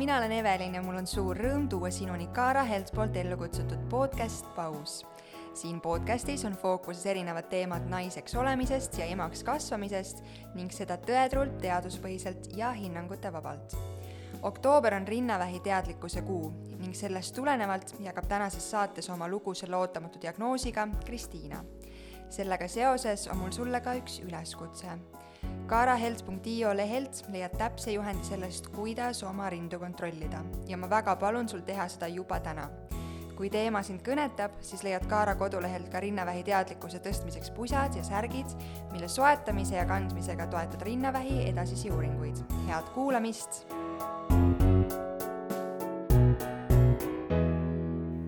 mina 0.00 0.18
olen 0.18 0.32
Evelin 0.32 0.74
ja 0.74 0.80
mul 0.82 0.96
on 0.96 1.06
suur 1.06 1.36
rõõm 1.36 1.66
tuua 1.68 1.90
sinuni 1.92 2.24
Kaara 2.32 2.62
Helt 2.64 2.88
poolt 2.96 3.18
ellu 3.20 3.36
kutsutud 3.36 3.82
podcast 3.92 4.46
Paus. 4.56 5.02
siin 5.54 5.80
podcastis 5.80 6.44
on 6.48 6.56
fookuses 6.56 7.04
erinevad 7.06 7.50
teemad 7.52 7.84
naiseks 7.84 8.34
olemisest 8.34 8.96
ja 8.98 9.04
emaks 9.04 9.44
kasvamisest 9.44 10.22
ning 10.54 10.72
seda 10.72 10.96
tõetruult, 10.96 11.58
teaduspõhiselt 11.60 12.48
ja 12.56 12.72
hinnangutevabalt. 12.72 13.76
oktoober 14.42 14.94
on 14.94 15.08
rinnavähi 15.08 15.60
teadlikkuse 15.60 16.22
kuu 16.22 16.48
ning 16.78 16.96
sellest 16.96 17.34
tulenevalt 17.34 17.94
jagab 18.00 18.24
tänases 18.28 18.70
saates 18.70 19.10
oma 19.10 19.28
lugu 19.28 19.54
selle 19.54 19.76
ootamatu 19.76 20.22
diagnoosiga 20.22 20.88
Kristiina. 21.04 21.64
sellega 22.30 22.68
seoses 22.68 23.28
on 23.28 23.36
mul 23.36 23.50
sulle 23.50 23.80
ka 23.80 23.94
üks 24.00 24.22
üleskutse 24.24 24.96
kaarahelt.io 25.70 26.76
lehelt 26.76 27.24
leiad 27.30 27.52
täpse 27.58 27.92
juhendi 27.92 28.26
sellest, 28.26 28.66
kuidas 28.74 29.22
oma 29.22 29.50
rindu 29.50 29.78
kontrollida 29.78 30.42
ja 30.68 30.76
ma 30.76 30.88
väga 30.90 31.14
palun 31.16 31.48
sul 31.48 31.60
teha 31.66 31.86
seda 31.88 32.08
juba 32.10 32.40
täna. 32.40 32.68
kui 33.36 33.48
teema 33.48 33.80
sind 33.82 34.02
kõnetab, 34.04 34.58
siis 34.60 34.82
leiad 34.84 35.06
Kaara 35.08 35.32
kodulehelt 35.40 35.86
ka 35.88 36.00
rinnavähi 36.04 36.42
teadlikkuse 36.44 36.98
tõstmiseks 37.00 37.54
pusad 37.56 37.94
ja 37.96 38.02
särgid, 38.04 38.52
mille 38.90 39.08
soetamise 39.08 39.78
ja 39.78 39.86
kandmisega 39.88 40.46
toetad 40.46 40.82
rinnavähi 40.82 41.48
edasisi 41.48 41.90
uuringuid. 41.90 42.42
head 42.66 42.92
kuulamist! 42.94 43.64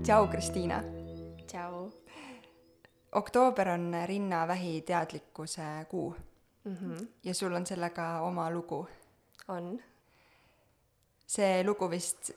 tšau, 0.03 0.29
Kristiina! 0.29 0.83
tšau! 1.47 1.91
oktoober 3.13 3.69
on 3.69 3.97
rinnavähi 4.07 4.81
teadlikkuse 4.81 5.87
kuu 5.91 6.15
mm. 6.65 6.77
-hmm. 6.77 7.07
ja 7.25 7.35
sul 7.35 7.53
on 7.53 7.67
sellega 7.67 8.21
oma 8.21 8.51
lugu. 8.51 8.87
on. 9.49 9.83
see 11.27 11.65
lugu 11.65 11.91
vist, 11.91 12.31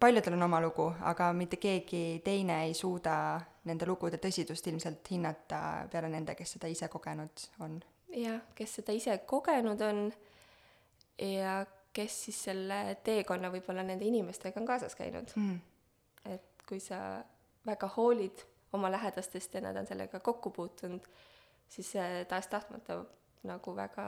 paljudel 0.00 0.32
on 0.32 0.42
oma 0.42 0.60
lugu, 0.60 0.92
aga 1.00 1.32
mitte 1.32 1.56
keegi 1.56 2.20
teine 2.24 2.64
ei 2.64 2.74
suuda 2.74 3.40
nende 3.64 3.86
lugude 3.86 4.16
tõsidust 4.16 4.66
ilmselt 4.66 5.10
hinnata 5.10 5.88
peale 5.90 6.08
nende, 6.08 6.34
kes 6.34 6.52
seda 6.52 6.66
ise 6.66 6.88
kogenud 6.88 7.46
on. 7.60 7.80
jah, 8.08 8.40
kes 8.54 8.74
seda 8.80 8.92
ise 8.92 9.18
kogenud 9.18 9.80
on 9.80 10.12
ja 11.18 11.66
kes 11.92 12.24
siis 12.24 12.44
selle 12.44 12.96
teekonna 13.04 13.50
võib-olla 13.52 13.82
nende 13.82 14.04
inimestega 14.04 14.60
on 14.60 14.66
kaasas 14.66 14.96
käinud 14.96 15.30
mm.. 15.36 15.60
et 16.24 16.64
kui 16.68 16.80
sa 16.80 17.22
väga 17.66 17.88
hoolid 17.96 18.44
oma 18.72 18.90
lähedastest 18.90 19.54
ja 19.54 19.60
nad 19.60 19.76
on 19.76 19.86
sellega 19.86 20.20
kokku 20.20 20.50
puutunud, 20.50 21.04
siis 21.68 21.92
tahes-tahtmata 22.28 23.04
nagu 23.48 23.74
väga 23.76 24.06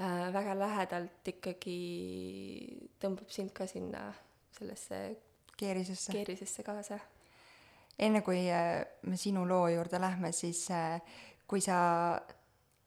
äh,, 0.00 0.32
väga 0.32 0.54
lähedalt 0.58 1.28
ikkagi 1.28 1.78
tõmbab 3.02 3.30
sind 3.32 3.52
ka 3.56 3.66
sinna 3.70 4.08
sellesse 4.56 5.00
keerisesse, 5.56 6.12
keerisesse 6.12 6.62
kaasa. 6.62 6.98
enne 7.98 8.22
kui 8.22 8.46
äh, 8.52 8.84
me 9.02 9.16
sinu 9.16 9.46
loo 9.48 9.68
juurde 9.72 10.00
lähme, 10.00 10.32
siis 10.32 10.66
äh, 10.70 11.00
kui 11.48 11.60
sa 11.60 12.20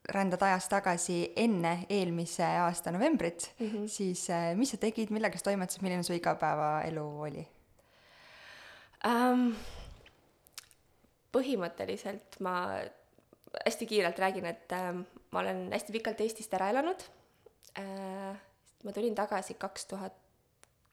rändad 0.10 0.42
ajas 0.42 0.70
tagasi 0.70 1.34
enne 1.36 1.86
eelmise 1.90 2.46
aasta 2.46 2.92
novembrit 2.92 3.54
mm, 3.60 3.68
-hmm. 3.68 3.88
siis 3.88 4.30
äh, 4.30 4.56
mis 4.56 4.72
sa 4.72 4.78
tegid, 4.78 5.10
millega 5.10 5.38
sa 5.38 5.44
toimetasid, 5.44 5.82
milline 5.82 6.04
su 6.04 6.14
igapäevaelu 6.14 7.22
oli 7.22 7.48
um,? 9.06 9.54
põhimõtteliselt 11.32 12.40
ma 12.40 12.82
hästi 13.66 13.86
kiirelt 13.86 14.20
räägin, 14.20 14.46
et 14.46 14.72
äh, 14.72 14.94
ma 15.32 15.40
olen 15.40 15.68
hästi 15.74 15.94
pikalt 15.96 16.22
Eestist 16.22 16.54
ära 16.54 16.70
elanud 16.74 17.04
äh,. 17.80 18.36
ma 18.84 18.92
tulin 18.96 19.16
tagasi 19.16 19.58
kaks 19.60 19.86
tuhat 19.86 20.16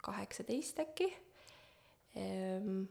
kaheksateist 0.02 0.78
äkki 0.80 1.10
ähm,. 2.16 2.86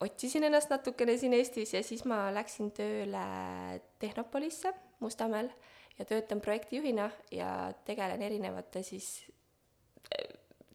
otsisin 0.00 0.44
ennast 0.44 0.70
natukene 0.70 1.16
siin 1.18 1.32
Eestis 1.32 1.74
ja 1.74 1.82
siis 1.82 2.04
ma 2.04 2.26
läksin 2.34 2.72
tööle 2.76 3.24
Tehnopolisse 3.98 4.74
Mustamäel 5.00 5.50
ja 5.98 6.04
töötan 6.04 6.40
projektijuhina 6.40 7.10
ja 7.30 7.72
tegelen 7.84 8.22
erinevate 8.22 8.82
siis 8.82 9.24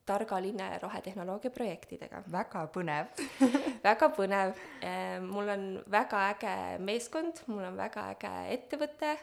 targa 0.06 0.40
linna 0.42 0.72
ja 0.74 0.80
rohetehnoloogia 0.82 1.52
projektidega. 1.54 2.24
väga 2.32 2.66
põnev. 2.74 3.12
Väga 3.88 4.10
põnev, 4.16 4.54
ehm, 4.86 5.28
mul 5.30 5.50
on 5.50 5.64
väga 5.90 6.24
äge 6.34 6.56
meeskond, 6.86 7.44
mul 7.50 7.64
on 7.66 7.78
väga 7.78 8.08
äge 8.16 8.34
ettevõte, 8.56 9.16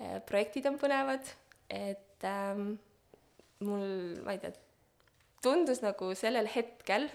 eh, 0.00 0.18
projektid 0.28 0.68
on 0.68 0.78
põnevad, 0.80 1.30
et 1.72 2.24
ähm, 2.28 2.74
mul, 3.64 3.86
ma 4.24 4.36
ei 4.36 4.42
tea, 4.42 4.52
tundus 5.44 5.80
nagu 5.84 6.10
sellel 6.18 6.48
hetkel, 6.52 7.08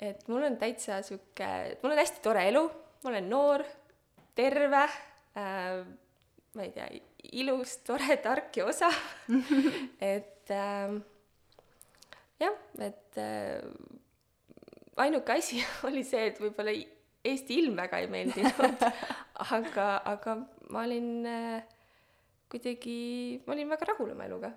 et 0.00 0.24
mul 0.32 0.46
on 0.48 0.56
täitsa 0.60 1.02
sihuke, 1.04 1.50
mul 1.82 1.92
on 1.92 2.00
hästi 2.00 2.24
tore 2.24 2.46
elu, 2.48 2.64
ma 3.02 3.12
olen 3.12 3.28
noor, 3.28 3.66
terve 4.36 4.84
äh,, 5.36 5.82
ma 6.56 6.64
ei 6.64 6.72
tea, 6.74 6.88
ilus, 7.40 7.76
tore, 7.86 8.16
tark 8.22 8.56
ja 8.56 8.66
osav. 8.70 8.96
Et 10.12 10.50
äh, 10.50 10.96
jah, 12.40 12.56
et 12.80 13.18
äh, 13.20 13.60
ainuke 14.96 15.32
asi 15.32 15.60
oli 15.88 16.04
see, 16.06 16.30
et 16.30 16.40
võib-olla 16.40 16.74
Eesti 17.20 17.58
ilm 17.60 17.76
väga 17.76 17.98
ei 18.00 18.08
meeldinud 18.08 18.84
aga, 19.56 19.86
aga 20.08 20.36
ma 20.72 20.84
olin 20.86 21.10
äh, 21.28 21.78
kuidagi, 22.50 23.42
ma 23.44 23.54
olin 23.54 23.70
väga 23.70 23.90
rahul 23.92 24.14
oma 24.14 24.24
eluga. 24.24 24.50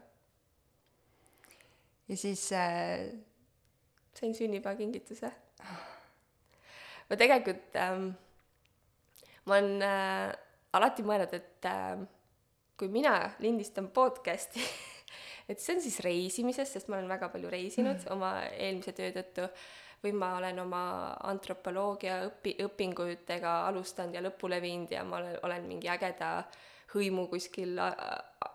ja 2.08 2.18
siis 2.18 2.52
äh... 2.56 3.12
sain 4.16 4.36
sünnipäevakingituse. 4.36 5.32
ma 7.10 7.20
tegelikult 7.20 7.76
ähm,, 7.76 8.10
ma 9.46 9.60
olen 9.60 9.82
äh, 9.82 10.32
alati 10.74 11.04
mõelnud, 11.04 11.36
et 11.36 11.68
äh, 11.68 12.00
kui 12.80 12.88
mina 12.88 13.34
lindistan 13.44 13.92
podcast'i 13.94 14.64
et 15.50 15.60
see 15.60 15.76
on 15.76 15.82
siis 15.84 16.00
reisimisest, 16.06 16.78
sest 16.78 16.92
ma 16.92 16.98
olen 17.00 17.10
väga 17.12 17.30
palju 17.34 17.50
reisinud 17.52 17.98
mm. 17.98 18.12
oma 18.16 18.36
eelmise 18.52 18.94
töö 18.98 19.12
tõttu, 19.16 19.48
või 20.04 20.12
ma 20.20 20.34
olen 20.38 20.60
oma 20.60 20.84
antropoloogia 21.32 22.20
õpi-, 22.28 22.58
õpingutega 22.66 23.56
alustanud 23.70 24.16
ja 24.18 24.24
lõpule 24.24 24.60
viinud 24.64 24.92
ja 24.92 25.04
ma 25.08 25.22
olen, 25.22 25.38
olen 25.48 25.68
mingi 25.70 25.92
ägeda 25.92 26.36
hõimu 26.94 27.26
kuskil 27.32 27.80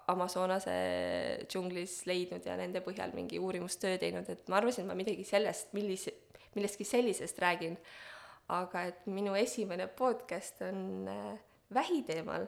Amazonase 0.08 0.74
džunglis 1.48 2.02
leidnud 2.08 2.44
ja 2.46 2.56
nende 2.60 2.82
põhjal 2.84 3.14
mingi 3.16 3.40
uurimustöö 3.42 3.98
teinud, 4.00 4.28
et 4.30 4.46
ma 4.48 4.60
arvasin, 4.60 4.84
et 4.84 4.92
ma 4.92 4.96
midagi 4.98 5.24
sellest, 5.26 5.72
millise, 5.76 6.14
millestki 6.54 6.86
sellisest 6.86 7.42
räägin. 7.44 7.78
aga 8.48 8.82
et 8.88 9.02
minu 9.06 9.34
esimene 9.36 9.86
podcast 9.92 10.62
on 10.64 11.08
äh, 11.08 11.34
vähi 11.74 12.02
teemal, 12.02 12.46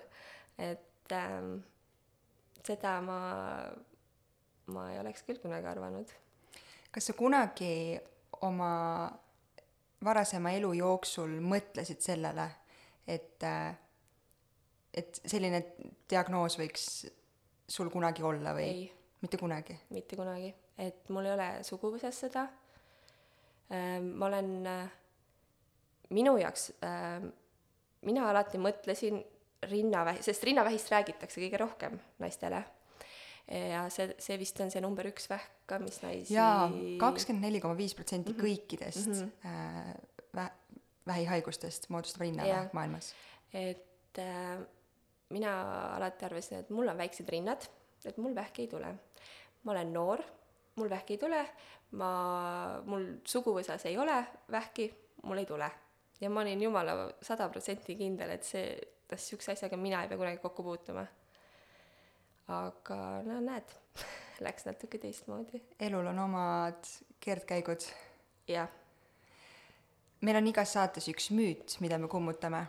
et 0.56 1.12
äh, 1.12 1.42
seda 2.64 2.94
ma 3.04 3.18
ma 4.70 4.90
ei 4.92 5.00
oleks 5.00 5.24
küll 5.26 5.40
kunagi 5.42 5.68
arvanud. 5.70 6.12
kas 6.90 7.10
sa 7.10 7.14
kunagi 7.16 7.98
oma 8.46 8.72
varasema 10.04 10.52
elu 10.56 10.72
jooksul 10.78 11.36
mõtlesid 11.44 12.00
sellele, 12.04 12.46
et, 13.06 13.44
et 14.96 15.20
selline 15.24 15.62
diagnoos 16.10 16.56
võiks 16.60 16.86
sul 17.70 17.90
kunagi 17.92 18.24
olla 18.26 18.54
või? 18.56 18.88
mitte 19.20 19.38
kunagi? 19.40 19.76
mitte 19.90 20.16
kunagi, 20.16 20.54
et 20.78 21.10
mul 21.12 21.28
ei 21.28 21.36
ole 21.36 21.50
suguvõsas 21.66 22.24
seda. 22.24 22.46
Ehm, 23.70 24.14
ma 24.18 24.26
olen, 24.26 24.50
minu 26.16 26.34
jaoks, 26.40 26.70
ehm, 26.82 27.28
mina 28.08 28.26
alati 28.30 28.58
mõtlesin 28.58 29.20
rinnavähi, 29.70 30.24
sest 30.24 30.44
rinnavähist 30.48 30.90
räägitakse 30.90 31.42
kõige 31.42 31.60
rohkem 31.60 32.00
naistele 32.18 32.64
ja 33.50 33.84
see, 33.90 34.14
see 34.22 34.38
vist 34.40 34.60
on 34.62 34.70
see 34.70 34.82
number 34.82 35.06
üks 35.10 35.26
vähk 35.30 35.66
ka, 35.70 35.78
mis 35.82 35.98
naisi 36.04 36.34
jaa, 36.34 36.68
kakskümmend 37.00 37.48
neli 37.48 37.60
koma 37.62 37.76
viis 37.78 37.96
protsenti 37.98 38.34
mhm. 38.34 38.44
kõikidest 38.46 39.10
mm 39.10 39.20
-hmm. 39.20 39.30
äh, 39.46 39.94
vä-, 40.36 40.78
vähihaigustest 41.10 41.88
moodustab 41.90 42.26
rinnavähk 42.26 42.72
maailmas. 42.76 43.14
et 43.52 44.18
äh, 44.18 44.58
mina 45.30 45.52
alati 45.96 46.24
arvasin, 46.24 46.58
et 46.58 46.70
mul 46.70 46.88
on 46.88 46.98
väiksed 46.98 47.28
rinnad, 47.28 47.66
et 48.04 48.16
mul 48.18 48.34
vähki 48.34 48.62
ei 48.62 48.68
tule. 48.68 48.94
ma 49.62 49.72
olen 49.72 49.92
noor, 49.92 50.22
mul 50.76 50.90
vähki 50.90 51.14
ei 51.14 51.18
tule, 51.18 51.44
ma, 51.90 52.82
mul 52.84 53.06
suguvõsas 53.24 53.86
ei 53.86 53.98
ole 53.98 54.24
vähki, 54.50 54.94
mul 55.22 55.38
ei 55.38 55.46
tule. 55.46 55.70
ja 56.20 56.30
ma 56.30 56.40
olin 56.40 56.62
jumala 56.62 57.12
sada 57.22 57.48
protsenti 57.48 57.96
kindel, 57.96 58.30
et 58.30 58.44
see, 58.44 58.78
et 59.10 59.18
sihukese 59.18 59.52
asjaga 59.52 59.76
mina 59.76 60.02
ei 60.02 60.08
pea 60.08 60.18
kunagi 60.18 60.38
kokku 60.38 60.62
puutuma 60.62 61.06
aga 62.50 62.98
no 63.26 63.38
näed, 63.44 63.72
läks 64.46 64.66
natuke 64.68 64.98
teistmoodi. 64.98 65.62
elul 65.80 66.06
on 66.12 66.18
omad 66.18 66.90
keerdkäigud. 67.20 67.86
jah. 68.48 68.68
meil 70.20 70.36
on 70.36 70.46
igas 70.46 70.72
saates 70.72 71.08
üks 71.08 71.30
müüt, 71.30 71.76
mida 71.80 71.98
me 71.98 72.08
kummutame 72.08 72.66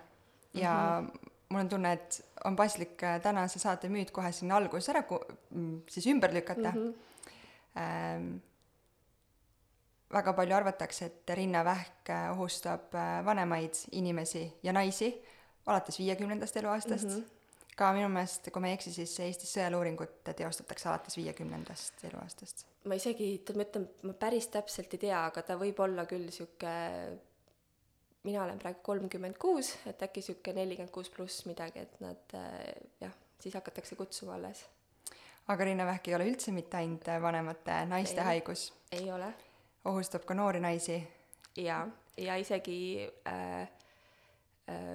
ja 0.54 1.02
mm 1.02 1.08
-hmm. 1.08 1.30
mul 1.50 1.60
on 1.60 1.70
tunne, 1.70 1.94
et 1.94 2.26
on 2.46 2.56
paslik 2.56 3.04
äh, 3.04 3.22
tänase 3.22 3.60
saate 3.60 3.90
müüt 3.90 4.12
kohe 4.12 4.32
sinna 4.32 4.56
alguses 4.56 4.90
ära 4.90 5.04
ku-, 5.04 5.26
mm, 5.50 5.82
siis 5.90 6.08
ümber 6.08 6.34
lükata 6.34 6.72
mm. 6.72 6.94
-hmm. 6.94 7.82
ähm, 7.82 8.42
väga 10.14 10.34
palju 10.34 10.56
arvatakse, 10.56 11.06
et 11.06 11.30
rinnavähk 11.30 12.10
äh, 12.10 12.32
ohustab 12.32 12.96
äh, 12.96 13.26
vanemaid 13.26 13.74
inimesi 13.92 14.54
ja 14.64 14.74
naisi 14.74 15.22
alates 15.66 16.00
viiekümnendast 16.00 16.58
eluaastast 16.58 17.08
mm. 17.08 17.16
-hmm. 17.16 17.41
Ka 17.78 17.92
minu 17.96 18.10
meelest, 18.12 18.52
kui 18.54 18.64
ma 18.64 18.70
ei 18.70 18.78
eksi, 18.78 18.94
siis 18.94 19.14
Eestis 19.26 19.54
sõeluuringut 19.58 20.22
teostatakse 20.28 20.90
alates 20.90 21.18
viiekümnendast 21.18 22.06
eluaastast. 22.10 22.66
ma 22.86 22.98
isegi, 23.00 23.34
ma 23.56 23.68
ütlen, 23.68 23.90
ma 24.08 24.16
päris 24.20 24.50
täpselt 24.54 24.94
ei 24.98 25.06
tea, 25.08 25.26
aga 25.32 25.44
ta 25.48 25.58
võib 25.60 25.80
olla 25.84 26.06
küll 26.10 26.30
sihuke, 26.34 26.74
mina 28.28 28.44
olen 28.44 28.60
praegu 28.62 28.84
kolmkümmend 28.86 29.40
kuus, 29.42 29.76
et 29.90 30.04
äkki 30.04 30.24
sihuke 30.26 30.54
nelikümmend 30.58 30.94
kuus 30.94 31.10
pluss 31.14 31.46
midagi, 31.50 31.86
et 31.88 32.02
nad 32.04 32.38
jah, 33.02 33.16
siis 33.42 33.56
hakatakse 33.58 33.96
kutsuma 34.00 34.36
alles. 34.40 34.66
aga 35.48 35.66
rinnavähk 35.68 36.08
ei 36.08 36.16
ole 36.16 36.28
üldse 36.30 36.52
mitte 36.56 36.78
ainult 36.78 37.08
vanemate 37.22 37.86
naiste 37.90 38.22
ei, 38.22 38.28
haigus? 38.34 38.68
ei 38.92 39.10
ole 39.12 39.34
ohustab 39.86 40.26
ka 40.26 40.34
noori 40.34 40.60
naisi. 40.60 41.08
jaa, 41.58 41.88
ja 42.18 42.36
isegi 42.36 43.10
äh, 43.28 43.70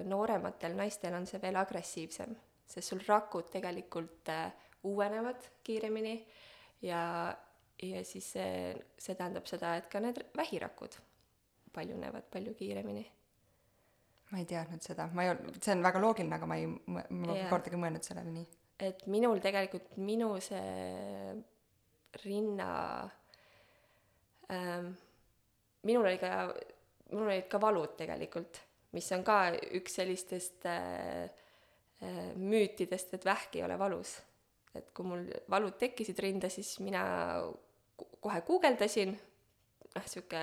noorematel 0.05 0.76
naistel 0.76 1.14
on 1.14 1.26
see 1.26 1.40
veel 1.43 1.56
agressiivsem, 1.61 2.37
sest 2.67 2.93
sul 2.93 3.03
rakud 3.07 3.51
tegelikult 3.53 4.31
äh, 4.33 4.53
uuenevad 4.87 5.49
kiiremini 5.67 6.15
ja, 6.87 7.03
ja 7.83 8.05
siis 8.05 8.31
see, 8.37 8.75
see 8.99 9.19
tähendab 9.19 9.49
seda, 9.51 9.77
et 9.79 9.89
ka 9.93 10.03
need 10.03 10.21
vähirakud 10.37 10.99
paljunevad 11.75 12.29
palju 12.33 12.55
kiiremini. 12.59 13.05
ma 14.31 14.43
ei 14.43 14.47
teadnud 14.51 14.83
seda, 14.83 15.09
ma 15.15 15.25
ei 15.25 15.33
olnud, 15.35 15.59
see 15.63 15.75
on 15.77 15.85
väga 15.87 16.03
loogiline, 16.03 16.39
aga 16.39 16.49
ma 16.51 16.57
ei, 16.59 16.67
ma 16.67 17.05
pole 17.09 17.51
kordagi 17.51 17.81
mõelnud 17.81 18.07
sellele 18.07 18.33
nii. 18.35 18.47
et 18.91 19.07
minul 19.12 19.43
tegelikult, 19.45 19.97
minu 20.03 20.33
see 20.43 21.35
rinna 22.25 22.71
ähm, 24.51 24.95
minul 25.87 26.07
oli 26.07 26.19
ka, 26.19 26.31
minul 27.12 27.31
olid 27.31 27.49
ka 27.51 27.61
valud 27.62 27.95
tegelikult, 27.99 28.61
mis 28.97 29.09
on 29.15 29.25
ka 29.27 29.39
üks 29.79 29.99
sellistest 30.01 30.67
äh, 30.71 31.27
äh, 31.27 31.46
müütidest, 32.37 33.15
et 33.17 33.25
vähk 33.25 33.57
ei 33.57 33.63
ole 33.65 33.79
valus. 33.81 34.19
et 34.77 34.91
kui 34.93 35.07
mul 35.09 35.23
valud 35.49 35.79
tekkisid 35.81 36.19
rinda, 36.21 36.51
siis 36.53 36.75
mina 36.85 37.03
kohe 37.97 38.43
guugeldasin, 38.45 39.15
noh, 39.95 40.09
sihuke 40.11 40.43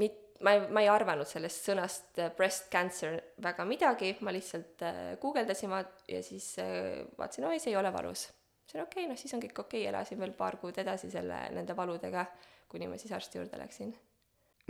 mit-, 0.00 0.22
ma 0.42 0.54
ei, 0.56 0.62
ma 0.72 0.82
ei 0.82 0.90
arvanud 0.90 1.28
sellest 1.28 1.68
sõnast 1.68 2.20
äh, 2.20 2.30
breast 2.36 2.68
cancer 2.72 3.18
väga 3.42 3.66
midagi, 3.68 4.14
ma 4.26 4.34
lihtsalt 4.34 4.84
äh, 4.86 5.00
guugeldasin 5.22 5.72
ma 5.72 5.82
ja 6.10 6.22
siis 6.24 6.54
äh, 6.62 7.02
vaatasin, 7.18 7.48
oi, 7.50 7.60
see 7.62 7.72
ei 7.74 7.80
ole 7.80 7.92
valus 7.94 8.28
on 8.72 8.86
okei 8.86 9.02
okay,, 9.02 9.08
noh 9.10 9.18
siis 9.20 9.34
on 9.36 9.42
kõik 9.42 9.58
okei 9.60 9.82
okay,, 9.82 9.88
elasin 9.90 10.20
veel 10.22 10.32
paar 10.36 10.56
kuud 10.56 10.78
edasi 10.80 11.10
selle, 11.12 11.42
nende 11.52 11.74
valudega, 11.76 12.24
kuni 12.72 12.88
ma 12.88 12.96
siis 12.96 13.12
arsti 13.12 13.36
juurde 13.36 13.58
läksin. 13.60 13.90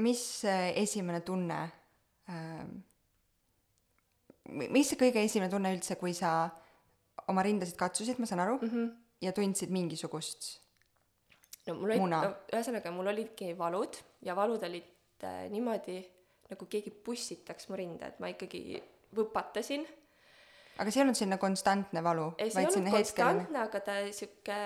mis 0.02 0.24
esimene 0.74 1.20
tunne 1.22 1.60
äh,, 2.26 2.64
mis 4.50 4.90
see 4.90 4.98
kõige 5.00 5.22
esimene 5.22 5.50
tunne 5.50 5.72
üldse, 5.76 5.96
kui 6.00 6.14
sa 6.16 6.50
oma 7.30 7.44
rindasid 7.46 7.78
katsusid, 7.78 8.18
ma 8.18 8.26
saan 8.26 8.42
aru 8.44 8.58
mm, 8.58 8.70
-hmm. 8.70 8.90
ja 9.22 9.32
tundsid 9.32 9.70
mingisugust 9.70 10.58
no 11.66 11.76
mul 11.78 11.94
olid, 11.94 12.08
no 12.10 12.22
ühesõnaga, 12.52 12.90
mul 12.94 13.12
olidki 13.12 13.52
valud 13.58 13.98
ja 14.22 14.36
valud 14.36 14.62
olid 14.62 15.24
äh, 15.24 15.48
niimoodi, 15.52 15.98
nagu 16.50 16.66
keegi 16.66 16.90
pussitaks 16.90 17.68
mu 17.68 17.78
rinda, 17.78 18.10
et 18.10 18.20
ma 18.20 18.32
ikkagi 18.32 18.82
võpatasin 19.14 19.86
aga 20.80 20.90
see 20.90 21.00
ei 21.00 21.04
olnud 21.04 21.18
selline 21.18 21.38
konstantne 21.38 22.02
valu? 22.04 22.32
ei, 22.38 22.50
see 22.50 22.64
ei 22.64 22.70
olnud 22.70 22.96
konstantne, 22.96 23.60
aga 23.66 23.82
ta 23.84 23.98
sihuke 24.10 24.58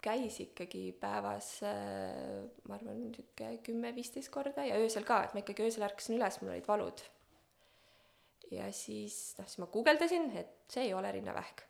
käis 0.00 0.38
ikkagi 0.40 0.90
päevas 1.00 1.48
äh, 1.68 2.44
ma 2.68 2.76
arvan, 2.76 3.08
sihuke 3.14 3.52
kümme-viisteist 3.66 4.32
korda 4.32 4.64
ja 4.66 4.78
öösel 4.80 5.06
ka, 5.08 5.22
et 5.26 5.34
ma 5.36 5.44
ikkagi 5.44 5.66
öösel 5.68 5.84
ärkasin 5.88 6.16
üles, 6.18 6.40
mul 6.40 6.54
olid 6.54 6.68
valud. 6.68 7.02
Ja 8.50 8.70
siis, 8.74 9.16
noh, 9.38 9.48
siis 9.48 9.60
ma 9.62 9.68
guugeldasin, 9.72 10.30
et 10.36 10.72
see 10.72 10.88
ei 10.88 10.94
ole 10.94 11.12
rinnavähk. 11.12 11.66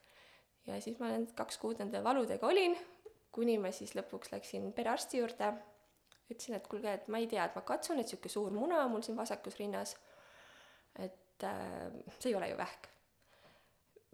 ja 0.67 0.81
siis 0.81 0.99
ma 1.01 1.11
need 1.13 1.33
kaks 1.37 1.59
kuud 1.59 1.81
nende 1.81 2.03
valudega 2.05 2.47
olin, 2.47 2.77
kuni 3.33 3.57
ma 3.59 3.73
siis 3.75 3.95
lõpuks 3.97 4.33
läksin 4.35 4.71
perearsti 4.77 5.21
juurde, 5.21 5.51
ütlesin, 6.31 6.57
et 6.59 6.69
kuulge, 6.71 6.93
et 6.95 7.09
ma 7.11 7.19
ei 7.19 7.27
tea, 7.31 7.47
et 7.49 7.57
ma 7.59 7.65
katsun, 7.67 8.01
et 8.01 8.11
sihuke 8.11 8.31
suur 8.31 8.53
muna 8.55 8.85
on 8.85 8.95
mul 8.95 9.05
siin 9.07 9.19
vasakus 9.19 9.59
rinnas, 9.59 9.97
et 10.99 11.47
äh, 11.47 11.91
see 12.19 12.31
ei 12.31 12.39
ole 12.39 12.51
ju 12.53 12.61
vähk. 12.61 12.89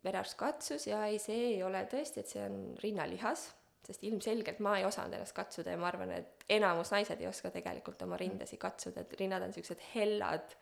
Perearst 0.06 0.36
katsus 0.38 0.86
ja 0.86 1.02
ei, 1.10 1.18
see 1.18 1.52
ei 1.52 1.62
ole 1.66 1.82
tõesti, 1.90 2.22
et 2.22 2.30
see 2.30 2.42
on 2.46 2.58
rinnalihas, 2.82 3.48
sest 3.86 4.04
ilmselgelt 4.06 4.60
ma 4.64 4.76
ei 4.78 4.86
osanud 4.86 5.14
ennast 5.14 5.34
katsuda 5.34 5.74
ja 5.74 5.80
ma 5.80 5.90
arvan, 5.90 6.12
et 6.14 6.46
enamus 6.56 6.92
naised 6.94 7.20
ei 7.22 7.28
oska 7.28 7.52
tegelikult 7.54 8.02
oma 8.06 8.18
rindasid 8.20 8.60
katsuda, 8.62 9.02
et 9.02 9.14
rinnad 9.20 9.44
on 9.44 9.52
niisugused 9.52 9.82
hellad 9.94 10.56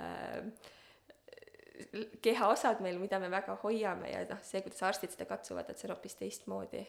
äh, 0.00 0.72
kehaosad 2.22 2.80
meil, 2.84 2.98
mida 3.00 3.18
me 3.22 3.28
väga 3.32 3.56
hoiame 3.62 4.10
ja 4.12 4.22
noh, 4.30 4.40
see, 4.44 4.62
kuidas 4.64 4.82
arstid 4.86 5.14
seda 5.14 5.26
katsuvad, 5.28 5.70
et 5.70 5.80
see 5.80 5.88
on 5.88 5.94
hoopis 5.96 6.18
teistmoodi. 6.20 6.84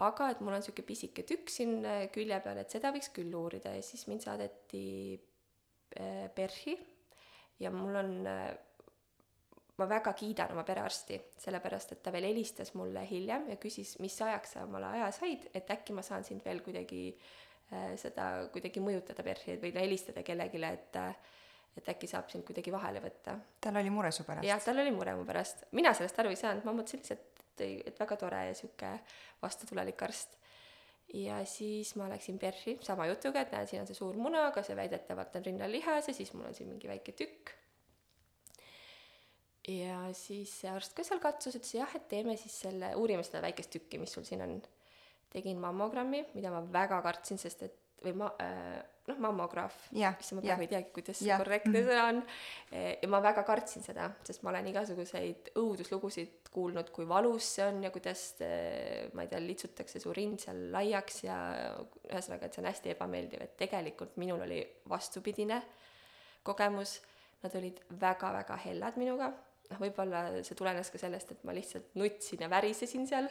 aga 0.00 0.30
et 0.32 0.40
mul 0.40 0.54
on 0.54 0.62
niisugune 0.62 0.86
pisike 0.86 1.24
tükk 1.28 1.50
siin 1.52 1.84
äh, 1.84 2.06
külje 2.14 2.38
peal, 2.40 2.60
et 2.62 2.72
seda 2.72 2.92
võiks 2.94 3.10
küll 3.12 3.34
uurida 3.36 3.74
ja 3.74 3.82
siis 3.84 4.06
mind 4.08 4.24
saadeti 4.24 4.84
äh, 5.98 6.28
PERH-i 6.34 6.76
ja 7.60 7.72
mul 7.74 7.98
on 8.00 8.14
äh, 8.30 8.46
ma 9.80 9.88
väga 9.88 10.12
kiidan 10.16 10.54
oma 10.54 10.64
perearsti, 10.68 11.18
sellepärast 11.40 11.92
et 11.96 12.02
ta 12.04 12.12
veel 12.14 12.28
helistas 12.30 12.74
mulle 12.78 13.02
hiljem 13.10 13.50
ja 13.50 13.58
küsis, 13.60 13.96
mis 14.00 14.16
ajaks 14.22 14.56
sa 14.56 14.64
omale 14.68 14.92
aja 14.94 15.10
said, 15.16 15.50
et 15.54 15.70
äkki 15.72 15.96
ma 15.96 16.04
saan 16.06 16.24
sind 16.24 16.44
veel 16.44 16.60
kuidagi 16.64 17.14
seda 18.02 18.48
kuidagi 18.50 18.80
mõjutada 18.82 19.22
perse 19.22 19.54
või 19.62 19.70
helistada 19.76 20.24
kellelegi, 20.26 20.58
et 20.66 20.96
et 21.76 21.88
äkki 21.92 22.08
saab 22.10 22.30
sind 22.32 22.44
kuidagi 22.46 22.72
vahele 22.74 23.02
võtta. 23.04 23.36
tal 23.60 23.78
oli 23.80 23.92
mure 23.94 24.10
su 24.14 24.26
pärast? 24.26 24.46
jah, 24.46 24.60
tal 24.64 24.82
oli 24.82 24.92
mure 24.94 25.14
mu 25.18 25.24
pärast. 25.28 25.64
mina 25.76 25.94
sellest 25.94 26.18
aru 26.18 26.34
ei 26.34 26.40
saanud, 26.40 26.66
ma 26.66 26.74
mõtlesin 26.76 27.02
lihtsalt, 27.02 27.44
et, 27.60 27.64
et 27.92 28.02
väga 28.02 28.18
tore 28.20 28.44
ja 28.48 28.58
sihuke 28.58 28.92
vastutulelik 29.42 30.02
arst. 30.08 30.36
ja 31.14 31.40
siis 31.46 31.94
ma 32.00 32.10
läksin 32.10 32.38
PERH-i 32.38 32.78
sama 32.86 33.06
jutuga, 33.10 33.44
et 33.44 33.54
näe, 33.54 33.66
siin 33.70 33.84
on 33.84 33.88
see 33.90 33.98
suur 33.98 34.18
muna, 34.18 34.48
aga 34.50 34.62
see 34.66 34.76
väidetavalt 34.78 35.40
on 35.40 35.48
rinnalihas 35.50 36.10
ja 36.10 36.14
siis 36.14 36.34
mul 36.34 36.50
on 36.50 36.54
siin 36.58 36.70
mingi 36.70 36.90
väike 36.90 37.16
tükk 37.18 37.56
ja 39.68 40.02
siis 40.16 40.52
see 40.62 40.70
arst 40.72 40.94
ka 40.96 41.04
seal 41.06 41.20
katsus, 41.22 41.56
ütles 41.58 41.74
jah, 41.76 41.90
et 41.96 42.08
teeme 42.10 42.36
siis 42.40 42.54
selle, 42.64 42.94
uurime 42.98 43.24
seda 43.26 43.42
väikest 43.44 43.72
tükki, 43.74 44.00
mis 44.02 44.12
sul 44.16 44.26
siin 44.28 44.42
on. 44.46 44.60
tegin 45.30 45.60
mammogrammi, 45.62 46.24
mida 46.34 46.50
ma 46.50 46.64
väga 46.74 46.96
kartsin, 47.04 47.38
sest 47.38 47.60
et 47.62 47.76
või 48.04 48.14
ma 48.16 48.30
äh,, 48.40 48.80
noh, 49.10 49.18
mammograaf, 49.26 49.76
issand, 49.92 50.38
ma 50.38 50.44
praegu 50.44 50.64
ei 50.64 50.70
teagi, 50.70 50.92
kuidas 50.94 51.18
see 51.20 51.36
korrektne 51.40 51.74
mhm. 51.74 51.88
sõna 51.88 52.04
on. 52.12 52.20
ja 53.02 53.10
ma 53.10 53.20
väga 53.24 53.44
kartsin 53.48 53.84
seda, 53.84 54.10
sest 54.26 54.44
ma 54.44 54.52
olen 54.52 54.70
igasuguseid 54.70 55.52
õuduslugusid 55.60 56.50
kuulnud, 56.54 56.90
kui 56.94 57.06
valus 57.08 57.46
see 57.56 57.66
on 57.66 57.82
ja 57.84 57.92
kuidas 57.94 58.24
äh, 58.44 59.10
ma 59.14 59.24
ei 59.24 59.30
tea, 59.30 59.42
litsutakse 59.44 60.02
su 60.02 60.14
rind 60.16 60.42
seal 60.42 60.66
laiaks 60.74 61.22
ja 61.26 61.36
ühesõnaga, 62.08 62.46
et 62.46 62.56
see 62.56 62.64
on 62.64 62.70
hästi 62.70 62.94
ebameeldiv, 62.94 63.44
et 63.44 63.54
tegelikult 63.60 64.18
minul 64.22 64.42
oli 64.46 64.62
vastupidine 64.90 65.60
kogemus. 66.46 66.98
Nad 67.40 67.54
olid 67.56 67.78
väga-väga 68.02 68.58
hellad 68.66 68.98
minuga 69.00 69.30
noh, 69.70 69.80
võib-olla 69.80 70.24
see 70.44 70.58
tulenes 70.58 70.90
ka 70.92 71.00
sellest, 71.00 71.34
et 71.34 71.44
ma 71.46 71.54
lihtsalt 71.56 71.94
nutsin 71.98 72.44
ja 72.44 72.50
värisesin 72.52 73.06
seal. 73.08 73.30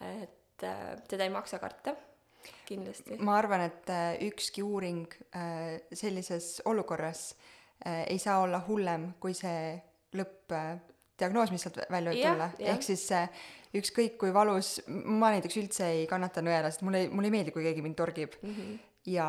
et 0.00 0.64
äh, 0.64 0.92
teda 1.08 1.24
ei 1.24 1.32
maksa 1.32 1.58
karta, 1.58 1.96
kindlasti. 2.66 3.18
ma 3.24 3.36
arvan, 3.38 3.66
et 3.68 3.92
äh, 3.92 4.16
ükski 4.28 4.64
uuring 4.66 5.06
äh, 5.34 5.76
sellises 5.92 6.62
olukorras 6.64 7.28
äh, 7.86 8.04
ei 8.06 8.18
saa 8.22 8.40
olla 8.44 8.62
hullem 8.68 9.12
kui 9.20 9.34
see 9.36 9.76
lõppdiagnoos, 10.16 11.52
mis 11.52 11.66
sealt 11.66 11.82
välja 11.90 12.14
võib 12.14 12.26
tulla, 12.26 12.50
ehk 12.72 12.84
siis 12.86 13.06
ükskõik 13.76 14.16
kui 14.20 14.32
valus, 14.34 14.78
ma 14.88 15.32
näiteks 15.34 15.60
üldse 15.60 15.88
ei 15.98 16.04
kannata 16.10 16.44
nõelast, 16.44 16.84
mulle 16.86 17.04
ei, 17.04 17.08
mulle 17.12 17.28
ei 17.30 17.36
meeldi, 17.38 17.54
kui 17.54 17.66
keegi 17.66 17.84
mind 17.84 17.98
torgib 17.98 18.38
mm. 18.42 18.52
-hmm 18.52 18.84
ja 19.06 19.26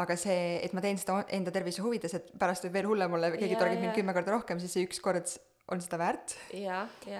aga 0.00 0.16
see, 0.16 0.56
et 0.64 0.72
ma 0.72 0.80
teen 0.80 0.96
seda 0.96 1.18
enda 1.36 1.52
tervise 1.52 1.82
huvides, 1.84 2.14
et 2.16 2.30
pärast 2.40 2.64
võib 2.64 2.78
veel 2.78 2.86
hullem 2.88 3.12
olla, 3.18 3.28
keegi 3.34 3.58
torgib 3.60 3.82
mind 3.82 3.92
kümme 3.98 4.14
korda 4.16 4.32
rohkem, 4.32 4.60
siis 4.62 4.72
see 4.72 4.86
üks 4.88 5.02
kord 5.04 5.28
on 5.72 5.82
seda 5.84 5.98
väärt. 6.00 6.36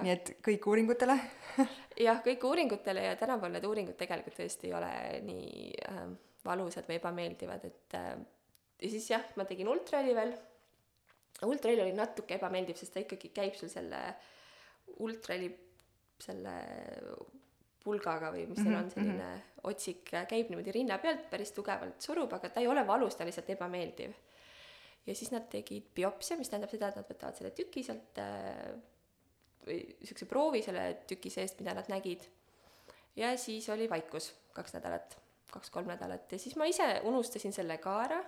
nii 0.05 0.13
et 0.15 0.33
kõik 0.45 0.67
uuringutele 0.71 1.19
jah, 2.07 2.23
kõik 2.25 2.45
uuringutele 2.49 3.05
ja 3.11 3.17
tänapäeval 3.21 3.57
need 3.57 3.69
uuringud 3.69 3.99
tegelikult 4.01 4.39
tõesti 4.41 4.71
ei 4.71 4.75
ole 4.79 4.93
nii 5.27 5.71
äh, 5.85 6.03
valusad 6.47 6.89
või 6.89 6.99
ebameeldivad, 7.01 7.65
et 7.69 7.97
äh, 7.99 8.13
ja 8.83 8.93
siis 8.93 9.09
jah, 9.11 9.25
ma 9.37 9.47
tegin 9.49 9.69
ultraheli 9.69 10.15
veel. 10.17 10.35
ultraheli 11.47 11.85
oli 11.87 11.97
natuke 11.97 12.39
ebameeldiv, 12.39 12.79
sest 12.79 12.95
ta 12.95 13.03
ikkagi 13.05 13.33
käib 13.35 13.59
sul 13.59 13.73
selle 13.73 14.03
ultraheli 14.99 15.51
selle 16.19 16.55
pulgaga 17.85 18.33
või 18.35 18.47
mis 18.51 18.59
seal 18.59 18.75
on, 18.75 18.87
mhm, 18.87 18.95
selline 18.95 19.27
mm 19.27 19.35
-hmm. 19.35 19.61
otsik 19.71 20.11
käib 20.29 20.51
niimoodi 20.51 20.73
rinna 20.75 20.99
pealt, 20.99 21.29
päris 21.31 21.53
tugevalt 21.57 22.01
surub, 22.03 22.33
aga 22.33 22.49
ta 22.49 22.61
ei 22.61 22.67
ole 22.67 22.87
valus, 22.87 23.17
ta 23.17 23.25
on 23.25 23.31
lihtsalt 23.31 23.51
ebameeldiv. 23.55 24.17
Ja 25.09 25.17
siis 25.17 25.33
nad 25.33 25.49
tegid 25.51 25.89
biopsia, 25.97 26.37
mis 26.37 26.51
tähendab 26.53 26.73
seda, 26.73 26.91
et 26.91 26.99
nad 27.01 27.09
võtavad 27.09 27.39
selle 27.39 27.53
tüki 27.57 27.85
sealt 27.87 28.21
äh, 28.21 28.75
või 29.65 29.79
niisuguse 30.01 30.29
proovi 30.29 30.63
selle 30.65 30.85
tüki 31.09 31.33
seest, 31.33 31.61
mida 31.63 31.75
nad 31.77 31.89
nägid. 31.93 32.27
ja 33.17 33.33
siis 33.41 33.69
oli 33.73 33.89
vaikus 33.91 34.33
kaks 34.57 34.77
nädalat, 34.77 35.17
kaks-kolm 35.53 35.89
nädalat 35.89 36.33
ja 36.33 36.39
siis 36.39 36.57
ma 36.57 36.69
ise 36.69 36.87
unustasin 37.09 37.53
selle 37.53 37.79
ka 37.79 37.97
ära. 38.05 38.21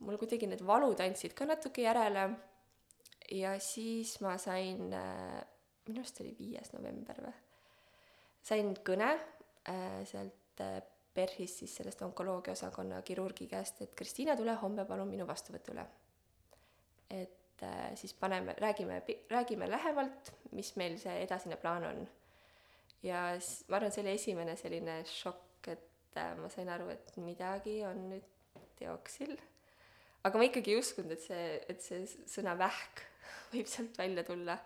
mul 0.00 0.18
kuidagi 0.18 0.48
need 0.48 0.64
valud 0.66 1.00
andsid 1.00 1.34
ka 1.34 1.46
natuke 1.46 1.82
järele. 1.86 2.30
ja 3.30 3.58
siis 3.60 4.18
ma 4.20 4.36
sain, 4.38 4.92
äh, 4.92 5.40
minu 5.86 6.02
arust 6.02 6.20
oli 6.20 6.34
viies 6.38 6.72
november 6.72 7.22
või, 7.26 7.34
sain 8.42 8.74
kõne 8.74 9.14
äh, 9.14 10.02
sealt 10.04 10.36
PERHis 11.20 11.58
siis 11.60 11.74
sellest 11.76 12.02
onkoloogiaosakonna 12.06 13.02
kirurgi 13.04 13.46
käest, 13.50 13.82
et 13.84 13.92
Kristiina, 13.96 14.36
tule 14.36 14.54
homme 14.62 14.86
palun 14.88 15.08
minu 15.10 15.26
vastuvõtule. 15.28 15.84
et 17.10 17.62
äh, 17.66 17.94
siis 17.94 18.14
paneme, 18.14 18.54
räägime, 18.58 19.02
räägime 19.30 19.70
lähemalt, 19.70 20.32
mis 20.52 20.76
meil 20.76 20.96
see 20.98 21.16
edasine 21.24 21.56
plaan 21.56 21.84
on. 21.84 22.08
ja 23.02 23.24
siis 23.40 23.68
ma 23.68 23.76
arvan, 23.76 23.92
see 23.92 24.04
oli 24.04 24.14
esimene 24.16 24.56
selline 24.56 25.00
šokk, 25.04 25.68
et 25.74 26.16
äh, 26.16 26.36
ma 26.38 26.48
sain 26.48 26.68
aru, 26.68 26.88
et 26.94 27.16
midagi 27.16 27.80
on 27.84 28.04
nüüd 28.12 28.54
teoksil. 28.78 29.34
aga 30.24 30.38
ma 30.38 30.46
ikkagi 30.48 30.76
ei 30.76 30.80
uskunud, 30.80 31.16
et 31.16 31.26
see, 31.26 31.50
et 31.74 31.82
see 31.84 32.06
sõna 32.38 32.54
vähk 32.58 33.04
võib 33.52 33.68
sealt 33.68 33.98
välja 33.98 34.24
tulla. 34.24 34.56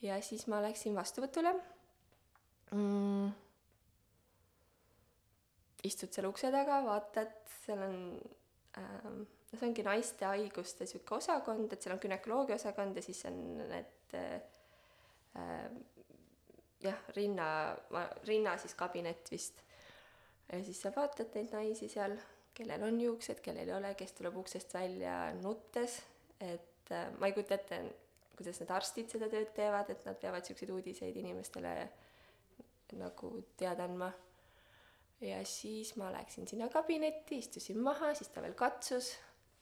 ja 0.00 0.22
siis 0.22 0.46
ma 0.48 0.62
läksin 0.64 0.96
vastuvõtule 0.96 1.52
mm 2.70 3.47
istud 5.86 6.12
seal 6.14 6.26
ukse 6.28 6.50
taga, 6.54 6.80
vaatad, 6.86 7.34
seal 7.62 7.82
on 7.86 7.98
ähm, 8.78 9.20
no 9.48 9.58
see 9.58 9.68
ongi 9.68 9.84
naiste 9.86 10.26
haiguste 10.28 10.86
sihuke 10.88 11.16
osakond, 11.18 11.72
et 11.72 11.82
seal 11.82 11.94
on 11.94 12.02
günekoloogia 12.02 12.58
osakond 12.58 12.98
ja 12.98 13.04
siis 13.04 13.22
on 13.28 13.38
need 13.60 14.16
äh, 14.18 15.70
jah, 16.84 16.98
rinna, 17.16 17.48
rinna 18.26 18.56
siis 18.58 18.74
kabinet 18.78 19.30
vist. 19.30 19.62
ja 20.52 20.60
siis 20.64 20.82
sa 20.82 20.92
vaatad 20.94 21.32
neid 21.36 21.54
naisi 21.54 21.88
seal, 21.92 22.16
kellel 22.54 22.84
on 22.88 23.00
juuksed, 23.00 23.40
kellel 23.44 23.68
ei 23.68 23.76
ole, 23.76 23.94
kes 23.94 24.16
tuleb 24.18 24.36
uksest 24.42 24.74
välja 24.74 25.32
nuttes, 25.40 26.00
et 26.40 26.92
äh, 26.92 27.08
ma 27.18 27.30
ei 27.30 27.36
kujuta 27.36 27.58
ette, 27.58 27.82
kuidas 28.36 28.60
need 28.60 28.70
arstid 28.74 29.10
seda 29.10 29.30
tööd 29.32 29.50
teevad, 29.56 29.90
et 29.90 30.04
nad 30.06 30.18
peavad 30.20 30.46
siukseid 30.46 30.70
uudiseid 30.74 31.16
inimestele 31.16 31.74
nagu 32.98 33.30
teada 33.60 33.84
andma 33.84 34.08
ja 35.20 35.38
siis 35.44 35.94
ma 35.96 36.12
läksin 36.12 36.48
sinna 36.48 36.68
kabinetti, 36.68 37.38
istusin 37.38 37.80
maha, 37.82 38.12
siis 38.14 38.30
ta 38.34 38.42
veel 38.42 38.54
katsus, 38.58 39.12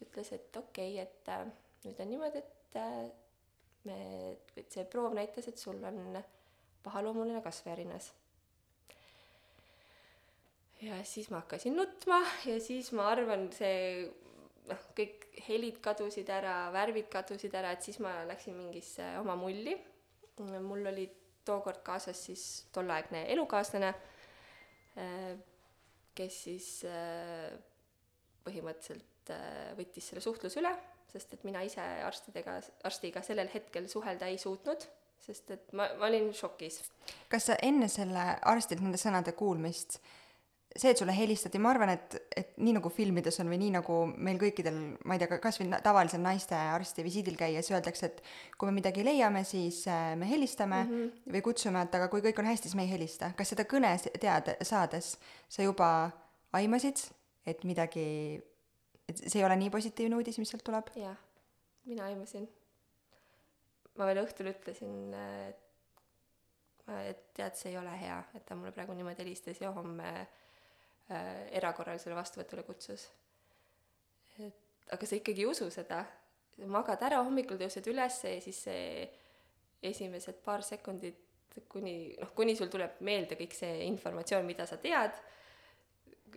ütles, 0.05 0.33
et 0.37 0.57
okei 0.57 1.01
okay,, 1.01 1.07
et 1.07 1.33
äh, 1.33 1.47
nüüd 1.87 2.03
on 2.03 2.13
niimoodi, 2.13 2.43
et 2.43 2.79
äh, 2.81 3.01
me, 3.89 3.99
et 4.57 4.71
see 4.73 4.85
proov 4.91 5.17
näitas, 5.17 5.49
et 5.49 5.59
sul 5.59 5.81
on 5.85 6.21
pahaloomuline 6.85 7.43
kasvajarinas. 7.43 8.13
ja 10.83 11.01
siis 11.05 11.31
ma 11.31 11.41
hakkasin 11.41 11.77
nutma 11.77 12.21
ja 12.45 12.61
siis 12.61 12.93
ma 12.93 13.09
arvan, 13.09 13.49
see 13.57 14.05
noh, 14.69 14.83
kõik 14.99 15.25
helid 15.47 15.81
kadusid 15.85 16.29
ära, 16.33 16.67
värvid 16.75 17.09
kadusid 17.13 17.55
ära, 17.57 17.73
et 17.73 17.87
siis 17.87 17.99
ma 18.05 18.13
läksin 18.29 18.57
mingisse 18.59 19.07
oma 19.21 19.37
mulli. 19.41 19.77
mul 20.61 20.87
oli 20.93 21.07
tookord 21.45 21.81
kaasas 21.87 22.19
siis 22.27 22.67
tolleaegne 22.73 23.25
elukaaslane 23.33 23.95
kes 26.17 26.43
siis 26.47 26.69
äh, 26.89 27.53
põhimõtteliselt 28.47 29.33
äh, 29.35 29.73
võttis 29.79 30.11
selle 30.11 30.23
suhtluse 30.25 30.61
üle, 30.63 30.73
sest 31.13 31.35
et 31.37 31.43
mina 31.47 31.63
ise 31.67 31.83
arstidega, 32.07 32.59
arstiga 32.89 33.23
sellel 33.27 33.51
hetkel 33.53 33.89
suhelda 33.91 34.31
ei 34.31 34.39
suutnud, 34.41 34.87
sest 35.27 35.51
et 35.55 35.73
ma, 35.77 35.89
ma 36.01 36.09
olin 36.11 36.31
šokis. 36.37 36.81
kas 37.33 37.51
sa 37.51 37.59
enne 37.65 37.89
selle 37.93 38.29
arstilt 38.47 38.85
nende 38.85 39.01
sõnade 39.01 39.37
kuulmist 39.37 40.01
see, 40.77 40.91
et 40.93 41.01
sulle 41.01 41.15
helistati, 41.17 41.59
ma 41.63 41.71
arvan, 41.73 41.93
et, 41.95 42.17
et 42.37 42.53
nii 42.63 42.77
nagu 42.77 42.91
filmides 42.93 43.41
on 43.43 43.51
või 43.51 43.59
nii 43.61 43.73
nagu 43.79 43.99
meil 44.13 44.39
kõikidel, 44.41 44.79
ma 45.09 45.17
ei 45.17 45.23
tea, 45.23 45.39
kas 45.43 45.61
või 45.61 45.71
tavalisel 45.85 46.23
naistearsti 46.25 47.05
visiidil 47.07 47.39
käies 47.39 47.71
öeldakse, 47.73 48.11
et 48.11 48.23
kui 48.59 48.69
me 48.69 48.77
midagi 48.79 49.05
leiame, 49.07 49.43
siis 49.49 49.83
äh, 49.91 50.13
me 50.19 50.29
helistame 50.31 50.83
mm 50.85 50.93
-hmm. 50.93 51.33
või 51.37 51.43
kutsume, 51.49 51.83
et 51.83 51.99
aga 51.99 52.09
kui 52.13 52.25
kõik 52.25 52.41
on 52.43 52.51
hästi, 52.51 52.69
siis 52.69 52.79
me 52.79 52.87
ei 52.87 52.93
helista. 52.93 53.33
kas 53.37 53.55
seda 53.55 53.65
kõne 53.65 53.93
teada 54.21 54.57
saades 54.63 55.17
sa 55.49 55.63
juba 55.63 56.11
aimasid, 56.53 57.03
et 57.47 57.65
midagi, 57.65 58.43
et 59.09 59.17
see 59.19 59.41
ei 59.41 59.45
ole 59.45 59.57
nii 59.57 59.71
positiivne 59.71 60.17
uudis, 60.17 60.39
mis 60.39 60.51
sealt 60.51 60.65
tuleb? 60.65 60.91
jah, 60.97 61.17
mina 61.85 62.05
aimasin. 62.05 62.49
ma 63.97 64.07
veel 64.07 64.25
õhtul 64.25 64.53
ütlesin, 64.53 65.15
et 65.49 65.63
et 66.87 67.35
tead, 67.35 67.55
see 67.55 67.71
ei 67.73 67.79
ole 67.79 67.91
hea, 68.01 68.25
et 68.35 68.45
ta 68.47 68.55
mulle 68.55 68.71
praegu 68.71 68.95
niimoodi 68.95 69.25
helistas 69.25 69.61
ja 69.61 69.73
homme 69.75 70.07
äh, 70.07 70.27
erakorralisele 71.09 72.17
vastuvõtule 72.19 72.65
kutsus. 72.67 73.09
et 74.39 74.93
aga 74.93 75.07
sa 75.07 75.17
ikkagi 75.17 75.45
ei 75.45 75.51
usu 75.51 75.69
seda, 75.71 76.05
magad 76.67 77.03
ära, 77.03 77.23
hommikul 77.27 77.59
tõused 77.61 77.87
üles 77.91 78.19
ja 78.25 78.41
siis 78.41 78.59
see 78.69 79.07
esimesed 79.87 80.41
paar 80.45 80.65
sekundit 80.67 81.23
kuni 81.69 82.15
noh, 82.21 82.33
kuni 82.37 82.57
sul 82.57 82.71
tuleb 82.73 83.01
meelde 83.07 83.39
kõik 83.39 83.55
see 83.57 83.87
informatsioon, 83.87 84.47
mida 84.49 84.67
sa 84.69 84.79
tead, 84.81 85.17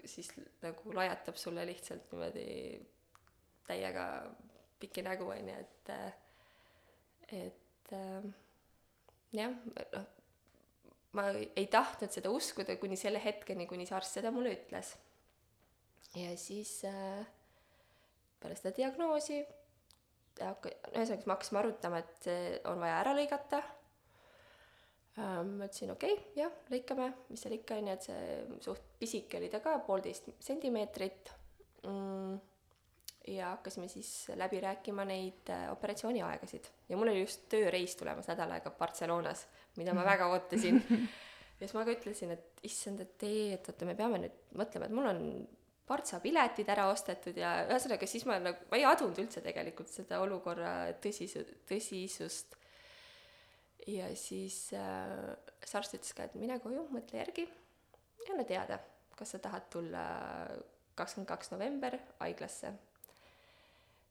siis 0.08 0.32
nagu 0.64 0.94
lajatab 0.96 1.40
sulle 1.40 1.66
lihtsalt 1.68 2.12
niimoodi 2.12 2.46
täiega 3.68 4.06
pikki 4.80 5.04
nägu, 5.06 5.28
on 5.34 5.52
ju, 5.52 5.58
et 5.66 5.92
et 7.30 7.94
äh, 7.94 8.30
jah, 9.36 9.54
noh, 9.94 10.08
ma 11.18 11.30
ei 11.34 11.68
tahtnud 11.72 12.14
seda 12.14 12.32
uskuda 12.34 12.76
kuni 12.82 12.98
selle 13.00 13.22
hetkeni, 13.24 13.68
kuni 13.70 13.88
see 13.90 13.98
arst 13.98 14.20
seda 14.20 14.32
mulle 14.34 14.54
ütles. 14.58 14.94
ja 16.18 16.36
siis 16.38 16.84
äh, 16.90 17.26
pärast 18.42 18.66
seda 18.66 18.76
diagnoosi 18.78 19.42
hakka-, 20.40 20.76
ühesõnaga 20.94 21.26
me 21.26 21.36
hakkasime 21.36 21.62
arutama, 21.64 22.04
et 22.04 22.30
see 22.30 22.56
on 22.70 22.82
vaja 22.82 23.00
ära 23.02 23.16
lõigata 23.18 23.64
ähm,. 25.20 25.56
ma 25.58 25.70
ütlesin 25.70 25.96
okei 25.96 26.14
okay,, 26.14 26.30
jah, 26.44 26.62
lõikame, 26.74 27.12
mis 27.30 27.46
seal 27.46 27.58
ikka 27.58 27.80
on 27.82 27.92
ju, 27.92 27.98
et 27.98 28.10
see 28.10 28.62
suht 28.70 28.94
pisike 29.02 29.42
oli 29.42 29.50
ta 29.54 29.64
ka, 29.66 29.80
poolteist 29.88 30.32
sentimeetrit 30.46 31.34
mm 31.84 32.38
ja 33.28 33.54
hakkasime 33.54 33.88
siis 33.88 34.32
läbi 34.36 34.62
rääkima 34.64 35.06
neid 35.06 35.50
äh, 35.50 35.72
operatsiooniaegasid. 35.72 36.70
ja 36.90 36.98
mul 36.98 37.12
oli 37.12 37.24
just 37.26 37.48
tööreis 37.50 37.96
tulemas 37.96 38.28
nädal 38.32 38.52
aega 38.58 38.72
Barcelonas 38.72 39.48
mida 39.80 39.94
ma 39.96 40.04
väga 40.06 40.28
ootasin. 40.34 40.82
ja 41.60 41.62
siis 41.62 41.76
ma 41.76 41.86
ka 41.88 41.96
ütlesin, 41.96 42.34
et 42.36 42.66
issand, 42.68 43.02
et 43.04 43.28
ei, 43.28 43.54
et 43.56 43.72
oota, 43.72 43.88
me 43.88 43.96
peame 43.98 44.22
nüüd 44.26 44.38
mõtlema, 44.60 44.90
et 44.90 44.96
mul 44.96 45.10
on 45.14 45.24
Partsa 45.90 46.20
piletid 46.22 46.68
ära 46.70 46.84
ostetud 46.92 47.38
ja 47.42 47.64
ühesõnaga 47.66 48.06
siis 48.06 48.22
ma 48.30 48.36
nagu, 48.38 48.68
ma 48.70 48.78
ei 48.78 48.84
adunud 48.86 49.18
üldse 49.24 49.42
tegelikult 49.42 49.90
seda 49.90 50.20
olukorra 50.22 50.74
tõsisu-, 51.02 51.48
tõsisust. 51.66 52.54
ja 53.90 54.12
siis 54.14 54.68
äh, 54.78 55.32
see 55.66 55.80
arst 55.80 55.98
ütles 55.98 56.14
ka, 56.14 56.28
et 56.30 56.36
mine 56.38 56.60
koju, 56.62 56.84
mõtle 56.94 57.18
järgi 57.18 57.48
ja 57.48 58.36
anna 58.36 58.46
teada, 58.46 58.78
kas 59.18 59.34
sa 59.34 59.42
tahad 59.42 59.66
tulla 59.74 60.04
kakskümmend 61.00 61.32
kaks 61.32 61.50
november 61.56 61.98
haiglasse 62.20 62.76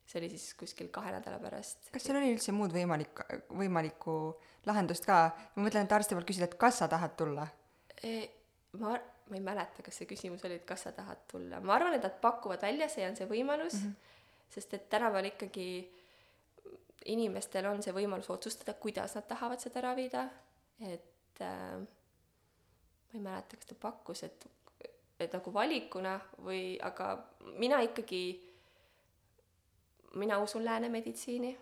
see 0.09 0.21
oli 0.23 0.31
siis 0.33 0.55
kuskil 0.57 0.89
kahe 0.93 1.13
nädala 1.13 1.39
pärast. 1.43 1.91
kas 1.93 2.07
seal 2.07 2.19
oli 2.21 2.33
üldse 2.33 2.55
muud 2.57 2.73
võimalik, 2.73 3.21
võimalikku 3.53 4.15
lahendust 4.69 5.07
ka? 5.09 5.21
ma 5.57 5.67
mõtlen, 5.67 5.85
et 5.85 5.95
arsti 5.99 6.17
poolt 6.17 6.29
küsida, 6.29 6.49
et 6.49 6.57
kas 6.61 6.81
sa 6.83 6.89
tahad 6.91 7.17
tulla 7.19 7.45
e,? 8.01 8.15
ma, 8.81 8.97
ma 9.29 9.37
ei 9.37 9.45
mäleta, 9.45 9.85
kas 9.85 10.01
see 10.01 10.09
küsimus 10.09 10.45
oli, 10.49 10.61
et 10.63 10.67
kas 10.69 10.87
sa 10.87 10.95
tahad 10.97 11.27
tulla, 11.31 11.61
ma 11.61 11.77
arvan, 11.77 11.99
et 11.99 12.05
nad 12.05 12.17
pakuvad 12.23 12.65
välja, 12.65 12.89
see 12.93 13.05
on 13.09 13.17
see 13.19 13.29
võimalus 13.29 13.77
mm, 13.77 13.93
-hmm. 13.93 14.51
sest 14.57 14.75
et 14.79 14.89
tänapäeval 14.89 15.31
ikkagi 15.33 15.69
inimestel 17.13 17.69
on 17.69 17.83
see 17.85 17.95
võimalus 17.95 18.31
otsustada, 18.33 18.75
kuidas 18.81 19.15
nad 19.17 19.29
tahavad 19.29 19.61
seda 19.61 19.85
ravida, 19.85 20.25
et 20.81 21.45
äh, 21.45 21.79
ma 21.79 23.15
ei 23.15 23.21
mäleta, 23.21 23.57
kas 23.57 23.69
ta 23.71 23.77
pakkus, 23.81 24.25
et, 24.25 24.49
et 25.21 25.33
nagu 25.33 25.53
valikuna 25.53 26.19
või, 26.45 26.79
aga 26.81 27.17
mina 27.61 27.81
ikkagi 27.85 28.48
mina 30.15 30.39
usun 30.39 30.65
lääne 30.65 30.89
meditsiini, 30.89 31.53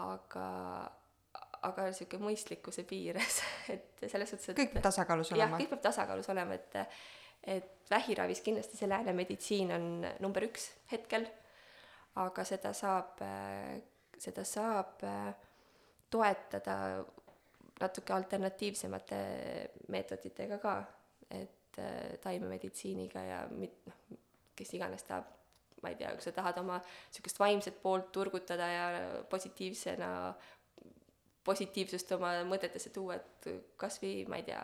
aga, 0.00 0.46
aga 1.62 1.88
sihuke 1.92 2.20
mõistlikkuse 2.22 2.84
piires, 2.88 3.40
et 3.74 4.04
selles 4.06 4.32
suhtes, 4.32 4.52
et 4.52 4.60
kõik 4.60 4.74
peab 4.76 4.88
tasakaalus 4.88 5.32
olema. 5.32 5.56
jah, 5.56 5.62
kõik 5.62 5.74
peab 5.74 5.84
tasakaalus 5.90 6.32
olema, 6.34 6.58
et 6.60 6.80
et 7.42 7.90
vähiravis 7.90 8.38
kindlasti 8.40 8.76
see 8.78 8.86
lääne 8.86 9.10
meditsiin 9.18 9.72
on 9.74 9.86
number 10.22 10.44
üks 10.46 10.68
hetkel, 10.92 11.24
aga 12.22 12.44
seda 12.46 12.70
saab, 12.76 13.18
seda 14.14 14.44
saab 14.46 15.02
toetada 16.12 16.76
natuke 17.80 18.14
alternatiivsemate 18.14 19.18
meetoditega 19.90 20.60
ka, 20.62 20.76
et 21.34 21.80
taimemeditsiiniga 22.22 23.26
ja 23.26 23.42
mit-, 23.50 23.80
noh, 23.90 24.20
kes 24.54 24.74
iganes 24.78 25.02
tahab 25.08 25.41
ma 25.82 25.90
ei 25.90 25.98
tea, 25.98 26.10
kui 26.14 26.24
sa 26.24 26.32
tahad 26.32 26.58
oma 26.62 26.80
niisugust 26.80 27.38
vaimset 27.42 27.82
poolt 27.82 28.12
turgutada 28.14 28.68
ja 28.70 28.84
positiivsena 29.30 30.10
positiivsust 31.44 32.12
oma 32.16 32.36
mõtetesse 32.46 32.92
tuua, 32.94 33.18
et 33.18 33.48
kas 33.80 33.98
või 34.02 34.22
ma 34.30 34.38
ei 34.38 34.46
tea, 34.46 34.62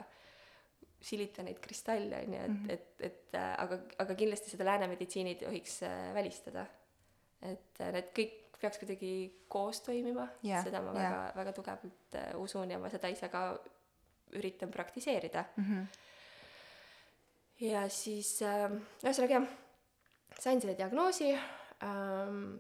silita 1.03 1.45
neid 1.47 1.61
kristalle 1.63 2.23
on 2.25 2.35
ju, 2.35 2.41
et 2.41 2.49
mm, 2.49 2.59
-hmm. 2.65 2.73
et, 2.75 3.01
et 3.01 3.39
aga, 3.39 3.79
aga 3.99 4.15
kindlasti 4.15 4.51
seda 4.51 4.67
lääne 4.67 4.89
meditsiini 4.91 5.35
ei 5.35 5.41
tohiks 5.43 5.83
äh, 5.83 6.15
välistada. 6.15 6.67
et 7.43 7.81
äh, 7.81 7.93
need 7.95 8.09
kõik 8.15 8.49
peaks 8.61 8.79
kuidagi 8.79 9.11
koos 9.49 9.81
toimima 9.87 10.27
yeah,, 10.45 10.65
seda 10.65 10.81
ma 10.83 10.93
yeah. 10.93 11.13
väga, 11.13 11.33
väga 11.37 11.53
tugevalt 11.53 12.15
äh, 12.19 12.33
usun 12.41 12.71
ja 12.71 12.79
ma 12.83 12.91
seda 12.91 13.09
ise 13.09 13.29
ka 13.29 13.43
üritan 14.35 14.71
praktiseerida 14.71 15.45
mm. 15.57 15.65
-hmm. 15.65 15.87
ja 17.71 17.89
siis 17.89 18.43
äh, 18.43 18.67
ühesõnaga 19.05 19.39
jah, 19.39 19.47
sain 20.39 20.61
selle 20.61 20.77
diagnoosi 20.79 21.33
ähm,, 21.35 22.59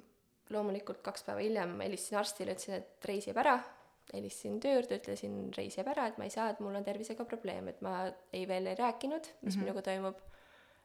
loomulikult 0.50 1.02
kaks 1.04 1.26
päeva 1.26 1.42
hiljem 1.44 1.76
helistasin 1.84 2.18
arstile, 2.22 2.54
ütlesin, 2.56 2.78
et 2.80 3.08
reis 3.10 3.28
jääb 3.28 3.40
ära, 3.42 3.58
helistasin 4.14 4.56
töö 4.62 4.78
juurde, 4.78 4.96
ütlesin, 5.02 5.36
reis 5.56 5.76
jääb 5.76 5.90
ära, 5.92 6.08
et 6.08 6.18
ma 6.20 6.24
ei 6.28 6.32
saa, 6.32 6.48
et 6.52 6.62
mul 6.64 6.78
on 6.78 6.86
tervisega 6.86 7.26
probleem, 7.28 7.68
et 7.68 7.82
ma 7.84 8.06
ei 8.32 8.46
veel 8.48 8.70
ei 8.70 8.78
rääkinud, 8.78 9.28
mis 9.28 9.42
mm 9.42 9.50
-hmm. 9.50 9.64
minuga 9.64 9.82
toimub. 9.82 10.18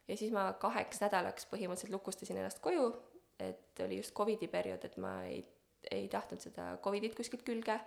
ja 0.08 0.16
siis 0.16 0.32
ma 0.32 0.52
kaheks 0.52 1.00
nädalaks 1.00 1.46
põhimõtteliselt 1.52 1.90
lukustasin 1.96 2.36
ennast 2.36 2.60
koju, 2.60 2.92
et 3.38 3.80
oli 3.80 3.96
just 3.96 4.14
Covidi 4.14 4.48
periood, 4.48 4.84
et 4.84 4.96
ma 4.96 5.22
ei, 5.24 5.44
ei 5.90 6.08
tahtnud 6.08 6.40
seda 6.40 6.76
Covidit 6.82 7.14
kuskilt 7.14 7.42
külge 7.42 7.80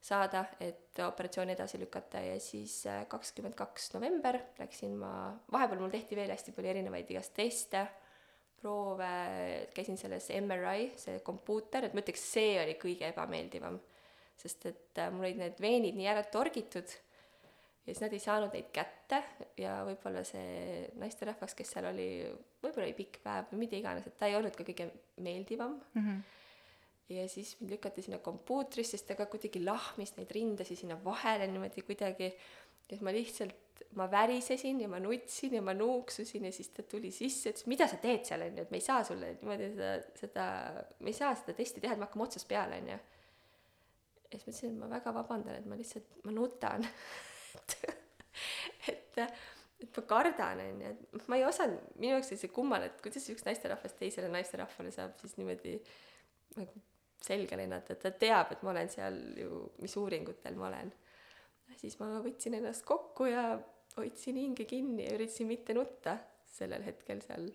saada, 0.00 0.44
et 0.60 0.98
operatsiooni 1.04 1.52
edasi 1.52 1.78
lükata 1.80 2.20
ja 2.24 2.40
siis 2.40 2.86
äh, 2.86 3.06
kakskümmend 3.08 3.54
kaks 3.54 3.92
november 3.94 4.38
läksin 4.58 4.96
ma, 4.96 5.12
vahepeal 5.52 5.80
mul 5.80 5.92
tehti 5.92 6.16
veel 6.16 6.32
hästi 6.32 6.54
palju 6.56 6.70
erinevaid 6.70 7.10
igast 7.10 7.34
teste, 7.36 7.86
proove, 8.60 9.12
käisin 9.74 9.98
selles 10.00 10.28
MRI, 10.36 10.90
see 11.00 11.20
kompuuter, 11.26 11.86
et 11.86 11.94
ma 11.96 12.04
ütleks, 12.04 12.24
see 12.36 12.58
oli 12.62 12.76
kõige 12.80 13.08
ebameeldivam. 13.08 13.78
sest 14.40 14.66
et 14.70 14.98
äh, 14.98 15.10
mul 15.12 15.26
olid 15.26 15.40
need 15.40 15.58
veenid 15.60 15.96
nii 15.98 16.06
ära 16.08 16.22
torgitud 16.32 16.88
ja 16.88 17.92
siis 17.92 18.00
nad 18.00 18.14
ei 18.16 18.22
saanud 18.22 18.54
neid 18.56 18.70
kätte 18.72 19.18
ja 19.60 19.80
võib-olla 19.84 20.22
see 20.24 20.86
naisterahvas, 21.00 21.54
kes 21.58 21.74
seal 21.74 21.90
oli, 21.90 22.08
võib-olla 22.62 22.86
oli 22.86 22.96
pikk 22.96 23.20
päev 23.24 23.50
või 23.52 23.66
mida 23.66 23.76
iganes, 23.76 24.06
et 24.08 24.16
ta 24.16 24.30
ei 24.30 24.36
olnud 24.38 24.56
ka 24.56 24.64
kõige 24.64 24.90
meeldivam 25.20 25.80
mm. 25.94 26.04
-hmm 26.04 26.20
ja 27.10 27.28
siis 27.28 27.56
mind 27.60 27.72
lükati 27.74 28.02
sinna 28.02 28.18
kompuutrisse, 28.22 28.94
siis 28.94 29.02
ta 29.02 29.16
ka 29.18 29.26
kuidagi 29.30 29.62
lahmis 29.64 30.12
neid 30.16 30.30
rindasid 30.34 30.78
sinna 30.78 30.98
vahele 31.04 31.48
niimoodi 31.50 31.82
kuidagi. 31.82 32.30
Siis 32.90 33.02
ma 33.06 33.12
lihtsalt, 33.14 33.84
ma 33.98 34.06
värisesin 34.10 34.80
ja 34.84 34.88
ma 34.90 35.00
nutsin 35.02 35.54
ja 35.56 35.62
ma 35.62 35.74
nuuksusin 35.74 36.44
ja 36.46 36.52
siis 36.54 36.68
ta 36.74 36.82
tuli 36.86 37.10
sisse, 37.14 37.52
ütles, 37.52 37.66
mida 37.70 37.88
sa 37.90 37.98
teed 38.02 38.26
seal, 38.26 38.44
onju, 38.46 38.64
et 38.66 38.74
me 38.74 38.78
ei 38.78 38.84
saa 38.84 39.04
sulle 39.06 39.32
niimoodi 39.38 39.70
seda, 39.72 39.92
seda, 40.18 40.48
me 41.00 41.12
ei 41.12 41.16
saa 41.16 41.32
seda 41.38 41.56
testi 41.58 41.82
teha, 41.82 41.96
et 41.96 42.02
me 42.02 42.06
hakkame 42.06 42.26
otsast 42.26 42.48
peale, 42.50 42.80
onju. 42.82 42.98
ja 44.30 44.42
siis 44.42 44.44
ma 44.44 44.52
ütlesin, 44.52 44.74
et 44.74 44.82
ma 44.82 44.90
väga 44.94 45.14
vabandan, 45.16 45.58
et 45.58 45.70
ma 45.70 45.78
lihtsalt, 45.78 46.20
ma 46.26 46.36
nutan 46.36 46.86
et, 46.90 47.78
et, 48.92 49.24
et 49.80 49.98
ma 49.98 50.06
kardan, 50.14 50.62
onju, 50.68 50.94
et 51.18 51.32
ma 51.32 51.40
ei 51.40 51.48
osanud, 51.48 51.90
minu 51.96 52.14
jaoks 52.14 52.30
oli 52.34 52.44
see 52.44 52.54
kummaline, 52.54 52.92
et 52.92 53.02
kuidas 53.02 53.26
üks 53.32 53.46
naisterahvas 53.48 53.98
teisele 53.98 54.30
naisterahvale 54.32 54.94
saab 54.94 55.18
siis 55.22 55.34
niimoodi 55.40 55.78
nagu 56.58 56.86
selga 57.20 57.58
lennata, 57.58 57.94
et 57.94 58.02
ta 58.02 58.12
teab, 58.16 58.54
et 58.54 58.62
ma 58.64 58.72
olen 58.72 58.90
seal 58.92 59.18
ju, 59.38 59.62
mis 59.82 59.96
uuringutel 60.00 60.56
ma 60.58 60.70
olen. 60.70 60.92
Siis 61.78 61.98
ma 62.00 62.18
võtsin 62.24 62.56
ennast 62.58 62.84
kokku 62.88 63.28
ja 63.30 63.44
hoidsin 63.96 64.38
hinge 64.40 64.66
kinni 64.68 65.06
ja 65.06 65.14
üritasin 65.16 65.50
mitte 65.50 65.74
nutta 65.76 66.18
sellel 66.50 66.84
hetkel 66.86 67.22
seal. 67.24 67.50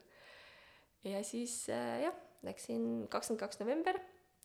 ja 1.03 1.23
siis 1.23 1.65
äh, 1.73 2.01
jah, 2.05 2.17
läksin 2.45 3.07
kakskümmend 3.09 3.43
kaks 3.43 3.59
november, 3.59 3.99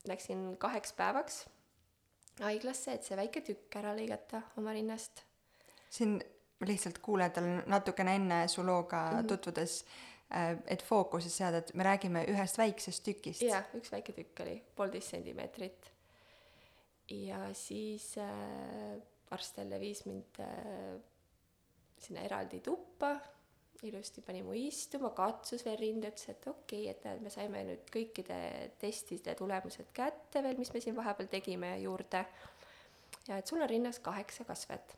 läksin 0.08 0.56
kaheks 0.58 0.92
päevaks 0.98 1.44
haiglasse, 2.40 2.94
et 2.96 3.04
see 3.04 3.18
väike 3.18 3.42
tükk 3.44 3.80
ära 3.82 3.94
lõigata 3.96 4.42
oma 4.60 4.72
rinnast. 4.76 5.24
siin 5.90 6.20
lihtsalt 6.66 6.98
kuulajatele 7.00 7.64
natukene 7.66 8.14
enne 8.20 8.46
su 8.48 8.62
looga 8.66 9.06
mm 9.10 9.18
-hmm. 9.18 9.28
tutvudes 9.28 9.84
Äh, 10.30 10.56
et 10.70 10.82
fookuses 10.86 11.34
seada, 11.36 11.58
et 11.58 11.72
me 11.74 11.82
räägime 11.82 12.20
ühest 12.30 12.58
väiksest 12.58 13.02
tükist. 13.02 13.42
jah, 13.42 13.64
üks 13.74 13.90
väike 13.90 14.12
tükk 14.14 14.42
oli, 14.44 14.60
poolteist 14.78 15.10
sentimeetrit. 15.10 15.88
ja 17.10 17.40
siis 17.58 18.12
äh, 18.22 19.00
arst 19.30 19.58
jälle 19.58 19.80
viis 19.80 20.04
mind 20.06 20.40
äh, 20.42 20.94
sinna 22.00 22.24
eraldi 22.26 22.60
tuppa, 22.64 23.14
ilusti 23.82 24.22
pani 24.24 24.42
mu 24.44 24.52
istuma, 24.56 25.12
katsus 25.16 25.64
veel 25.64 25.78
rinda, 25.80 26.10
ütles, 26.12 26.28
et 26.32 26.48
okei 26.50 26.82
okay,, 26.84 26.94
et 26.94 27.04
näed, 27.06 27.22
me 27.24 27.32
saime 27.32 27.62
nüüd 27.68 27.92
kõikide 27.92 28.40
testide 28.80 29.34
tulemused 29.38 29.92
kätte 29.96 30.42
veel, 30.44 30.58
mis 30.60 30.72
me 30.74 30.82
siin 30.84 30.96
vahepeal 30.96 31.30
tegime 31.32 31.76
juurde. 31.80 32.24
ja 33.28 33.38
et 33.38 33.46
sul 33.46 33.62
on 33.62 33.70
rinnas 33.70 34.02
kaheksa 34.04 34.44
kasvet 34.44 34.96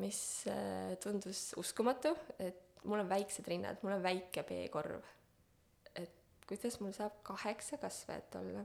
mis 0.00 0.46
äh, 0.48 0.96
tundus 1.02 1.52
uskumatu, 1.56 2.14
et 2.38 2.84
mul 2.84 3.02
on 3.02 3.08
väiksed 3.08 3.48
rinnad, 3.48 3.82
mul 3.82 3.96
on 3.96 4.04
väike 4.04 4.44
B-korv. 4.48 5.02
et 5.94 6.46
kuidas 6.48 6.80
mul 6.80 6.94
saab 6.96 7.20
kaheksa 7.22 7.78
kasvajat 7.78 8.40
olla. 8.40 8.64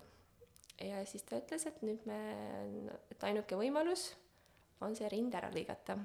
Ja 0.81 1.05
siis 1.05 1.23
ta 1.23 1.39
ütles, 1.41 1.65
et 1.69 1.81
nüüd 1.85 2.05
me, 2.09 2.19
et 3.11 3.23
ainuke 3.23 3.57
võimalus 3.59 4.11
on 4.85 4.95
see 4.95 5.09
rind 5.09 5.35
ära 5.37 5.49
lõigata. 5.53 5.97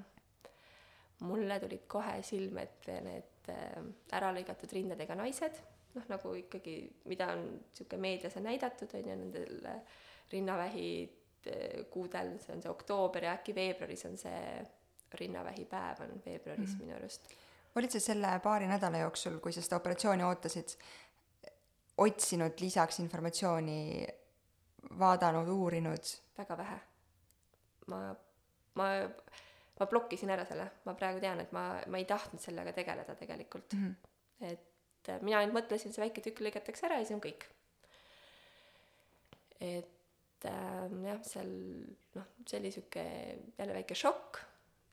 mulle 1.23 1.59
tulid 1.59 1.85
kohe 1.87 2.17
silme 2.25 2.63
ette 2.63 2.99
need 3.01 3.49
äh, 3.53 3.83
ära 4.11 4.33
lõigatud 4.35 4.73
rindadega 4.73 5.15
naised, 5.15 5.59
noh 5.93 6.07
nagu 6.09 6.33
ikkagi, 6.35 6.77
mida 7.05 7.29
on 7.35 7.45
niisugune 7.53 8.01
meedias 8.01 8.35
on 8.37 8.43
näidatud, 8.49 8.95
on 8.97 9.09
ju, 9.09 9.15
nendel 9.15 9.67
äh, 9.69 9.99
rinnavähi 10.31 10.87
kuudel, 11.91 12.37
see 12.39 12.53
on 12.55 12.61
see 12.63 12.71
oktoober 12.71 13.27
ja 13.27 13.33
äkki 13.37 13.55
veebruaris 13.55 14.05
on 14.07 14.17
see 14.17 14.63
rinnavähipäev 15.19 16.01
on 16.05 16.21
veebruaris 16.25 16.69
mm 16.69 16.75
-hmm. 16.75 16.85
minu 16.85 16.95
arust. 16.95 17.21
olid 17.75 17.89
sa 17.89 17.99
selle 17.99 18.39
paari 18.43 18.67
nädala 18.67 18.97
jooksul, 18.97 19.39
kui 19.39 19.51
sa 19.51 19.61
seda 19.61 19.75
operatsiooni 19.75 20.23
ootasid, 20.23 20.75
otsinud 21.97 22.53
lisaks 22.59 22.99
informatsiooni, 22.99 24.07
vaadanud, 24.99 25.49
uurinud? 25.49 26.11
väga 26.37 26.57
vähe. 26.57 26.77
ma, 27.87 28.01
ma, 28.79 28.89
ma 29.79 29.87
blokkisin 29.89 30.31
ära 30.33 30.45
selle, 30.49 30.69
ma 30.85 30.93
praegu 30.99 31.19
tean, 31.23 31.41
et 31.43 31.51
ma, 31.55 31.65
ma 31.87 32.01
ei 32.01 32.05
tahtnud 32.09 32.41
sellega 32.41 32.73
tegeleda 32.73 33.15
tegelikult 33.19 33.73
mm. 33.73 33.89
-hmm. 33.89 34.53
et 34.53 35.11
mina 35.21 35.41
ainult 35.41 35.57
mõtlesin, 35.57 35.91
see 35.91 36.05
väike 36.05 36.23
tükk 36.23 36.45
lõigatakse 36.45 36.87
ära 36.87 37.01
ja 37.01 37.05
siis 37.05 37.17
on 37.17 37.23
kõik. 37.23 37.45
et 39.59 40.45
äh, 40.45 40.97
jah, 41.09 41.21
seal 41.27 41.53
noh, 42.15 42.31
see 42.47 42.59
oli 42.59 42.71
sihuke 42.71 43.05
jälle 43.57 43.73
väike 43.81 43.95
šokk 43.95 44.43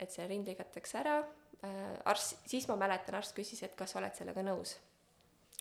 et 0.01 0.13
see 0.15 0.27
rind 0.29 0.49
lõigatakse 0.49 1.01
ära, 1.01 1.19
äh, 1.67 1.81
arst, 2.11 2.41
siis 2.49 2.67
ma 2.71 2.77
mäletan, 2.81 3.19
arst 3.19 3.37
küsis, 3.37 3.63
et 3.67 3.77
kas 3.79 3.93
sa 3.93 4.01
oled 4.01 4.17
sellega 4.17 4.45
nõus. 4.47 4.77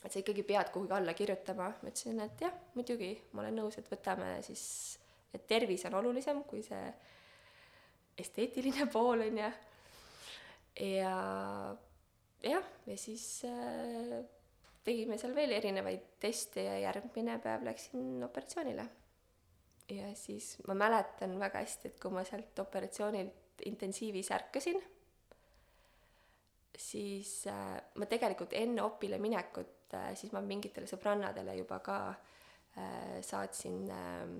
Et 0.04 0.12
sa 0.12 0.20
ikkagi 0.20 0.44
pead 0.48 0.70
kuhugi 0.72 0.94
alla 0.96 1.14
kirjutama, 1.16 1.68
ma 1.82 1.92
ütlesin, 1.92 2.20
et 2.24 2.40
jah, 2.40 2.54
muidugi, 2.76 3.12
ma 3.34 3.44
olen 3.44 3.58
nõus, 3.60 3.76
et 3.80 3.88
võtame 3.90 4.32
siis, 4.46 4.62
et 5.34 5.44
tervis 5.48 5.84
on 5.88 5.98
olulisem 6.00 6.42
kui 6.48 6.62
see 6.64 6.84
esteetiline 8.20 8.88
pool, 8.94 9.26
on 9.26 9.40
ju. 9.42 9.50
ja 10.86 11.16
jah, 12.46 12.70
ja 12.86 12.96
siis 13.00 13.26
äh, 13.48 14.20
tegime 14.86 15.18
seal 15.20 15.34
veel 15.36 15.52
erinevaid 15.58 16.06
teste 16.22 16.64
ja 16.64 16.78
järgmine 16.86 17.36
päev 17.44 17.66
läksin 17.68 18.24
operatsioonile. 18.24 18.86
ja 19.90 20.14
siis 20.14 20.54
ma 20.68 20.74
mäletan 20.74 21.36
väga 21.40 21.60
hästi, 21.60 21.92
et 21.92 22.00
kui 22.00 22.14
ma 22.14 22.24
sealt 22.24 22.58
operatsioonilt 22.64 23.66
intensiivis 23.68 24.30
ärkasin, 24.32 24.80
siis 26.80 27.44
äh, 27.52 27.76
ma 28.00 28.08
tegelikult 28.08 28.56
enne 28.56 28.80
opile 28.82 29.20
minekut 29.20 29.76
äh,, 29.98 30.12
siis 30.18 30.32
ma 30.34 30.42
mingitele 30.44 30.88
sõbrannadele 30.90 31.56
juba 31.58 31.80
ka 31.84 31.98
äh, 32.10 33.18
saatsin 33.26 33.82
äh,, 33.90 34.36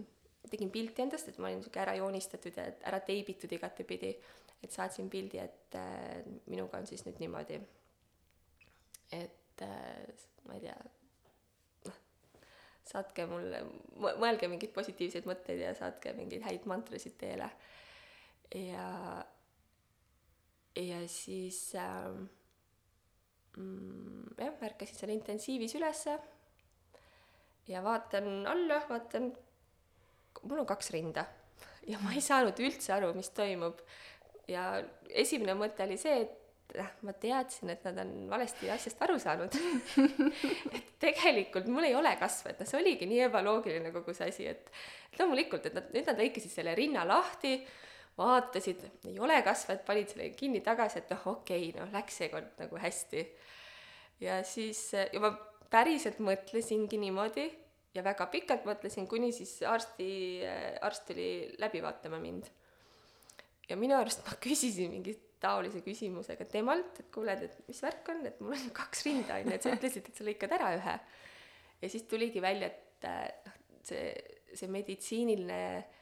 tegin 0.51 0.71
pilti 0.73 1.05
endast, 1.05 1.29
et 1.29 1.39
ma 1.39 1.49
olin 1.49 1.61
niisugune 1.61 1.83
ära 1.85 1.97
joonistatud 1.99 2.57
ja 2.57 2.69
ära 2.89 3.01
teibitud 3.05 3.53
igatepidi, 3.53 4.15
et 4.63 4.73
saatsin 4.73 5.11
pildi, 5.13 5.41
et 5.43 5.77
äh, 5.79 6.23
minuga 6.47 6.81
on 6.81 6.89
siis 6.89 7.05
nüüd 7.07 7.21
niimoodi. 7.23 7.61
et 9.13 9.63
äh, 9.63 10.27
ma 10.47 10.57
ei 10.57 10.65
tea, 10.65 10.77
noh, 11.89 11.99
saatke 12.93 13.27
mulle, 13.31 13.65
mõelge 13.99 14.49
mingeid 14.49 14.73
positiivseid 14.77 15.29
mõtteid 15.29 15.65
ja 15.65 15.75
saatke 15.77 16.15
mingeid 16.17 16.47
häid 16.47 16.69
mantrasid 16.71 17.19
teele 17.21 17.51
ja, 18.55 19.25
ja 20.77 21.01
siis 21.09 21.75
ähm, 21.79 22.25
mm, 23.57 24.37
jah, 24.39 24.61
ärkasin 24.71 24.99
seal 24.99 25.15
intensiivis 25.15 25.75
ülesse 25.79 26.17
ja 27.71 27.83
vaatan 27.85 28.47
alla, 28.51 28.81
vaatan, 28.89 29.31
mul 30.43 30.63
on 30.63 30.69
kaks 30.69 30.91
rinda. 30.95 31.27
Ja 31.89 31.99
ma 32.03 32.13
ei 32.15 32.23
saanud 32.25 32.59
üldse 32.61 32.93
aru, 32.97 33.13
mis 33.17 33.31
toimub. 33.35 33.81
ja 34.51 34.83
esimene 35.15 35.55
mõte 35.55 35.85
oli 35.85 35.97
see, 36.01 36.25
et 36.25 36.79
noh, 36.79 36.89
ma 37.07 37.15
teadsin, 37.15 37.71
et 37.75 37.85
nad 37.87 37.99
on 38.03 38.11
valesti 38.31 38.71
asjast 38.71 39.03
aru 39.07 39.19
saanud. 39.23 39.55
Et 40.77 40.89
tegelikult 41.01 41.69
mul 41.73 41.87
ei 41.89 41.95
ole 41.97 42.13
kasve, 42.21 42.53
et 42.53 42.59
noh, 42.61 42.69
see 42.69 42.77
oligi 42.77 43.07
nii 43.09 43.23
ebaloogiline 43.25 43.89
kogu 43.95 44.13
see 44.13 44.27
asi, 44.29 44.49
et 44.51 44.69
loomulikult, 45.19 45.65
et 45.71 45.77
nad, 45.79 45.87
nüüd 45.95 46.11
nad 46.11 46.21
lõikasid 46.21 46.53
selle 46.53 46.75
rinna 46.77 47.07
lahti, 47.09 47.55
vaatasid, 48.21 48.85
ei 49.09 49.17
ole 49.23 49.41
kasvet, 49.47 49.85
panid 49.87 50.13
selle 50.13 50.31
kinni 50.37 50.61
tagasi, 50.65 51.01
et 51.01 51.15
noh, 51.15 51.27
okei 51.35 51.71
okay,, 51.71 51.79
noh, 51.79 51.91
läks 51.95 52.21
seekord 52.23 52.61
nagu 52.61 52.81
hästi. 52.81 53.25
ja 54.21 54.43
siis, 54.47 54.83
ja 54.93 55.23
ma 55.23 55.33
päriselt 55.71 56.21
mõtlesingi 56.25 56.99
niimoodi 57.01 57.47
ja 57.95 58.05
väga 58.07 58.27
pikalt 58.33 58.67
mõtlesin, 58.69 59.09
kuni 59.11 59.33
siis 59.35 59.57
arsti, 59.67 60.11
arst 60.85 61.07
tuli 61.09 61.31
läbi 61.63 61.83
vaatama 61.83 62.21
mind. 62.23 62.51
ja 63.69 63.79
minu 63.79 63.97
arust 63.99 64.25
ma 64.27 64.37
küsisin 64.43 64.91
mingi 64.93 65.17
taolise 65.41 65.81
küsimusega 65.81 66.45
temalt, 66.53 66.99
et 67.01 67.09
kuule, 67.15 67.33
et 67.33 67.63
mis 67.69 67.79
värk 67.81 68.09
on, 68.13 68.27
et 68.29 68.41
mul 68.45 68.59
on 68.59 68.75
kaks 68.77 69.07
rinda, 69.07 69.39
on 69.39 69.49
ju, 69.49 69.55
et 69.57 69.65
sa 69.65 69.73
ütlesid, 69.73 70.11
et 70.11 70.19
sa 70.19 70.27
lõikad 70.27 70.53
ära 70.59 70.75
ühe. 70.77 70.99
ja 71.81 71.89
siis 71.89 72.05
tuligi 72.11 72.43
välja, 72.45 72.69
et 72.69 73.09
noh, 73.47 73.57
see, 73.89 74.13
see 74.53 74.69
meditsiiniline 74.69 75.63
äh, 75.79 76.00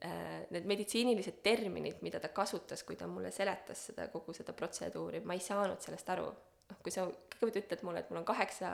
need 0.00 0.66
meditsiinilised 0.70 1.40
terminid, 1.42 2.02
mida 2.06 2.20
ta 2.22 2.30
kasutas, 2.34 2.84
kui 2.86 2.96
ta 2.96 3.08
mulle 3.10 3.32
seletas 3.34 3.88
seda, 3.88 4.06
kogu 4.12 4.34
seda 4.36 4.54
protseduuri, 4.54 5.24
ma 5.26 5.34
ei 5.34 5.42
saanud 5.42 5.82
sellest 5.82 6.12
aru. 6.14 6.28
Noh, 6.68 6.78
kui 6.84 6.92
sa 6.92 7.06
kõigepealt 7.08 7.62
ütled 7.62 7.82
mulle, 7.86 8.02
et 8.04 8.10
mul 8.12 8.20
on 8.20 8.28
kaheksa 8.28 8.70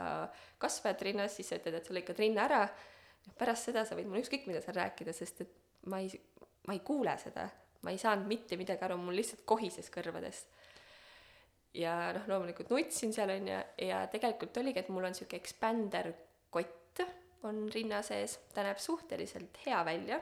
kasvajat 0.61 1.05
rinnas, 1.07 1.37
siis 1.37 1.49
sa 1.49 1.57
ütled, 1.57 1.79
et 1.79 1.87
sa 1.87 1.95
lõikad 1.95 2.19
rinna 2.21 2.43
ära, 2.45 2.61
pärast 3.39 3.71
seda 3.71 3.85
sa 3.87 3.97
võid 3.97 4.09
mulle 4.09 4.21
ükskõik 4.25 4.45
mida 4.49 4.61
seal 4.61 4.77
rääkida, 4.77 5.15
sest 5.15 5.41
et 5.45 5.55
ma 5.89 6.01
ei, 6.03 6.11
ma 6.67 6.75
ei 6.75 6.83
kuule 6.85 7.15
seda, 7.21 7.47
ma 7.87 7.93
ei 7.95 8.01
saanud 8.01 8.29
mitte 8.29 8.59
midagi 8.59 8.85
aru, 8.85 8.99
mul 9.01 9.17
lihtsalt 9.17 9.45
kohises 9.49 9.89
kõrvadest. 9.93 10.51
ja 11.75 11.95
noh, 12.15 12.27
loomulikult 12.29 12.69
nutsin 12.71 13.11
seal 13.15 13.33
onju 13.33 13.57
ja 13.87 14.05
tegelikult 14.11 14.61
oligi, 14.61 14.83
et 14.83 14.93
mul 14.93 15.09
on 15.09 15.17
sihuke 15.17 15.39
expander 15.41 16.13
kott 16.53 17.01
on 17.45 17.65
rinna 17.73 18.01
sees, 18.05 18.39
ta 18.53 18.63
näeb 18.65 18.79
suhteliselt 18.81 19.57
hea 19.65 19.81
välja 19.85 20.21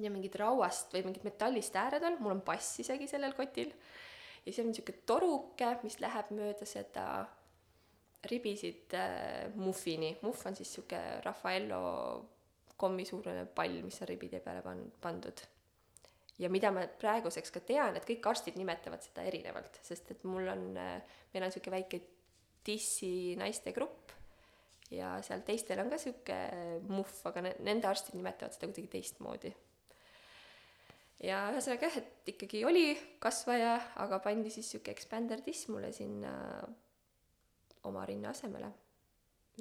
ja 0.00 0.10
mingid 0.12 0.36
rauast 0.40 0.94
või 0.94 1.04
mingid 1.08 1.24
metallist 1.26 1.76
ääred 1.76 2.04
on, 2.08 2.16
mul 2.22 2.36
on 2.36 2.42
pass 2.46 2.78
isegi 2.80 3.08
sellel 3.10 3.34
kotil 3.36 3.72
ja 3.72 4.50
siis 4.50 4.62
on 4.64 4.70
niisugune 4.70 5.04
toruke, 5.06 5.68
mis 5.84 5.98
läheb 6.02 6.32
mööda 6.34 6.66
seda 6.68 7.06
ribisid 8.30 8.94
äh, 8.96 9.50
muffini. 9.54 10.16
muff 10.22 10.46
on 10.46 10.56
siis 10.56 10.70
niisugune 10.70 11.20
Raffaello 11.24 11.82
kommisuurune 12.76 13.46
pall, 13.54 13.82
mis 13.84 14.00
on 14.02 14.08
ribide 14.08 14.40
peale 14.40 14.62
pan-, 14.62 14.88
pandud. 15.00 15.44
ja 16.38 16.48
mida 16.50 16.72
ma 16.74 16.86
praeguseks 16.86 17.52
ka 17.54 17.60
tean, 17.60 17.96
et 17.96 18.08
kõik 18.08 18.26
arstid 18.26 18.56
nimetavad 18.58 19.04
seda 19.04 19.26
erinevalt, 19.28 19.78
sest 19.84 20.10
et 20.14 20.24
mul 20.24 20.48
on, 20.48 20.64
äh, 20.80 21.20
meil 21.34 21.44
on 21.44 21.52
niisugune 21.52 21.76
väike 21.76 22.00
dissi 22.66 23.36
naistegrupp 23.36 24.14
ja 24.90 25.16
seal 25.22 25.44
teistel 25.46 25.84
on 25.84 25.92
ka 25.92 26.00
niisugune 26.00 26.80
muff, 26.88 27.20
aga 27.28 27.44
ne-, 27.44 27.58
nende 27.60 27.90
arstid 27.90 28.16
nimetavad 28.18 28.56
seda 28.56 28.70
kuidagi 28.72 28.90
teistmoodi 28.96 29.52
ja 31.22 31.42
ühesõnaga 31.52 31.88
jah, 31.88 31.98
et 32.02 32.32
ikkagi 32.34 32.64
oli 32.66 32.86
kasvaja, 33.22 33.76
aga 34.02 34.18
pandi 34.24 34.50
siis 34.50 34.70
sihuke 34.72 34.94
expander 34.94 35.42
diss 35.46 35.68
mulle 35.70 35.92
sinna 35.94 36.32
oma 37.88 38.04
rinna 38.06 38.32
asemele. 38.34 38.72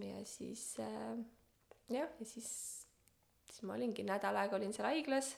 ja 0.02 0.26
siis 0.26 0.76
äh, 0.80 1.18
jah, 1.90 2.10
ja 2.20 2.26
siis, 2.26 2.52
siis 3.50 3.64
ma 3.68 3.76
olingi 3.78 4.06
nädal 4.08 4.38
aega 4.42 4.58
olin 4.58 4.74
seal 4.74 4.90
haiglas. 4.90 5.36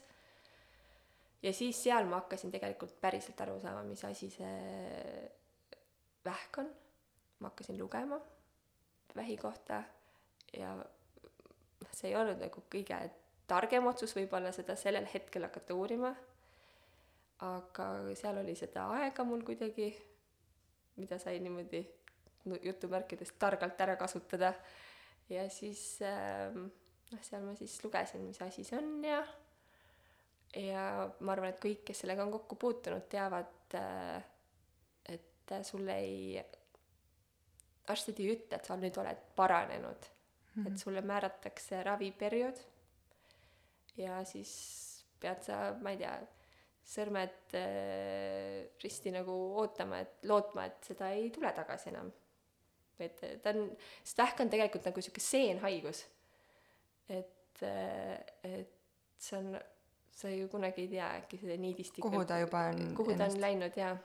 ja 1.44 1.54
siis 1.54 1.84
seal 1.84 2.08
ma 2.08 2.22
hakkasin 2.22 2.52
tegelikult 2.52 3.00
päriselt 3.02 3.42
aru 3.42 3.60
saama, 3.60 3.84
mis 3.88 4.06
asi 4.06 4.30
see 4.30 5.28
vähk 6.26 6.64
on. 6.64 6.72
ma 7.40 7.52
hakkasin 7.52 7.80
lugema 7.80 8.20
vähi 9.16 9.38
kohta 9.38 9.84
ja 10.58 10.76
see 11.92 12.10
ei 12.10 12.16
olnud 12.16 12.40
nagu 12.42 12.64
kõige 12.72 12.98
targem 13.48 13.88
otsus 13.88 14.16
võib-olla 14.16 14.52
seda 14.56 14.76
sellel 14.80 15.08
hetkel 15.14 15.48
hakata 15.48 15.76
uurima. 15.76 16.14
aga 17.44 17.86
seal 18.16 18.38
oli 18.40 18.56
seda 18.56 18.86
aega 19.00 19.24
mul 19.28 19.42
kuidagi, 19.44 19.90
mida 20.96 21.18
sai 21.20 21.40
niimoodi 21.44 21.82
jutumärkides 22.64 23.34
targalt 23.40 23.82
ära 23.82 23.96
kasutada. 23.96 24.54
ja 25.30 25.50
siis 25.50 26.00
ähm, 26.02 26.68
noh, 27.12 27.24
seal 27.24 27.44
ma 27.44 27.56
siis 27.56 27.80
lugesin, 27.84 28.22
mis 28.28 28.42
asi 28.42 28.64
see 28.64 28.78
on 28.78 29.04
ja 29.04 29.24
ja 30.54 31.10
ma 31.20 31.34
arvan, 31.34 31.50
et 31.54 31.62
kõik, 31.62 31.82
kes 31.88 32.04
sellega 32.04 32.24
on 32.26 32.32
kokku 32.36 32.56
puutunud, 32.62 33.08
teavad, 33.10 33.74
äh, 33.80 34.24
et 35.10 35.56
sul 35.66 35.88
ei, 35.90 36.38
arstid 37.90 38.20
ei 38.22 38.36
ütle, 38.36 38.60
et 38.60 38.70
sa 38.70 38.78
nüüd 38.80 38.98
oled 39.02 39.24
paranenud 39.36 40.06
mm, 40.06 40.64
-hmm. 40.64 40.68
et 40.68 40.78
sulle 40.80 41.02
määratakse 41.02 41.84
raviperiood 41.84 42.62
ja 43.98 44.22
siis 44.26 44.54
pead 45.22 45.44
sa, 45.46 45.60
ma 45.82 45.94
ei 45.94 46.00
tea, 46.02 46.14
sõrmed 46.94 47.56
äh, 47.56 48.66
risti 48.84 49.14
nagu 49.14 49.34
ootama, 49.62 50.02
et 50.04 50.26
lootma, 50.28 50.68
et 50.68 50.92
seda 50.92 51.14
ei 51.16 51.30
tule 51.34 51.52
tagasi 51.56 51.92
enam. 51.94 52.12
et 53.04 53.20
ta 53.44 53.52
on, 53.52 53.72
sest 54.04 54.20
vähk 54.20 54.42
on 54.44 54.52
tegelikult 54.52 54.86
nagu 54.88 55.02
sihuke 55.02 55.24
seenhaigus. 55.24 56.06
et, 57.10 57.64
äh, 57.64 58.20
et 58.44 58.74
see 59.18 59.38
on, 59.40 59.56
sa 60.14 60.30
ju 60.30 60.48
kunagi 60.52 60.86
ei 60.86 60.92
tea, 60.92 61.08
äkki 61.22 61.40
see 61.42 61.58
niidistik 61.58 62.04
kuhu 62.04 62.26
ta 62.26 62.40
juba 62.44 62.68
on 62.74 62.92
kuhu 62.96 63.16
ta 63.18 63.30
on 63.32 63.40
läinud 63.42 63.78
ja 63.80 63.96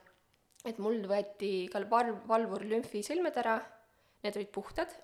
et 0.66 0.79
mul 0.83 1.03
võeti 1.11 1.68
ka 1.72 1.83
val-, 1.90 2.16
valvur 2.29 2.64
lümfisõlmed 2.66 3.37
ära, 3.42 3.59
need 4.24 4.38
olid 4.38 4.53
puhtad, 4.55 4.94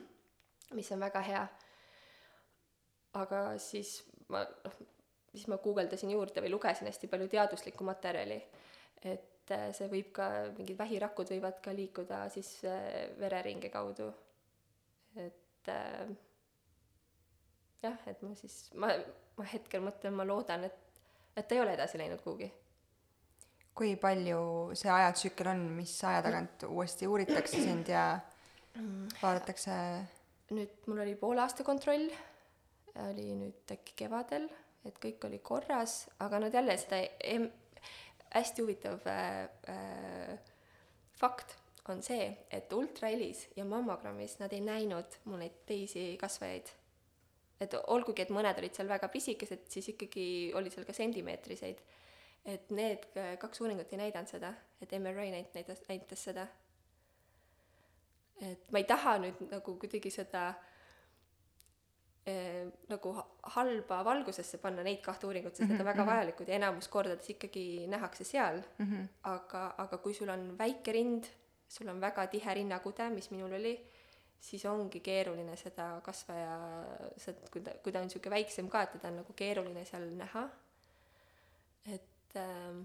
mis 0.76 0.92
on 0.94 1.02
väga 1.04 1.22
hea. 1.26 1.46
aga 3.16 3.40
siis 3.62 4.02
ma 4.32 4.42
noh, 4.44 4.76
siis 5.36 5.48
ma 5.52 5.58
guugeldasin 5.62 6.10
juurde 6.14 6.42
või 6.44 6.52
lugesin 6.54 6.88
hästi 6.88 7.10
palju 7.12 7.28
teaduslikku 7.32 7.86
materjali, 7.86 8.38
et 9.04 9.52
äh, 9.54 9.68
see 9.76 9.88
võib 9.92 10.12
ka, 10.16 10.28
mingid 10.56 10.78
vähirakud 10.78 11.32
võivad 11.34 11.60
ka 11.64 11.74
liikuda 11.76 12.24
siis 12.32 12.52
äh, 12.68 13.10
vereringe 13.20 13.70
kaudu. 13.72 14.10
et 15.16 15.72
äh, 15.72 16.14
jah, 17.84 17.98
et 18.06 18.22
ma 18.22 18.34
siis, 18.38 18.60
ma, 18.74 18.92
ma 19.36 19.48
hetkel 19.52 19.84
mõtlen, 19.84 20.16
ma 20.16 20.26
loodan, 20.28 20.66
et, 20.68 20.78
et 21.36 21.46
ta 21.46 21.56
ei 21.56 21.64
ole 21.64 21.76
edasi 21.76 22.00
läinud 22.00 22.22
kuhugi. 22.24 22.50
kui 23.76 23.92
palju 24.00 24.72
see 24.72 24.88
ajatsükkel 24.88 25.52
on, 25.52 25.66
mis 25.76 25.92
aja 26.08 26.22
tagant 26.24 26.64
uuesti 26.70 27.06
uuritakse 27.06 27.60
sind 27.60 27.92
ja 27.92 28.06
vaadatakse? 29.20 29.76
nüüd 30.56 30.86
mul 30.86 31.02
oli 31.02 31.16
poole 31.18 31.42
aasta 31.42 31.64
kontroll 31.66 32.08
oli 33.04 33.28
nüüd 33.36 33.72
äkki 33.72 33.94
kevadel, 34.04 34.48
et 34.86 34.98
kõik 35.02 35.24
oli 35.28 35.38
korras, 35.44 36.04
aga 36.22 36.40
nad 36.40 36.54
jälle 36.54 36.76
seda 36.80 37.00
em-, 37.24 37.50
hästi 38.34 38.62
huvitav 38.62 39.06
äh, 39.10 39.48
äh, 39.72 40.38
fakt 41.18 41.56
on 41.88 42.02
see, 42.02 42.26
et 42.50 42.72
ultrahelis 42.72 43.46
ja 43.56 43.64
mammogrammis 43.64 44.38
nad 44.40 44.52
ei 44.52 44.60
näinud 44.64 45.20
mul 45.24 45.38
neid 45.44 45.60
teisi 45.66 46.08
kasvajaid. 46.20 46.72
et 47.60 47.74
olgugi, 47.86 48.22
et 48.22 48.30
mõned 48.34 48.58
olid 48.60 48.74
seal 48.76 48.88
väga 48.88 49.08
pisikesed, 49.08 49.62
siis 49.72 49.88
ikkagi 49.94 50.52
oli 50.58 50.70
seal 50.70 50.84
ka 50.84 50.92
sentimeetriseid. 50.92 51.80
et 52.44 52.70
need 52.70 53.06
kaks 53.38 53.60
uuringut 53.60 53.92
ei 53.92 54.02
näidanud 54.02 54.30
seda, 54.30 54.52
et 54.80 54.92
MRI 54.98 55.30
näit-, 55.34 55.54
näitas, 55.54 55.82
näitas 55.88 56.24
seda. 56.24 56.46
et 58.40 58.72
ma 58.72 58.82
ei 58.82 58.84
taha 58.84 59.18
nüüd 59.22 59.46
nagu 59.50 59.78
kuidagi 59.78 60.10
seda 60.10 60.48
äh, 60.48 60.75
eh, 62.26 62.66
nagu 62.90 63.14
halba 63.56 64.02
valgusesse 64.06 64.60
panna 64.62 64.84
neid 64.86 65.02
kahte 65.04 65.28
uuringut, 65.28 65.56
sest 65.56 65.70
need 65.70 65.80
on 65.80 65.88
väga 65.88 66.02
mhm, 66.02 66.08
mhm. 66.08 66.14
vajalikud 66.14 66.48
ja 66.50 66.60
enamus 66.60 66.88
kordades 66.92 67.30
ikkagi 67.34 67.66
nähakse 67.90 68.24
seal 68.24 68.62
mm. 68.78 68.86
-hmm. 68.86 69.08
aga, 69.32 69.66
aga 69.84 69.98
kui 69.98 70.14
sul 70.14 70.28
on 70.28 70.48
väike 70.58 70.92
rind, 70.92 71.30
sul 71.68 71.88
on 71.88 72.00
väga 72.00 72.26
tihe 72.26 72.54
rinnakude, 72.54 73.10
mis 73.10 73.30
minul 73.30 73.52
oli, 73.52 73.76
siis 74.40 74.64
ongi 74.66 75.00
keeruline 75.00 75.56
seda 75.56 76.00
kasvaja, 76.04 76.58
seda, 77.16 77.48
kui 77.52 77.60
ta, 77.60 77.74
kui 77.82 77.92
ta 77.92 77.98
on 77.98 78.06
niisugune 78.06 78.34
väiksem 78.36 78.68
ka, 78.68 78.82
et 78.82 78.92
teda 78.92 79.08
on 79.08 79.22
nagu 79.22 79.32
keeruline 79.32 79.84
seal 79.84 80.06
näha. 80.18 80.48
et 81.86 82.36
ähm, 82.36 82.82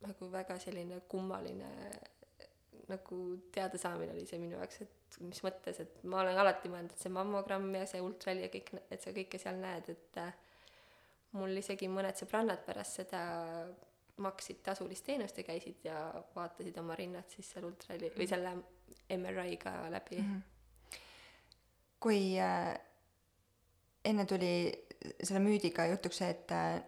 nagu 0.00 0.32
väga 0.32 0.58
selline 0.58 1.00
kummaline 1.08 1.70
nagu 2.88 3.18
teadasaamine 3.54 4.12
oli 4.12 4.26
see 4.26 4.38
minu 4.38 4.58
jaoks, 4.58 4.80
et 4.82 5.05
mis 5.24 5.42
mõttes, 5.44 5.80
et 5.80 6.02
ma 6.04 6.20
olen 6.22 6.38
alati 6.38 6.70
mõelnud, 6.72 6.92
et 6.92 7.02
see 7.02 7.12
mammogramm 7.12 7.74
ja 7.78 7.86
see 7.88 8.02
ultraheli 8.04 8.46
ja 8.46 8.52
kõik, 8.52 8.72
et 8.90 9.02
sa 9.02 9.14
kõike 9.16 9.40
seal 9.40 9.58
näed, 9.62 9.88
et 9.94 10.20
äh, 10.22 10.32
mul 11.36 11.56
isegi 11.60 11.88
mõned 11.92 12.18
sõbrannad 12.18 12.64
pärast 12.66 13.00
seda 13.00 13.22
maksid 14.22 14.62
tasulist 14.64 15.04
teenust 15.04 15.36
ja 15.38 15.44
käisid 15.44 15.84
ja 15.84 15.96
vaatasid 16.34 16.76
oma 16.80 16.96
rinnad 16.96 17.28
siis 17.32 17.50
seal 17.52 17.66
ultraheli 17.68 18.10
või 18.16 18.28
selle 18.30 18.54
MRI-ga 19.12 19.74
läbi 19.92 20.20
mm. 20.20 20.30
-hmm. 20.30 21.00
kui 22.00 22.38
äh, 22.40 22.72
enne 24.04 24.24
tuli 24.24 24.72
selle 25.22 25.42
müüdiga 25.44 25.86
jutuks 25.90 26.22
see, 26.22 26.30
et 26.30 26.52
äh, 26.52 26.80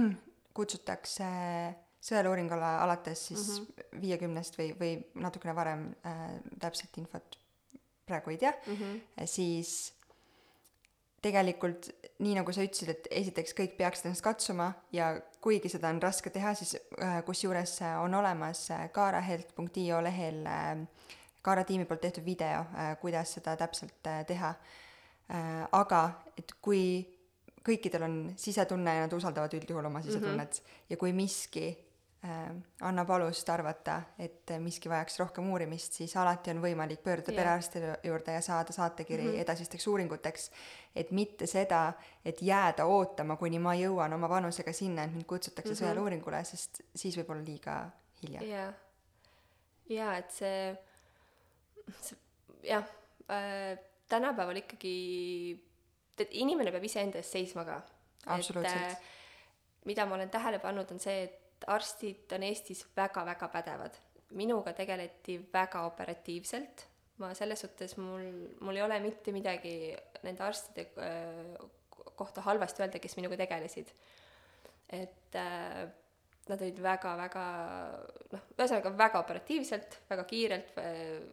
kutsutakse 0.56 1.30
sõeluuringule 2.04 2.74
alates 2.84 3.26
siis 3.30 3.62
viiekümnest 4.00 4.58
või, 4.58 4.74
või 4.80 4.92
natukene 5.14 5.56
varem 5.56 5.88
äh, 6.04 6.36
täpset 6.60 7.00
infot 7.00 7.38
praegu 8.06 8.30
ei 8.30 8.38
tea 8.38 8.52
mm, 8.66 8.74
-hmm. 8.76 9.26
siis 9.26 9.94
tegelikult 11.24 11.88
nii 12.22 12.36
nagu 12.38 12.52
sa 12.52 12.64
ütlesid, 12.64 12.90
et 12.92 13.08
esiteks 13.22 13.56
kõik 13.56 13.76
peaksid 13.78 14.08
ennast 14.08 14.24
katsuma 14.24 14.70
ja 14.94 15.14
kuigi 15.44 15.70
seda 15.72 15.90
on 15.92 16.00
raske 16.02 16.30
teha, 16.30 16.54
siis 16.58 16.76
äh, 17.02 17.18
kusjuures 17.26 17.78
äh, 17.82 17.96
on 18.02 18.14
olemas 18.14 18.66
äh, 18.74 18.86
kaarahealth.io 18.92 20.02
lehel 20.04 20.44
Kaara 21.44 21.60
tiimi 21.68 21.84
poolt 21.84 22.00
tehtud 22.00 22.24
video 22.24 22.62
kuidas 23.02 23.34
seda 23.36 23.52
täpselt 23.60 23.98
teha 24.26 24.54
aga 25.76 25.98
et 26.40 26.54
kui 26.64 27.02
kõikidel 27.64 28.06
on 28.06 28.14
sisetunne 28.40 28.94
ja 28.96 29.02
nad 29.04 29.12
usaldavad 29.12 29.52
üldjuhul 29.52 29.84
oma 29.84 30.00
sisetunnet 30.00 30.56
mm 30.56 30.64
-hmm. 30.64 30.86
ja 30.88 30.96
kui 30.96 31.12
miski 31.12 31.66
annab 32.24 33.10
alust 33.10 33.48
arvata, 33.52 33.98
et 34.18 34.50
äh, 34.54 34.60
miski 34.62 34.88
vajaks 34.88 35.18
rohkem 35.20 35.48
uurimist, 35.52 35.98
siis 35.98 36.14
alati 36.16 36.54
on 36.54 36.62
võimalik 36.62 37.02
pöörduda 37.04 37.34
yeah. 37.34 37.42
perearsti 37.42 37.82
juurde 38.08 38.36
ja 38.36 38.40
saada 38.44 38.72
saatekiri 38.72 39.22
mm 39.22 39.28
-hmm. 39.28 39.42
edasisteks 39.42 39.86
uuringuteks. 39.86 40.50
et 40.96 41.10
mitte 41.10 41.46
seda, 41.46 41.92
et 42.24 42.42
jääda 42.42 42.84
ootama, 42.84 43.36
kuni 43.36 43.58
ma 43.58 43.74
jõuan 43.74 44.12
oma 44.14 44.28
vanusega 44.28 44.72
sinna, 44.72 45.04
et 45.04 45.12
mind 45.12 45.24
kutsutakse 45.24 45.72
mm 45.72 45.76
-hmm. 45.76 45.84
sõeluuringule, 45.84 46.44
sest 46.44 46.80
siis 46.94 47.18
võib 47.18 47.30
olla 47.30 47.44
liiga 47.44 47.90
hilja. 48.22 48.42
jaa, 48.42 48.72
jaa, 49.88 50.16
et 50.16 50.30
see, 50.30 50.78
see 52.00 52.18
jah 52.62 52.84
äh,, 53.30 53.78
tänapäeval 54.08 54.56
ikkagi, 54.56 55.60
et 56.18 56.28
inimene 56.30 56.72
peab 56.72 56.84
iseenda 56.84 57.18
eest 57.18 57.32
seisma 57.32 57.64
ka. 57.64 57.82
Absoluutselt. 58.26 58.98
mida 59.84 60.06
ma 60.06 60.14
olen 60.14 60.30
tähele 60.30 60.58
pannud, 60.58 60.90
on 60.90 61.00
see, 61.00 61.22
et 61.22 61.43
arstid 61.66 62.32
on 62.36 62.42
Eestis 62.42 62.84
väga-väga 62.96 63.48
pädevad. 63.48 64.00
minuga 64.34 64.72
tegeleti 64.72 65.36
väga 65.52 65.84
operatiivselt, 65.86 66.86
ma 67.22 67.28
selles 67.34 67.60
suhtes 67.60 67.96
mul, 67.96 68.24
mul 68.60 68.76
ei 68.76 68.82
ole 68.82 68.96
mitte 69.00 69.32
midagi 69.32 69.94
nende 70.22 70.42
arstide 70.42 70.88
äh, 70.98 71.68
kohta 72.16 72.42
halvasti 72.42 72.82
öelda, 72.82 72.98
kes 72.98 73.16
minuga 73.16 73.36
tegelesid. 73.36 73.92
et 74.90 75.36
äh, 75.36 75.84
nad 76.48 76.60
olid 76.60 76.80
väga-väga 76.82 77.44
noh, 78.32 78.48
ühesõnaga 78.56 78.90
väga 78.98 79.20
operatiivselt, 79.22 80.00
väga 80.10 80.24
kiirelt, 80.28 80.74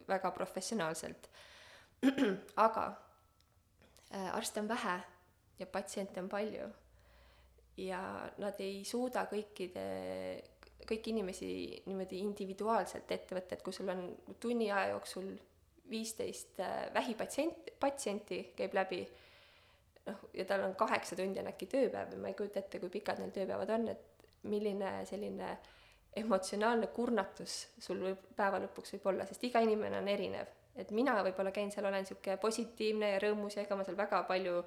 väga 0.08 0.32
professionaalselt. 0.32 1.28
aga 2.68 2.86
äh, 4.14 4.30
arste 4.36 4.62
on 4.62 4.70
vähe 4.70 5.00
ja 5.60 5.68
patsiente 5.68 6.22
on 6.22 6.30
palju 6.30 6.70
ja 7.82 8.02
nad 8.42 8.60
ei 8.62 8.84
suuda 8.88 9.26
kõikide, 9.32 9.86
kõiki 10.88 11.14
inimesi 11.14 11.52
niimoodi 11.88 12.22
individuaalselt 12.26 13.12
ette 13.12 13.38
võtta, 13.38 13.58
et 13.58 13.66
kui 13.66 13.76
sul 13.76 13.90
on 13.94 14.06
tunni 14.40 14.70
aja 14.72 14.94
jooksul 14.94 15.32
viisteist 15.92 16.62
vähipatsient, 16.94 17.74
patsienti 17.80 18.42
käib 18.56 18.76
läbi, 18.78 19.02
noh, 20.08 20.24
ja 20.38 20.46
tal 20.48 20.64
on 20.70 20.76
kaheksa 20.80 21.18
tundi 21.20 21.42
on 21.42 21.52
äkki 21.52 21.68
tööpäev 21.72 22.16
ja 22.16 22.22
ma 22.22 22.32
ei 22.32 22.38
kujuta 22.38 22.62
ette, 22.62 22.80
kui 22.80 22.94
pikad 22.94 23.20
neil 23.22 23.34
tööpäevad 23.36 23.74
on, 23.76 23.90
et 23.92 24.26
milline 24.50 24.94
selline 25.10 25.52
emotsionaalne 26.18 26.90
kurnatus 26.92 27.56
sul 27.80 28.02
võib 28.04 28.24
päeva 28.36 28.60
lõpuks 28.64 28.96
võib 28.98 29.08
olla, 29.14 29.28
sest 29.28 29.44
iga 29.48 29.62
inimene 29.64 30.00
on 30.02 30.10
erinev. 30.12 30.58
et 30.76 30.92
mina 30.96 31.18
võib-olla 31.24 31.52
käin 31.52 31.72
seal, 31.72 31.86
olen 31.86 32.04
niisugune 32.06 32.38
positiivne 32.40 33.10
ja 33.14 33.20
rõõmus 33.20 33.58
ja 33.58 33.64
ega 33.66 33.76
ma 33.76 33.84
seal 33.84 33.98
väga 33.98 34.24
palju 34.28 34.62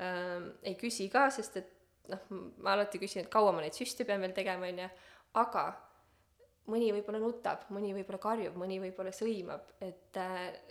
ähm, 0.00 0.50
ei 0.62 0.74
küsi 0.80 1.08
ka, 1.12 1.30
sest 1.30 1.56
et 1.56 1.70
noh, 2.12 2.26
ma 2.64 2.76
alati 2.76 3.00
küsin, 3.02 3.24
et 3.24 3.32
kaua 3.32 3.54
ma 3.54 3.64
neid 3.64 3.76
süste 3.76 4.06
pean 4.08 4.22
veel 4.22 4.34
tegema, 4.36 4.68
on 4.68 4.84
ju, 4.84 4.90
aga 5.42 5.66
mõni 6.70 6.92
võib-olla 6.94 7.18
nutab, 7.22 7.66
mõni 7.74 7.90
võib-olla 7.96 8.20
karjub, 8.22 8.56
mõni 8.60 8.78
võib-olla 8.82 9.12
sõimab, 9.14 9.72
et, 9.82 10.18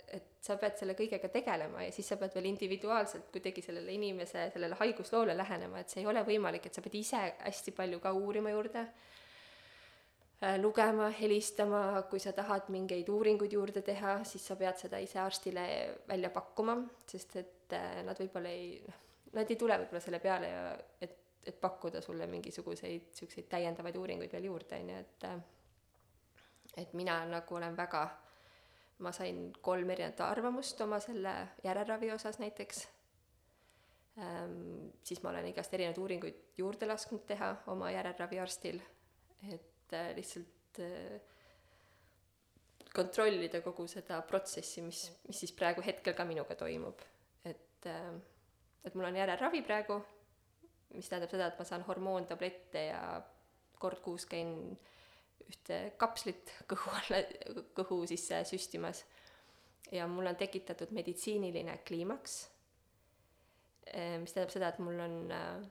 et 0.08 0.28
sa 0.42 0.56
pead 0.60 0.78
selle 0.80 0.96
kõigega 0.98 1.28
tegelema 1.32 1.84
ja 1.84 1.92
siis 1.94 2.08
sa 2.08 2.16
pead 2.20 2.34
veel 2.36 2.48
individuaalselt 2.48 3.28
kuidagi 3.34 3.64
sellele 3.64 3.92
inimese, 3.94 4.48
sellele 4.54 4.78
haigusloole 4.80 5.36
lähenema, 5.36 5.82
et 5.82 5.92
see 5.92 6.00
ei 6.02 6.08
ole 6.08 6.24
võimalik, 6.26 6.66
et 6.66 6.74
sa 6.74 6.84
pead 6.84 6.96
ise 6.98 7.20
hästi 7.44 7.76
palju 7.76 8.00
ka 8.02 8.14
uurima 8.16 8.54
juurde, 8.54 8.86
lugema, 10.58 11.10
helistama, 11.14 12.02
kui 12.10 12.18
sa 12.22 12.32
tahad 12.34 12.66
mingeid 12.74 13.08
uuringuid 13.12 13.52
juurde 13.54 13.82
teha, 13.86 14.18
siis 14.26 14.42
sa 14.48 14.56
pead 14.58 14.80
seda 14.80 14.98
ise 14.98 15.20
arstile 15.22 15.64
välja 16.08 16.32
pakkuma, 16.34 16.80
sest 17.06 17.36
et 17.38 17.76
äh, 17.78 18.00
nad 18.02 18.18
võib-olla 18.18 18.50
ei, 18.50 18.80
noh, 18.82 18.98
nad 19.36 19.50
ei 19.50 19.58
tule 19.60 19.78
võib-olla 19.84 20.02
selle 20.02 20.18
peale 20.24 20.50
ja 20.50 20.64
et, 21.04 21.21
et 21.46 21.60
pakkuda 21.60 22.00
sulle 22.00 22.26
mingisuguseid 22.26 23.08
niisuguseid 23.10 23.48
täiendavaid 23.50 23.96
uuringuid 23.96 24.32
veel 24.32 24.44
juurde, 24.50 24.78
on 24.78 24.90
ju, 24.90 24.98
et 25.02 25.24
äh, 25.28 25.40
et 26.76 26.92
mina 26.96 27.18
nagu 27.28 27.56
olen 27.56 27.76
väga, 27.76 28.06
ma 29.04 29.12
sain 29.12 29.50
kolm 29.60 29.90
erinevat 29.90 30.20
arvamust 30.24 30.80
oma 30.80 31.00
selle 31.02 31.34
järelravi 31.64 32.12
osas 32.14 32.38
näiteks 32.40 32.86
ähm,, 34.18 34.88
siis 35.04 35.22
ma 35.22 35.30
olen 35.30 35.50
igast 35.50 35.74
erinevaid 35.74 36.00
uuringuid 36.00 36.40
juurde 36.58 36.88
lasknud 36.88 37.26
teha 37.26 37.52
oma 37.72 37.90
järelraviarstil, 37.92 38.80
et 39.52 39.96
äh, 39.98 40.14
lihtsalt 40.16 40.80
äh, 40.80 41.20
kontrollida 42.94 43.60
kogu 43.64 43.86
seda 43.88 44.20
protsessi, 44.28 44.82
mis, 44.84 45.06
mis 45.26 45.44
siis 45.44 45.52
praegu 45.56 45.84
hetkel 45.84 46.14
ka 46.14 46.24
minuga 46.28 46.56
toimub. 46.56 47.00
et 47.44 47.86
äh,, 47.86 48.12
et 48.84 48.94
mul 48.94 49.10
on 49.10 49.16
järelravi 49.16 49.62
praegu, 49.62 50.00
mis 50.94 51.08
tähendab 51.08 51.32
seda, 51.32 51.48
et 51.48 51.58
ma 51.58 51.66
saan 51.68 51.84
hormoontablette 51.86 52.86
ja 52.90 53.02
kord 53.82 54.02
kuus 54.04 54.26
käin 54.30 54.52
ühte 55.48 55.78
kapslit 56.00 56.52
kõhu 56.70 56.92
alla, 57.00 57.22
kõhu 57.76 58.02
sisse 58.10 58.42
süstimas. 58.48 59.04
Ja 59.92 60.06
mul 60.08 60.30
on 60.30 60.38
tekitatud 60.40 60.92
meditsiiniline 60.94 61.74
kliimaks, 61.86 62.36
mis 64.22 64.32
tähendab 64.32 64.54
seda, 64.54 64.70
et 64.72 64.78
mul 64.80 65.00
on 65.04 65.16
äh, 65.34 65.64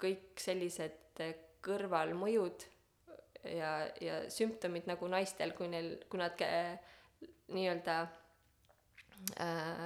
kõik 0.00 0.40
sellised 0.42 1.20
äh, 1.22 1.36
kõrvalmõjud 1.62 2.64
ja, 3.52 3.72
ja 4.02 4.22
sümptomid 4.32 4.88
nagu 4.90 5.10
naistel, 5.12 5.52
kui 5.54 5.68
neil, 5.70 5.92
kui 6.10 6.18
nad 6.18 6.40
nii-öelda 7.54 7.98
äh, 9.38 9.84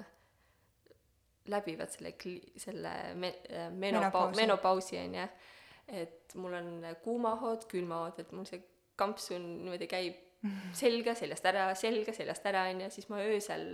läbivad 1.51 1.91
selle 1.91 2.15
kli-, 2.19 2.53
selle 2.61 2.93
me-, 3.19 3.39
menopau-, 3.71 4.35
Menopausi. 4.37 4.99
on 4.99 5.15
ju, 5.19 5.29
et 6.03 6.37
mul 6.39 6.55
on 6.55 6.69
kuumahood, 7.05 7.67
külmahood, 7.71 8.21
et 8.23 8.35
mul 8.37 8.47
see 8.49 8.63
kampsun 8.99 9.47
niimoodi 9.63 9.89
käib 9.91 10.21
selga 10.83 11.15
seljast 11.19 11.49
ära, 11.51 11.71
selga 11.79 12.15
seljast 12.15 12.47
ära, 12.51 12.67
on 12.71 12.85
ju, 12.87 12.93
siis 12.95 13.09
ma 13.11 13.23
öösel 13.25 13.67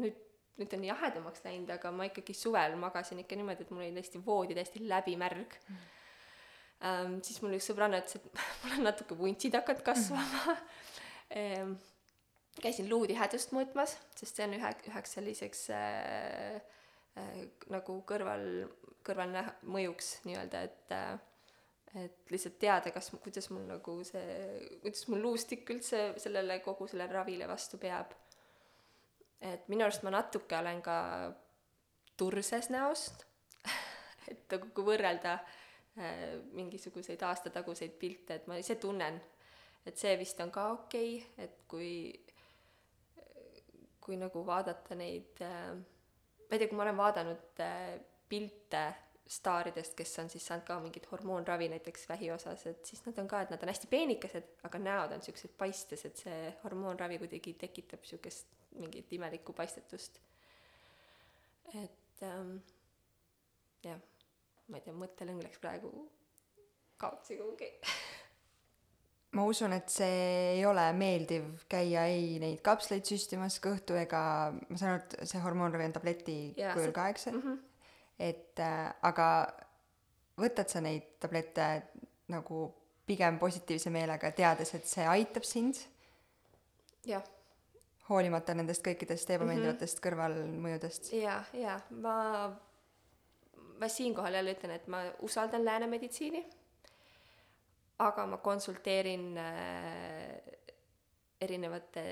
nüüd, 0.00 0.22
nüüd 0.60 0.78
on 0.78 0.86
jahedamaks 0.88 1.44
läinud, 1.44 1.72
aga 1.76 1.92
ma 1.92 2.08
ikkagi 2.08 2.36
suvel 2.36 2.78
magasin 2.80 3.20
ikka 3.22 3.38
niimoodi, 3.38 3.66
et 3.66 3.74
mul 3.74 3.84
oli 3.84 3.92
täiesti 3.96 4.22
voodi 4.24 4.56
täiesti 4.56 4.86
läbimärg 4.88 5.60
mm.. 5.66 5.84
Um, 6.76 7.14
siis 7.24 7.38
mul 7.40 7.54
üks 7.56 7.70
sõbranna 7.70 8.02
ütles, 8.02 8.18
et 8.18 8.40
mul 8.60 8.74
on 8.74 8.82
natuke 8.84 9.16
vuntsid 9.16 9.54
hakanud 9.56 9.80
kasvama 9.80 10.56
mm. 11.32 11.70
käisin 12.62 12.88
luutihedust 12.90 13.54
mõõtmas, 13.56 13.94
sest 14.16 14.36
see 14.36 14.44
on 14.44 14.56
ühe, 14.58 14.72
üheks 14.90 15.16
selliseks 15.16 15.62
äh, 15.72 16.58
äh, 16.58 16.76
nagu 17.72 18.00
kõrval, 18.08 18.44
kõrvalnäha-, 19.06 19.56
mõjuks 19.72 20.18
nii-öelda, 20.26 20.62
et 20.68 20.94
äh, 20.94 21.16
et 21.96 22.30
lihtsalt 22.30 22.58
teada, 22.60 22.92
kas, 22.92 23.08
kuidas 23.22 23.48
mul 23.52 23.64
nagu 23.70 23.96
see, 24.04 24.32
kuidas 24.82 25.06
mul 25.08 25.22
luustik 25.24 25.68
üldse 25.72 26.10
sellele 26.20 26.58
kogu 26.64 26.88
sellele 26.90 27.14
ravile 27.14 27.48
vastu 27.48 27.80
peab. 27.80 28.12
et 29.40 29.68
minu 29.68 29.84
arust 29.84 30.02
ma 30.04 30.10
natuke 30.10 30.56
olen 30.58 30.82
ka 30.82 30.98
turses 32.16 32.70
näost, 32.72 33.24
et 34.32 34.44
nagu 34.52 34.70
kui 34.74 34.84
võrrelda 34.90 35.38
äh, 35.38 36.36
mingisuguseid 36.56 37.22
aastataguseid 37.22 37.96
pilte, 38.00 38.40
et 38.40 38.46
ma 38.48 38.58
ise 38.60 38.76
tunnen, 38.80 39.20
et 39.86 39.96
see 39.96 40.16
vist 40.20 40.40
on 40.44 40.52
ka 40.52 40.70
okei 40.72 41.18
okay,, 41.18 41.44
et 41.44 41.60
kui, 41.68 41.92
kui 44.00 44.16
nagu 44.20 44.44
vaadata 44.46 44.98
neid 44.98 45.44
äh,, 45.44 45.76
ma 46.46 46.54
ei 46.54 46.62
tea, 46.62 46.70
kui 46.70 46.78
ma 46.78 46.86
olen 46.86 47.00
vaadanud 47.00 47.60
äh, 47.64 47.96
pilte 48.28 48.84
staaridest, 49.26 49.96
kes 49.98 50.12
on 50.22 50.30
siis 50.30 50.44
saanud 50.46 50.66
ka 50.66 50.76
mingit 50.80 51.08
hormoonravi 51.10 51.68
näiteks 51.72 52.08
vähi 52.08 52.30
osas, 52.30 52.62
et 52.70 52.86
siis 52.86 53.02
nad 53.06 53.18
on 53.18 53.28
ka, 53.28 53.40
et 53.42 53.50
nad 53.50 53.62
on 53.62 53.72
hästi 53.72 53.90
peenikesed, 53.90 54.52
aga 54.68 54.78
näod 54.78 55.16
on 55.16 55.24
siuksed 55.24 55.56
paistes, 55.58 56.04
et 56.06 56.22
see 56.22 56.38
hormoonravi 56.62 57.18
kuidagi 57.22 57.56
tekitab 57.58 58.06
siukest 58.06 58.54
mingit 58.78 59.12
imelikku 59.12 59.52
paistetust. 59.56 60.20
et 61.74 62.22
ähm, 62.22 62.56
jah, 63.82 63.98
ma 64.68 64.78
ei 64.78 64.84
tea, 64.86 64.94
mõttelõng 64.94 65.42
läks 65.42 65.58
praegu 65.62 65.90
kaotsi 67.02 67.40
kuhugi. 67.40 67.72
ma 69.36 69.44
usun, 69.44 69.74
et 69.76 69.92
see 69.92 70.56
ei 70.56 70.64
ole 70.68 70.86
meeldiv 70.96 71.66
käia 71.70 72.06
ei 72.12 72.38
neid 72.42 72.62
kapsleid 72.64 73.04
süstimas 73.08 73.58
kõhtu 73.62 73.98
ega 74.00 74.22
ma 74.56 74.80
saan 74.80 74.96
aru, 74.96 75.04
et 75.04 75.30
see 75.30 75.42
hormoonravi 75.44 75.88
on 75.90 75.96
tableti 75.96 76.36
Jaa, 76.56 76.72
kujul 76.76 76.90
see- 76.90 76.96
ka, 76.96 77.08
eks 77.12 77.28
mm. 77.32 77.42
-hmm. 77.42 77.58
et 78.30 78.64
äh, 78.64 78.90
aga 79.10 79.28
võtad 80.40 80.72
sa 80.72 80.82
neid 80.84 81.16
tablette 81.20 81.68
nagu 82.32 82.66
pigem 83.06 83.38
positiivse 83.38 83.90
meelega, 83.94 84.32
teades, 84.34 84.74
et 84.74 84.86
see 84.88 85.06
aitab 85.06 85.44
sind, 85.46 85.78
jah, 87.06 87.22
hoolimata 88.08 88.54
nendest 88.54 88.82
kõikidest 88.86 89.30
ebameeldivatest 89.36 90.00
kõrvalmõjudest. 90.02 91.12
ja, 91.14 91.38
ja 91.54 91.78
ma, 92.02 92.16
ma 93.78 93.88
siinkohal 93.88 94.40
jälle 94.40 94.56
ütlen, 94.56 94.74
et 94.74 94.88
ma 94.90 95.04
usaldan 95.26 95.64
lääne 95.64 95.86
meditsiini, 95.90 96.42
aga 98.04 98.26
ma 98.26 98.38
konsulteerin 98.44 99.30
äh, 99.40 100.40
erinevate 101.40 102.02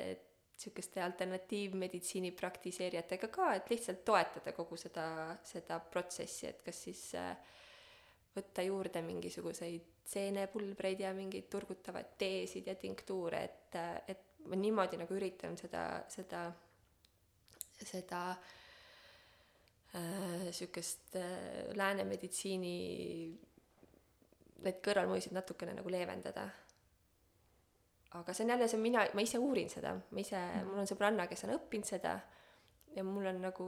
niisuguste 0.54 1.02
alternatiivmeditsiini 1.02 2.30
praktiseerijatega 2.32 3.28
ka, 3.28 3.50
et 3.58 3.70
lihtsalt 3.72 4.04
toetada 4.06 4.52
kogu 4.54 4.78
seda, 4.80 5.06
seda 5.44 5.80
protsessi, 5.80 6.46
et 6.46 6.62
kas 6.64 6.82
siis 6.86 7.02
äh, 7.18 7.34
võtta 8.34 8.62
juurde 8.64 9.02
mingisuguseid 9.02 9.90
seenepulbreid 10.08 11.00
ja 11.00 11.12
mingeid 11.16 11.48
turgutavaid 11.52 12.14
teesid 12.20 12.68
ja 12.68 12.74
tinktuure, 12.78 13.42
et, 13.44 13.78
et 14.08 14.44
ma 14.48 14.58
niimoodi 14.60 14.98
nagu 15.00 15.16
üritan 15.16 15.56
seda, 15.58 15.84
seda, 16.12 16.44
seda 17.80 18.20
äh, 19.96 20.48
äh, 20.48 21.74
lääne 21.74 22.04
meditsiini 22.04 22.76
neid 24.64 24.81
kõrvalmõjusid 24.85 25.35
natukene 25.37 25.74
nagu 25.77 25.90
leevendada. 25.92 26.48
aga 28.14 28.33
see 28.33 28.44
on 28.44 28.50
jälle, 28.55 28.68
see 28.68 28.79
on 28.79 28.83
mina, 28.83 29.07
ma 29.14 29.22
ise 29.24 29.38
uurin 29.42 29.70
seda, 29.70 29.94
ma 30.11 30.20
ise 30.20 30.38
mm, 30.38 30.68
mul 30.70 30.83
on 30.85 30.90
sõbranna, 30.90 31.27
kes 31.27 31.44
on 31.44 31.57
õppinud 31.57 31.88
seda 31.88 32.20
ja 32.94 33.05
mul 33.05 33.27
on 33.27 33.40
nagu 33.42 33.66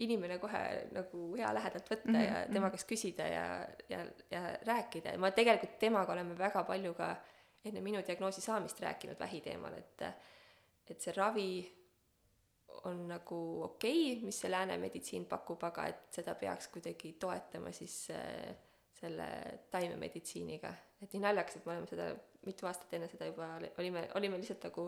inimene 0.00 0.38
kohe 0.38 0.60
nagu 0.94 1.24
hea 1.36 1.50
lähedalt 1.54 1.90
võtta 1.90 2.08
mm 2.08 2.14
-hmm. 2.14 2.28
ja 2.28 2.52
tema 2.52 2.70
käest 2.70 2.88
küsida 2.88 3.26
ja, 3.26 3.66
ja, 3.88 4.04
ja 4.30 4.42
rääkida 4.66 5.12
ja 5.12 5.18
ma 5.18 5.30
tegelikult 5.30 5.78
temaga 5.78 6.12
oleme 6.12 6.38
väga 6.38 6.62
palju 6.64 6.94
ka 6.94 7.16
enne 7.64 7.80
minu 7.80 8.00
diagnoosi 8.06 8.40
saamist 8.40 8.80
rääkinud 8.80 9.18
vähi 9.18 9.40
teemal, 9.40 9.74
et 9.74 10.02
et 10.90 11.00
see 11.00 11.12
ravi 11.16 11.80
on 12.84 13.08
nagu 13.08 13.62
okei 13.62 14.12
okay,, 14.12 14.24
mis 14.24 14.40
see 14.40 14.50
lääne 14.50 14.78
meditsiin 14.78 15.26
pakub, 15.26 15.62
aga 15.64 15.86
et 15.86 16.06
seda 16.14 16.34
peaks 16.34 16.68
kuidagi 16.68 17.12
toetama 17.12 17.72
siis 17.72 18.08
äh, 18.10 18.56
selle 19.00 19.26
taimemeditsiiniga. 19.72 20.72
et 21.02 21.12
nii 21.12 21.22
naljakas, 21.24 21.56
et 21.56 21.66
me 21.66 21.72
oleme 21.74 21.88
seda 21.88 22.10
mitu 22.46 22.68
aastat 22.68 22.92
enne 22.96 23.08
seda 23.08 23.28
juba 23.30 23.54
olime, 23.78 24.06
olime 24.18 24.40
lihtsalt 24.40 24.66
nagu 24.68 24.86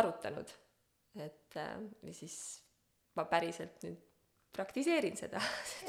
arutanud. 0.00 0.52
et 1.16 1.56
äh, 1.56 1.74
ja 2.02 2.14
siis 2.14 2.38
ma 3.18 3.26
päriselt 3.28 3.82
nüüd 3.84 3.98
praktiseerin 4.52 5.16
seda 5.18 5.40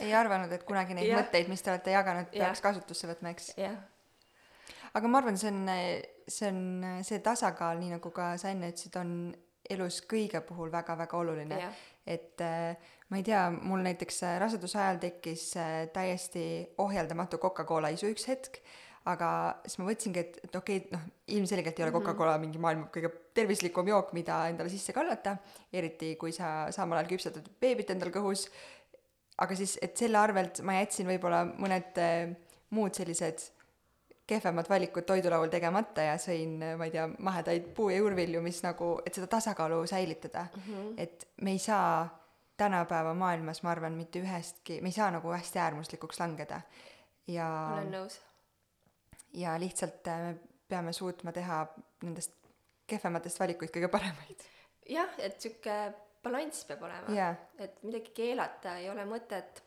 ei 0.06 0.14
arvanud, 0.14 0.52
et 0.54 0.66
kunagi 0.68 0.98
neid 0.98 1.10
ja. 1.10 1.22
mõtteid, 1.22 1.50
mis 1.52 1.64
te 1.64 1.74
olete 1.74 1.96
jaganud, 1.96 2.30
peaks 2.34 2.62
ja. 2.62 2.66
kasutusse 2.68 3.10
võtma, 3.10 3.34
eks? 3.34 3.54
aga 4.98 5.12
ma 5.12 5.22
arvan, 5.22 5.40
see 5.40 5.52
on, 5.54 5.72
see 6.28 6.52
on 6.52 6.62
see 7.08 7.22
tasakaal, 7.26 7.80
nii 7.82 7.96
nagu 7.96 8.14
ka 8.16 8.34
sa 8.42 8.52
enne 8.54 8.72
ütlesid, 8.74 8.98
on 9.02 9.16
elus 9.74 10.02
kõige 10.10 10.42
puhul 10.46 10.72
väga-väga 10.74 11.18
oluline. 11.18 11.72
et 12.06 12.42
äh, 12.42 12.78
ma 13.10 13.20
ei 13.20 13.24
tea, 13.24 13.44
mul 13.52 13.84
näiteks 13.86 14.24
äh, 14.26 14.38
raseduse 14.42 14.80
ajal 14.82 14.98
tekkis 15.04 15.52
äh, 15.58 15.88
täiesti 15.94 16.44
ohjeldamatu 16.82 17.38
Coca-Cola 17.38 17.92
isu 17.94 18.10
üks 18.10 18.26
hetk 18.28 18.58
aga 19.06 19.30
siis 19.66 19.80
ma 19.80 19.88
mõtlesingi, 19.88 20.22
et, 20.22 20.40
et 20.46 20.56
okei 20.58 20.82
okay,, 20.82 20.92
noh, 20.94 21.06
ilmselgelt 21.38 21.80
ei 21.80 21.86
ole 21.86 21.94
mhm. 21.94 22.02
Coca-Cola 22.02 22.38
mingi 22.42 22.62
maailma 22.62 22.90
kõige 22.94 23.14
tervislikum 23.38 23.88
jook, 23.90 24.14
mida 24.18 24.44
endale 24.50 24.70
sisse 24.74 24.94
kallata, 24.94 25.38
eriti 25.74 26.16
kui 26.22 26.34
sa 26.36 26.72
samal 26.74 27.00
ajal 27.00 27.14
küpsetad 27.14 27.48
beebit 27.62 27.94
endal 27.94 28.14
kõhus, 28.14 28.48
aga 29.42 29.58
siis, 29.58 29.78
et 29.82 29.98
selle 29.98 30.20
arvelt 30.22 30.62
ma 30.66 30.78
jätsin 30.82 31.10
võib-olla 31.10 31.46
mõned 31.50 31.98
muud 32.76 32.98
sellised 32.98 33.48
kehvemad 34.32 34.70
valikud 34.72 35.06
toidulaual 35.10 35.52
tegemata 35.52 36.08
ja 36.08 36.16
sõin, 36.22 36.56
ma 36.80 36.88
ei 36.88 36.96
tea, 36.96 37.10
mahedaid 37.20 37.70
puu- 37.76 37.92
ja 37.92 38.00
juurvilju, 38.00 38.42
mis 38.46 38.64
nagu, 38.64 38.94
et 39.06 39.18
seda 39.18 39.28
tasakaalu 39.28 39.84
säilitada 39.92 40.48
mm. 40.56 40.66
-hmm. 40.68 40.94
et 40.98 41.28
me 41.42 41.52
ei 41.58 41.60
saa 41.60 42.08
tänapäeva 42.58 43.14
maailmas, 43.18 43.64
ma 43.64 43.72
arvan, 43.72 43.94
mitte 43.98 44.22
ühestki, 44.22 44.82
me 44.82 44.92
ei 44.94 45.00
saa 45.00 45.12
nagu 45.12 45.32
hästi 45.34 45.60
äärmuslikuks 45.60 46.20
langeda 46.20 46.62
ja 47.28 47.48
olen 47.74 47.92
nõus 47.96 48.20
ja 49.34 49.60
lihtsalt 49.60 50.08
äh, 50.08 50.20
me 50.20 50.36
peame 50.70 50.94
suutma 50.94 51.32
teha 51.32 51.66
nendest 52.04 52.34
kehvematest 52.88 53.40
valikuid 53.40 53.72
kõige 53.74 53.90
paremaid. 53.92 54.46
jah, 54.90 55.12
et 55.20 55.40
sihuke 55.42 55.78
balanss 56.24 56.66
peab 56.70 56.84
olema 56.88 57.14
yeah., 57.16 57.38
et 57.60 57.84
midagi 57.84 58.14
keelata 58.16 58.78
ei 58.82 58.90
ole 58.90 59.06
mõtet. 59.08 59.64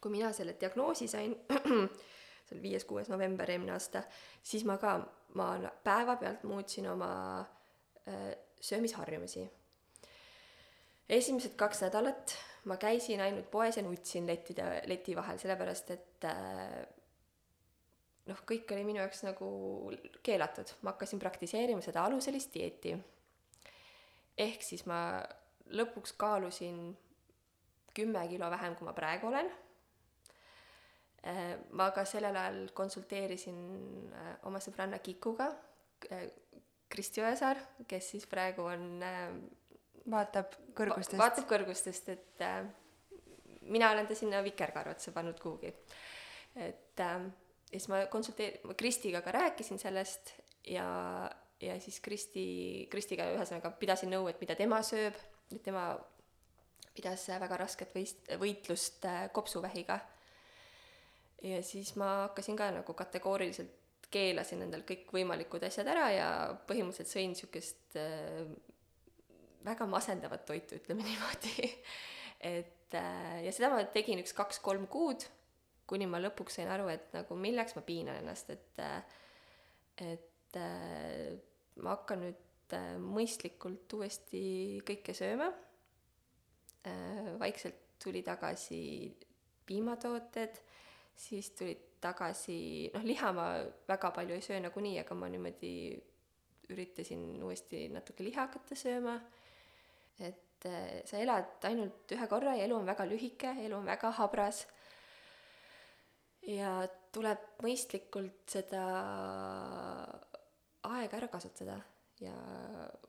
kui 0.00 0.12
mina 0.12 0.32
selle 0.36 0.56
diagnoosi 0.60 1.08
sain, 1.08 1.34
see 2.44 2.56
oli 2.56 2.62
viies-kuues 2.68 3.08
november 3.08 3.50
eelmine 3.50 3.72
aasta, 3.72 4.02
siis 4.42 4.64
ma 4.68 4.78
ka, 4.78 4.98
ma 5.34 5.52
päevapealt 5.84 6.44
muutsin 6.48 6.88
oma 6.92 7.12
äh, 7.40 8.32
söömisharjumusi. 8.60 9.50
esimesed 11.08 11.56
kaks 11.56 11.82
nädalat 11.82 12.36
ma 12.64 12.76
käisin 12.80 13.20
ainult 13.20 13.50
poes 13.50 13.76
ja 13.76 13.82
nutsin 13.82 14.26
lettide, 14.26 14.82
leti 14.86 15.16
vahel, 15.16 15.38
sellepärast 15.38 15.90
et 15.94 16.26
äh, 16.28 16.84
noh, 18.30 18.44
kõik 18.48 18.72
oli 18.72 18.86
minu 18.88 19.02
jaoks 19.02 19.24
nagu 19.26 19.48
keelatud, 20.24 20.72
ma 20.82 20.94
hakkasin 20.94 21.20
praktiseerima 21.22 21.84
seda 21.84 22.04
aluselist 22.08 22.54
dieeti. 22.54 22.96
ehk 24.38 24.62
siis 24.66 24.86
ma 24.90 25.22
lõpuks 25.70 26.16
kaalusin 26.18 26.96
kümme 27.94 28.24
kilo 28.28 28.50
vähem, 28.50 28.74
kui 28.76 28.88
ma 28.88 28.92
praegu 28.96 29.28
olen. 29.28 29.50
Äh, 31.24 31.54
ma 31.72 31.88
ka 31.96 32.04
sellel 32.04 32.36
ajal 32.36 32.58
konsulteerisin 32.76 33.60
äh, 34.12 34.32
oma 34.48 34.60
sõbranna 34.60 34.98
Kikuga, 35.00 35.48
äh, 36.12 36.26
Kristi 36.88 37.22
Ojasaar, 37.24 37.58
kes 37.88 38.10
siis 38.12 38.26
praegu 38.30 38.66
on 38.68 39.00
vaatab 40.12 40.52
kõrgustest 40.76 41.16
va. 41.16 41.24
vaatab 41.24 41.46
kõrgustest, 41.50 42.10
et 42.12 42.44
mina 43.70 43.90
olen 43.90 44.06
ta 44.06 44.14
sinna 44.14 44.42
vikerkaarvatesse 44.44 45.12
pannud 45.12 45.40
kuhugi. 45.40 45.72
et 46.56 47.00
äh, 47.00 47.24
ja 47.72 47.78
siis 47.78 47.88
ma 47.88 48.04
konsulteer-, 48.06 48.60
ma 48.64 48.74
Kristiga 48.74 49.20
ka 49.22 49.32
rääkisin 49.32 49.78
sellest 49.78 50.34
ja, 50.66 51.30
ja 51.60 51.80
siis 51.80 52.00
Kristi, 52.00 52.86
Kristiga 52.90 53.26
ühesõnaga 53.34 53.72
pidasin 53.78 54.12
nõu, 54.12 54.28
et 54.30 54.40
mida 54.40 54.54
tema 54.54 54.82
sööb, 54.82 55.16
et 55.50 55.62
tema 55.62 55.94
pidas 56.94 57.26
väga 57.28 57.56
rasket 57.58 57.94
võist-, 57.96 58.28
võitlust 58.38 59.04
äh, 59.08 59.26
kopsuvähiga. 59.32 59.98
Ja 61.42 61.62
siis 61.62 61.94
ma 62.00 62.10
hakkasin 62.26 62.56
ka 62.56 62.70
nagu 62.78 62.94
kategooriliselt 62.94 64.08
keelasin 64.14 64.62
endal 64.62 64.84
kõikvõimalikud 64.86 65.64
asjad 65.66 65.88
ära 65.90 66.10
ja 66.14 66.28
põhimõtteliselt 66.68 67.10
sõin 67.10 67.32
niisugust 67.32 67.98
äh, 67.98 68.44
väga 69.64 69.86
masendavat 69.90 70.44
toitu, 70.46 70.78
ütleme 70.78 71.06
niimoodi 71.08 71.70
et 72.44 72.94
äh, 72.94 73.40
ja 73.46 73.52
seda 73.54 73.72
ma 73.72 73.82
tegin 73.94 74.20
üks 74.22 74.36
kaks-kolm 74.36 74.86
kuud 74.92 75.24
kuni 75.88 76.06
ma 76.08 76.20
lõpuks 76.22 76.58
sain 76.58 76.70
aru, 76.72 76.88
et 76.92 77.12
nagu 77.16 77.36
milleks 77.38 77.76
ma 77.76 77.84
piinan 77.84 78.20
ennast, 78.22 78.50
et 78.54 78.80
et 80.02 80.58
äh, 80.58 81.34
ma 81.84 81.94
hakkan 81.94 82.24
nüüd 82.24 82.74
äh, 82.76 82.94
mõistlikult 82.98 83.92
uuesti 83.98 84.80
kõike 84.86 85.14
sööma 85.16 85.50
äh,. 86.88 87.34
vaikselt 87.40 87.80
tuli 88.02 88.24
tagasi 88.26 88.80
piimatooted, 89.64 90.58
siis 91.16 91.50
tulid 91.56 91.82
tagasi, 92.04 92.90
noh, 92.94 93.04
liha 93.06 93.30
ma 93.32 93.46
väga 93.88 94.10
palju 94.14 94.36
ei 94.36 94.44
söö 94.44 94.60
nagunii, 94.60 94.98
aga 95.00 95.16
ma 95.16 95.30
niimoodi 95.32 95.74
üritasin 96.72 97.42
uuesti 97.44 97.88
natuke 97.92 98.24
liha 98.24 98.46
hakata 98.46 98.76
sööma. 98.76 99.18
et 100.18 100.66
äh, 100.66 101.02
sa 101.04 101.18
elad 101.18 101.64
ainult 101.66 102.12
ühe 102.14 102.26
korra 102.30 102.54
ja 102.54 102.64
elu 102.68 102.76
on 102.76 102.86
väga 102.86 103.06
lühike, 103.08 103.56
elu 103.64 103.76
on 103.76 103.88
väga 103.88 104.12
habras 104.20 104.64
ja 106.46 106.76
tuleb 107.12 107.62
mõistlikult 107.64 108.44
seda 108.52 108.84
aega 110.84 111.18
ära 111.18 111.28
kasutada 111.32 111.78
ja 112.22 112.34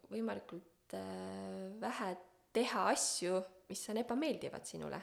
võimalikult 0.10 0.96
äh, 0.98 1.76
vähe 1.82 2.16
teha 2.56 2.88
asju, 2.94 3.42
mis 3.70 3.84
on 3.92 4.00
ebameeldivad 4.02 4.66
sinule. 4.66 5.02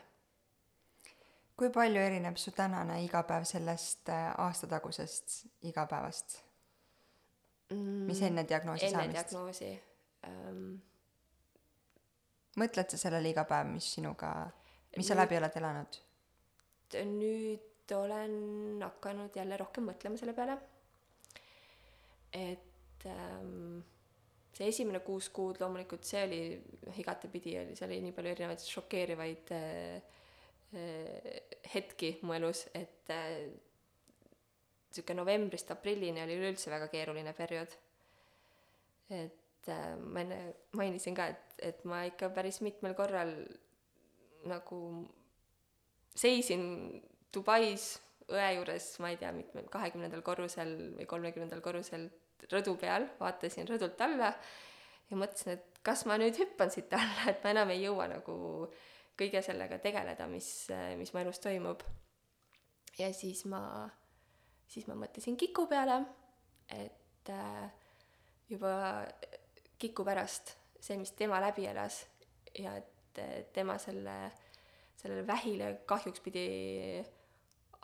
Kui 1.56 1.70
palju 1.70 2.00
erineb 2.00 2.38
su 2.40 2.52
tänane 2.56 3.02
igapäev 3.04 3.44
sellest 3.48 4.08
äh, 4.08 4.30
aastatagusest 4.44 5.36
igapäevast 5.68 6.38
mm,? 7.70 8.06
mis 8.08 8.22
enne 8.22 8.46
diagnoosi 8.48 8.88
enne 8.88 8.98
saamist? 8.98 9.18
diagnoosi 9.18 9.70
ähm,. 10.28 10.64
mõtled 12.60 12.94
sa 12.94 13.00
sellele 13.04 13.32
iga 13.32 13.44
päev, 13.48 13.70
mis 13.72 13.92
sinuga, 13.96 14.32
mis 14.96 15.08
sa 15.08 15.14
nüüd, 15.14 15.22
läbi 15.24 15.40
oled 15.40 15.60
elanud? 15.62 16.00
nüüd 17.12 17.96
olen 17.96 18.34
hakanud 18.84 19.36
jälle 19.36 19.56
rohkem 19.60 19.88
mõtlema 19.90 20.20
selle 20.20 20.34
peale. 20.36 20.58
et 22.32 23.06
ähm, 23.06 23.82
see 24.56 24.68
esimene 24.68 25.00
kuus 25.04 25.28
kuud 25.32 25.60
loomulikult 25.60 26.04
see 26.08 26.24
oli 26.26 26.40
noh, 26.86 26.98
igatepidi 27.04 27.56
oli, 27.60 27.76
seal 27.76 27.90
oli 27.90 28.00
nii 28.06 28.16
palju 28.16 28.32
erinevaid 28.34 28.64
šokeerivaid 28.68 29.52
äh, 29.56 30.20
hetki 31.74 32.16
mu 32.22 32.34
elus, 32.36 32.66
et 32.74 33.10
äh, 33.12 33.50
niisugune 34.88 35.18
novembrist 35.20 35.70
aprillini 35.72 36.22
oli 36.22 36.36
üleüldse 36.40 36.70
väga 36.72 36.88
keeruline 36.92 37.32
periood. 37.36 37.74
et 39.12 39.68
äh, 39.68 39.96
ma 39.96 40.22
enne 40.24 40.38
mainisin 40.72 41.14
ka, 41.14 41.26
et, 41.34 41.56
et 41.58 41.84
ma 41.84 42.04
ikka 42.08 42.30
päris 42.32 42.62
mitmel 42.64 42.94
korral 42.96 43.34
nagu 44.48 44.78
seisin 46.16 46.64
Dubais 47.32 47.84
õe 48.32 48.48
juures, 48.56 48.88
ma 49.00 49.12
ei 49.12 49.18
tea, 49.20 49.32
mitmel, 49.32 49.68
kahekümnendal 49.72 50.22
korrusel 50.24 50.72
või 50.96 51.06
kolmekümnendal 51.08 51.60
korrusel 51.64 52.08
rõdu 52.50 52.74
peal, 52.80 53.06
vaatasin 53.20 53.68
rõdult 53.68 54.00
alla 54.04 54.32
ja 55.10 55.18
mõtlesin, 55.18 55.56
et 55.56 55.80
kas 55.84 56.04
ma 56.08 56.18
nüüd 56.20 56.36
hüppan 56.40 56.72
siit 56.72 56.92
alla, 56.96 57.28
et 57.32 57.44
ma 57.44 57.52
enam 57.54 57.72
ei 57.74 57.84
jõua 57.84 58.08
nagu 58.12 58.36
kõige 59.18 59.42
sellega 59.44 59.78
tegeleda, 59.82 60.26
mis, 60.30 60.48
mis 60.98 61.12
mu 61.12 61.20
elus 61.20 61.40
toimub. 61.42 61.82
ja 62.98 63.12
siis 63.14 63.44
ma, 63.48 63.88
siis 64.68 64.86
ma 64.88 64.96
mõtlesin 64.98 65.36
Kiku 65.36 65.66
peale, 65.70 66.00
et 66.68 67.30
äh, 67.30 67.70
juba 68.48 69.04
Kiku 69.78 70.04
pärast 70.04 70.56
see, 70.80 70.98
mis 70.98 71.14
tema 71.16 71.40
läbi 71.42 71.66
elas 71.66 72.02
ja 72.58 72.76
et 72.76 73.20
tema 73.52 73.76
selle, 73.78 74.14
sellele 74.96 75.26
vähile 75.26 75.74
kahjuks 75.86 76.22
pidi 76.24 76.46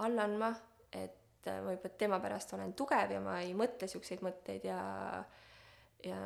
alla 0.04 0.24
andma, 0.24 0.52
et 0.92 1.48
ma 1.62 1.74
juba 1.74 1.90
tema 2.00 2.18
pärast 2.22 2.54
olen 2.56 2.72
tugev 2.76 3.12
ja 3.12 3.20
ma 3.22 3.38
ei 3.42 3.52
mõtle 3.56 3.88
siukseid 3.90 4.22
mõtteid 4.24 4.64
ja, 4.68 4.78
ja 6.04 6.20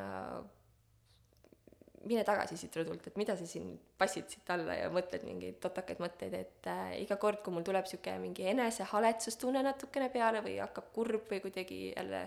mine 2.07 2.23
tagasi 2.27 2.57
siit 2.59 2.75
rõdult, 2.77 3.05
et 3.07 3.17
mida 3.19 3.35
sa 3.39 3.45
siin 3.47 3.73
passid 3.99 4.27
siit 4.31 4.49
alla 4.53 4.75
ja 4.77 4.89
mõtled 4.93 5.23
mingeid 5.27 5.59
totakaid 5.63 6.01
mõtteid, 6.03 6.35
et 6.35 6.69
äh, 6.71 6.95
iga 7.03 7.17
kord, 7.21 7.41
kui 7.43 7.55
mul 7.55 7.65
tuleb 7.67 7.87
sihuke 7.89 8.15
mingi 8.21 8.47
enesehaletsustunne 8.51 9.63
natukene 9.65 10.09
peale 10.13 10.43
või 10.45 10.57
hakkab 10.61 10.91
kurb 10.95 11.29
või 11.31 11.41
kuidagi 11.43 11.79
jälle, 11.91 12.25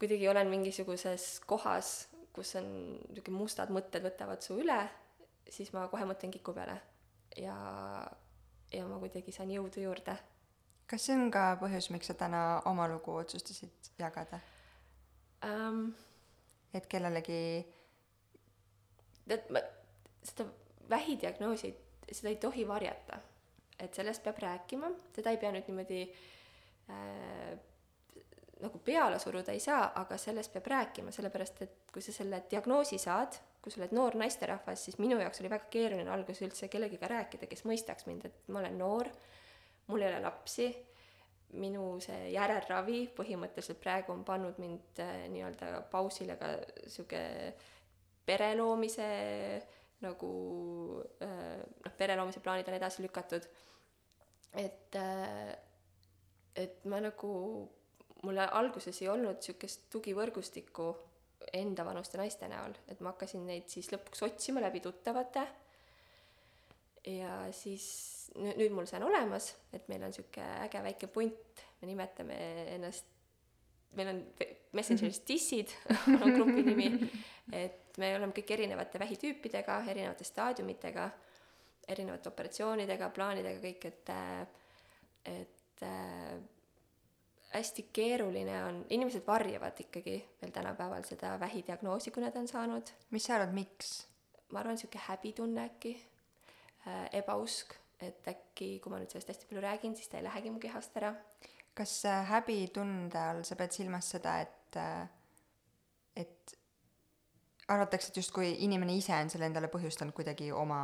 kuidagi 0.00 0.28
olen 0.32 0.52
mingisuguses 0.52 1.28
kohas, 1.48 1.94
kus 2.36 2.54
on 2.60 2.70
niisugune 3.10 3.40
mustad 3.40 3.72
mõtted 3.72 4.04
võtavad 4.04 4.44
su 4.44 4.58
üle, 4.60 4.78
siis 5.48 5.72
ma 5.76 5.86
kohe 5.92 6.08
mõtlen 6.08 6.32
Kiku 6.34 6.54
peale 6.56 6.80
ja, 7.40 7.56
ja 8.72 8.88
ma 8.88 8.98
kuidagi 9.02 9.32
saan 9.32 9.52
jõudu 9.52 9.84
juurde. 9.84 10.16
kas 10.86 11.06
see 11.06 11.16
on 11.16 11.30
ka 11.34 11.56
põhjus, 11.60 11.90
miks 11.90 12.08
sa 12.10 12.14
täna 12.14 12.42
oma 12.70 12.88
lugu 12.88 13.14
otsustasid 13.20 13.92
jagada 13.98 14.40
um,? 15.44 15.88
et 16.74 16.86
kellelegi 16.92 17.64
tead, 19.28 19.50
ma, 19.54 19.62
seda 20.26 20.48
vähidiagnoosi, 20.90 21.72
seda 22.12 22.28
ei 22.28 22.36
tohi 22.36 22.68
varjata. 22.68 23.18
et 23.78 23.94
sellest 23.94 24.22
peab 24.24 24.38
rääkima, 24.40 24.88
seda 25.12 25.30
ei 25.30 25.36
pea 25.36 25.50
nüüd 25.52 25.66
niimoodi 25.68 25.98
äh, 26.88 27.58
nagu 28.62 28.78
peale 28.84 29.18
suruda 29.20 29.52
ei 29.52 29.60
saa, 29.60 29.90
aga 30.00 30.16
sellest 30.16 30.54
peab 30.54 30.70
rääkima, 30.72 31.12
sellepärast 31.12 31.60
et 31.66 31.92
kui 31.92 32.00
sa 32.00 32.14
selle 32.14 32.40
diagnoosi 32.50 32.96
saad, 32.98 33.36
kui 33.60 33.74
sa 33.74 33.82
oled 33.82 33.92
noor 33.92 34.16
naisterahvas, 34.16 34.86
siis 34.86 34.96
minu 35.02 35.18
jaoks 35.20 35.42
oli 35.42 35.52
väga 35.52 35.68
keeruline 35.70 36.12
alguses 36.14 36.46
üldse 36.46 36.70
kellegiga 36.72 37.10
rääkida, 37.12 37.50
kes 37.50 37.66
mõistaks 37.68 38.08
mind, 38.08 38.24
et 38.30 38.48
ma 38.48 38.62
olen 38.62 38.78
noor, 38.80 39.12
mul 39.90 40.06
ei 40.06 40.08
ole 40.08 40.24
lapsi, 40.24 40.70
minu 41.60 41.98
see 42.02 42.30
järelravi 42.32 43.02
põhimõtteliselt 43.16 43.78
praegu 43.82 44.16
on 44.16 44.24
pannud 44.24 44.56
mind 44.62 45.04
äh, 45.04 45.26
nii-öelda 45.30 45.82
pausile 45.92 46.40
ka 46.40 46.54
sihuke 46.88 47.20
äh, 47.20 47.75
pere 48.26 48.52
loomise 48.58 49.06
nagu 50.04 50.30
äh, 51.24 51.62
noh, 51.62 51.94
pere 51.96 52.16
loomise 52.18 52.42
plaanid 52.44 52.68
on 52.68 52.76
edasi 52.76 53.04
lükatud. 53.04 53.48
et, 54.56 54.96
äh, 54.96 55.52
et 56.56 56.84
ma 56.88 57.00
nagu, 57.00 57.32
mul 58.24 58.40
alguses 58.46 59.02
ei 59.02 59.10
olnud 59.12 59.40
niisugust 59.40 59.88
tugivõrgustikku 59.92 60.88
endavanuste 61.56 62.18
naiste 62.18 62.48
näol, 62.48 62.74
et 62.88 63.00
ma 63.04 63.12
hakkasin 63.12 63.44
neid 63.46 63.68
siis 63.70 63.90
lõpuks 63.92 64.24
otsima 64.26 64.62
läbi 64.64 64.80
tuttavate. 64.84 65.46
ja 67.06 67.44
siis 67.54 67.86
nüüd, 68.34 68.56
nüüd 68.58 68.72
mul 68.74 68.88
see 68.88 68.98
on 69.00 69.08
olemas, 69.10 69.52
et 69.72 69.88
meil 69.88 70.02
on 70.02 70.12
niisugune 70.12 70.48
äge 70.66 70.82
väike 70.88 71.12
punt, 71.12 71.66
me 71.80 71.92
nimetame 71.92 72.40
ennast 72.74 73.12
meil 73.96 74.08
on 74.12 74.22
Messengeris 74.76 75.22
dissid 75.28 75.72
on 76.22 76.32
grupi 76.34 76.62
nimi, 76.66 76.90
et 77.52 77.85
me 77.96 78.10
oleme 78.16 78.34
kõik 78.36 78.50
erinevate 78.56 79.00
vähitüüpidega, 79.00 79.78
erinevate 79.92 80.24
staadiumitega, 80.24 81.06
erinevate 81.88 82.30
operatsioonidega, 82.32 83.08
plaanidega, 83.14 83.62
kõik, 83.62 83.86
et, 83.88 84.12
et 85.32 85.86
äh, 85.86 86.34
hästi 87.54 87.86
keeruline 87.96 88.58
on, 88.64 88.82
inimesed 88.90 89.24
varjavad 89.26 89.80
ikkagi 89.86 90.18
veel 90.42 90.52
tänapäeval 90.52 91.06
seda 91.08 91.36
vähidiagnoosi, 91.40 92.12
kui 92.12 92.24
nad 92.24 92.36
on 92.36 92.48
saanud. 92.50 92.92
mis 93.10 93.26
sa 93.26 93.38
arvad, 93.38 93.54
miks? 93.56 93.96
ma 94.52 94.60
arvan, 94.62 94.76
niisugune 94.76 95.02
häbitunne 95.08 95.64
äkki 95.72 95.96
äh,, 96.86 97.08
ebausk, 97.18 97.74
et 98.00 98.28
äkki, 98.30 98.76
kui 98.82 98.92
ma 98.92 99.00
nüüd 99.00 99.10
sellest 99.10 99.32
hästi 99.32 99.48
palju 99.50 99.64
räägin, 99.64 99.96
siis 99.98 100.10
ta 100.12 100.20
ei 100.20 100.26
lähegi 100.28 100.52
mu 100.54 100.60
kehast 100.62 100.96
ära 101.00 101.16
kas 101.76 102.04
häbitunde 102.30 103.20
all 103.20 103.42
sa 103.44 103.56
pead 103.58 103.74
silmas 103.74 104.08
seda, 104.14 104.38
et, 104.40 104.78
et 106.16 106.54
arvatakse, 107.68 108.10
et 108.10 108.20
justkui 108.20 108.52
inimene 108.64 108.94
ise 108.96 109.14
on 109.16 109.30
selle 109.32 109.48
endale 109.50 109.70
põhjustanud 109.72 110.14
kuidagi 110.16 110.50
oma 110.54 110.80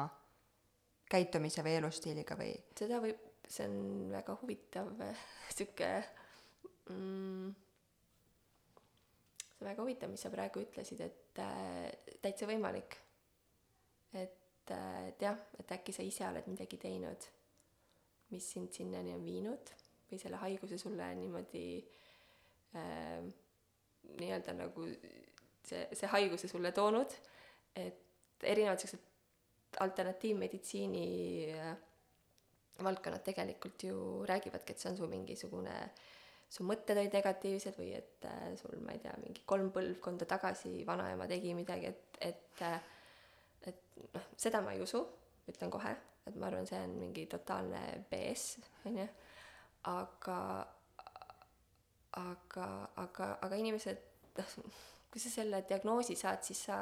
käitumise 1.13 1.65
või 1.65 1.77
elustiiliga 1.79 2.37
või? 2.39 2.55
seda 2.79 3.01
võib, 3.03 3.21
see 3.47 3.69
on 3.69 3.77
väga 4.13 4.37
huvitav 4.41 4.91
sihuke 5.57 5.91
mm, 6.91 7.53
see 9.53 9.61
on 9.61 9.71
väga 9.71 9.85
huvitav, 9.85 10.11
mis 10.13 10.25
sa 10.25 10.33
praegu 10.33 10.65
ütlesid, 10.65 11.05
et 11.05 11.43
äh, 11.43 12.17
täitsa 12.25 12.49
võimalik. 12.51 12.99
et 14.15 14.75
äh,, 14.75 15.09
et 15.13 15.23
jah, 15.23 15.39
et 15.59 15.79
äkki 15.79 15.95
sa 15.95 16.03
ise 16.07 16.27
oled 16.27 16.49
midagi 16.51 16.79
teinud, 16.81 17.29
mis 18.33 18.51
sind 18.55 18.73
sinnani 18.75 19.15
on 19.15 19.25
viinud 19.25 19.73
või 20.11 20.19
selle 20.21 20.41
haiguse 20.43 20.79
sulle 20.81 21.07
niimoodi 21.17 21.67
äh, 22.77 23.23
nii-öelda 24.19 24.57
nagu 24.59 24.87
see, 25.69 25.87
see 25.97 26.11
haiguse 26.13 26.51
sulle 26.51 26.73
toonud, 26.77 27.15
et 27.79 28.47
erinevad 28.47 28.83
siuksed 28.83 29.09
alternatiivmeditsiini 29.81 31.07
äh, 31.57 31.77
valdkonnad 32.83 33.23
tegelikult 33.25 33.85
ju 33.87 34.25
räägivadki, 34.29 34.75
et 34.75 34.83
see 34.83 34.91
on 34.91 34.99
su 34.99 35.09
mingisugune, 35.09 35.77
su 36.53 36.67
mõtted 36.69 36.99
olid 36.99 37.15
negatiivsed 37.17 37.79
või 37.79 37.93
et 37.97 38.29
äh, 38.29 38.49
sul, 38.61 38.79
ma 38.85 38.97
ei 38.97 39.03
tea, 39.05 39.15
mingi 39.25 39.45
kolm 39.49 39.71
põlvkonda 39.75 40.29
tagasi 40.29 40.83
vanaema 40.89 41.29
tegi 41.31 41.55
midagi, 41.57 41.93
et, 41.93 42.23
et 42.33 42.65
äh, 42.69 42.81
et 43.67 43.99
noh, 44.15 44.31
seda 44.37 44.61
ma 44.65 44.75
ei 44.75 44.83
usu, 44.83 45.03
ütlen 45.49 45.71
kohe, 45.71 45.93
et 46.27 46.37
ma 46.39 46.49
arvan, 46.49 46.67
see 46.67 46.81
on 46.83 46.97
mingi 46.99 47.29
totaalne 47.31 47.83
BS, 48.11 48.57
on 48.89 48.99
ju 48.99 49.07
aga, 49.91 50.39
aga, 52.19 52.69
aga, 53.03 53.29
aga 53.43 53.59
inimesed, 53.59 54.03
noh, 54.39 54.57
kui 55.13 55.21
sa 55.21 55.31
selle 55.31 55.63
diagnoosi 55.69 56.17
saad, 56.17 56.41
siis 56.47 56.63
sa 56.69 56.79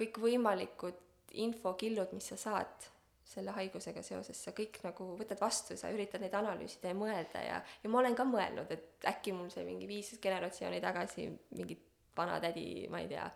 kõikvõimalikud 0.00 1.36
infokillud, 1.38 2.10
mis 2.16 2.32
sa 2.32 2.38
saad 2.40 2.88
selle 3.30 3.52
haigusega 3.54 4.02
seoses, 4.02 4.38
sa 4.42 4.50
kõik 4.56 4.80
nagu 4.82 5.12
võtad 5.20 5.38
vastu, 5.38 5.76
sa 5.78 5.92
üritad 5.94 6.22
neid 6.24 6.34
analüüsida 6.34 6.90
ja 6.90 6.96
mõelda 6.98 7.42
ja, 7.44 7.60
ja 7.82 7.90
ma 7.92 8.00
olen 8.00 8.16
ka 8.18 8.26
mõelnud, 8.26 8.72
et 8.74 9.06
äkki 9.06 9.34
mul 9.36 9.52
see 9.54 9.62
mingi 9.68 9.86
viis 9.86 10.10
generatsiooni 10.22 10.80
tagasi 10.82 11.28
mingi 11.54 11.76
vanatädi, 12.16 12.88
ma 12.90 13.04
ei 13.04 13.06
tea, 13.12 13.28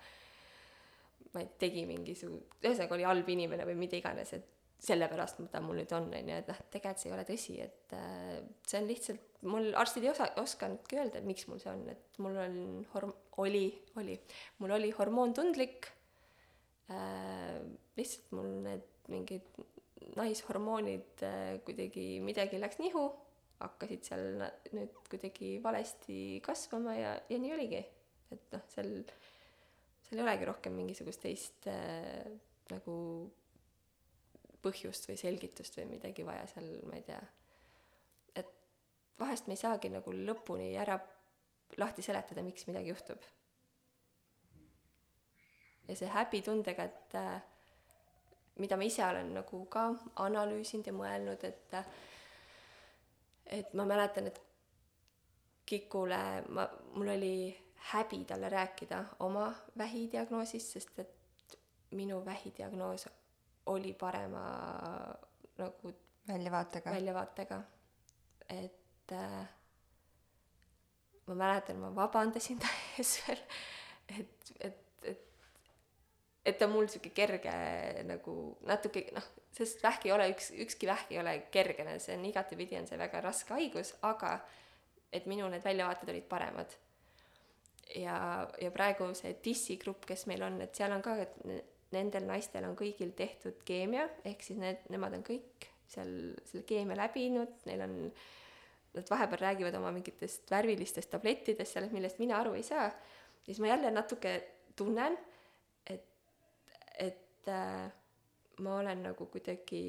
ma 1.37 1.45
ei 1.45 1.53
tegi 1.63 1.85
mingisugune, 1.87 2.43
ühesõnaga 2.65 2.99
oli 2.99 3.07
halb 3.07 3.31
inimene 3.37 3.69
või 3.69 3.79
mida 3.85 4.01
iganes, 4.01 4.35
et 4.35 4.51
sellepärast 4.85 5.41
ta 5.53 5.61
mul 5.65 5.79
nüüd 5.81 5.93
on, 5.97 6.09
on 6.13 6.31
ju, 6.31 6.39
et 6.43 6.49
noh, 6.51 6.61
tegelikult 6.73 7.03
see 7.03 7.11
ei 7.11 7.17
ole 7.17 7.27
tõsi, 7.29 7.57
et 7.65 7.95
äh, 7.97 8.39
see 8.69 8.81
on 8.81 8.89
lihtsalt, 8.91 9.29
mul 9.49 9.69
arstid 9.81 10.07
ei 10.07 10.13
osa, 10.13 10.29
osanudki 10.41 11.01
öelda, 11.01 11.21
et 11.21 11.29
miks 11.29 11.49
mul 11.49 11.61
see 11.63 11.73
on, 11.73 11.85
et 11.93 12.21
mul 12.23 12.39
on 12.41 12.57
horm-, 12.93 13.15
oli, 13.45 13.67
oli, 14.01 14.19
mul 14.61 14.77
oli 14.77 14.91
hormoontundlik 14.97 15.89
äh,, 16.93 17.61
lihtsalt 17.99 18.35
mul 18.37 18.51
need 18.67 18.91
mingid 19.13 19.49
naishormoonid 20.19 21.25
äh, 21.27 21.59
kuidagi, 21.67 22.09
midagi 22.25 22.61
läks 22.61 22.81
nihu, 22.83 23.09
hakkasid 23.63 24.05
seal 24.05 24.43
nüüd 24.77 24.97
kuidagi 25.09 25.57
valesti 25.65 26.19
kasvama 26.45 26.97
ja, 26.99 27.15
ja 27.31 27.39
nii 27.41 27.55
oligi. 27.57 27.81
et 28.35 28.53
noh, 28.53 28.65
seal, 28.73 28.91
seal 30.05 30.21
ei 30.21 30.27
olegi 30.27 30.49
rohkem 30.49 30.77
mingisugust 30.77 31.23
teist 31.25 31.69
äh, 31.71 32.29
nagu 32.73 32.99
põhjust 34.65 35.09
või 35.09 35.19
selgitust 35.21 35.79
või 35.79 35.89
midagi 35.97 36.27
vaja 36.27 36.47
seal, 36.51 36.71
ma 36.89 36.99
ei 36.99 37.07
tea. 37.07 37.21
et 38.35 38.51
vahest 39.21 39.49
me 39.49 39.57
ei 39.57 39.63
saagi 39.63 39.93
nagu 39.93 40.13
lõpuni 40.13 40.73
ära 40.81 40.99
lahti 41.79 42.03
seletada, 42.03 42.43
miks 42.43 42.67
midagi 42.67 42.93
juhtub. 42.93 43.27
ja 45.89 45.97
see 45.97 46.09
häbitundega, 46.09 46.85
et 46.85 47.19
äh, 47.21 47.43
mida 48.59 48.77
ma 48.77 48.89
ise 48.89 49.05
olen 49.05 49.35
nagu 49.35 49.65
ka 49.67 49.91
analüüsinud 50.25 50.87
ja 50.87 50.97
mõelnud, 50.97 51.45
et 51.45 51.79
äh, 51.81 51.95
et 53.47 53.75
ma 53.75 53.85
mäletan, 53.85 54.27
et 54.27 54.41
Kikule 55.65 56.45
ma, 56.53 56.67
mul 56.93 57.09
oli 57.09 57.37
häbi 57.93 58.25
talle 58.29 58.49
rääkida 58.49 59.05
oma 59.25 59.53
vähidiagnoosist, 59.79 60.73
sest 60.73 60.99
et 60.99 61.59
minu 61.91 62.25
vähidiagnoos 62.25 63.07
oli 63.67 63.93
parema 63.95 64.45
nagu 65.59 65.93
väljavaatega. 66.29 66.91
väljavaatega. 66.91 67.63
et 68.49 69.13
äh, 69.13 69.49
ma 71.27 71.35
mäletan, 71.35 71.77
ma 71.81 71.95
vabandasin 71.97 72.59
ta 72.63 72.71
ees 72.99 73.15
veel, 73.27 73.43
et, 74.19 74.53
et, 74.61 74.99
et, 75.03 75.25
et 76.45 76.59
ta 76.59 76.69
mul 76.69 76.89
sihuke 76.93 77.15
kerge 77.17 77.55
nagu 78.09 78.37
natuke 78.69 79.07
noh, 79.17 79.29
sest 79.55 79.83
vähk 79.85 80.09
ei 80.09 80.15
ole 80.17 80.29
üks, 80.35 80.51
ükski 80.67 80.89
vähk 80.91 81.13
ei 81.15 81.21
ole 81.23 81.37
kergene, 81.55 81.99
see 82.03 82.17
on 82.19 82.25
igatepidi 82.29 82.79
on 82.81 82.89
see 82.91 83.01
väga 83.01 83.23
raske 83.25 83.57
haigus, 83.57 83.95
aga 84.03 84.39
et 85.15 85.29
minu 85.31 85.49
need 85.49 85.65
väljavaated 85.65 86.11
olid 86.11 86.27
paremad. 86.29 86.81
ja, 87.95 88.17
ja 88.61 88.71
praegu 88.75 89.13
see 89.15 89.37
DISi 89.45 89.77
grupp, 89.81 90.05
kes 90.09 90.27
meil 90.27 90.43
on, 90.43 90.61
et 90.65 90.75
seal 90.75 90.93
on 90.93 91.03
ka, 91.05 91.17
et 91.23 91.39
nendel 91.95 92.27
naistel 92.29 92.67
on 92.69 92.77
kõigil 92.79 93.15
tehtud 93.17 93.63
keemia, 93.67 94.09
ehk 94.27 94.43
siis 94.45 94.61
need, 94.61 94.85
nemad 94.93 95.17
on 95.19 95.25
kõik 95.27 95.69
seal 95.95 96.11
selle 96.49 96.65
keemia 96.69 96.99
läbinud, 96.99 97.61
neil 97.69 97.85
on, 97.87 97.97
nad 98.95 99.11
vahepeal 99.11 99.43
räägivad 99.47 99.79
oma 99.79 99.93
mingitest 99.95 100.51
värvilistest 100.51 101.13
tablettidest 101.13 101.77
seal, 101.77 101.91
millest 101.95 102.21
mina 102.23 102.39
aru 102.41 102.55
ei 102.59 102.67
saa, 102.67 102.89
siis 103.47 103.61
ma 103.63 103.71
jälle 103.73 103.91
natuke 103.95 104.37
tunnen, 104.77 105.19
et, 105.87 106.07
et 106.99 107.51
äh, 107.51 107.91
ma 108.65 108.79
olen 108.81 109.03
nagu 109.09 109.27
kuidagi 109.31 109.85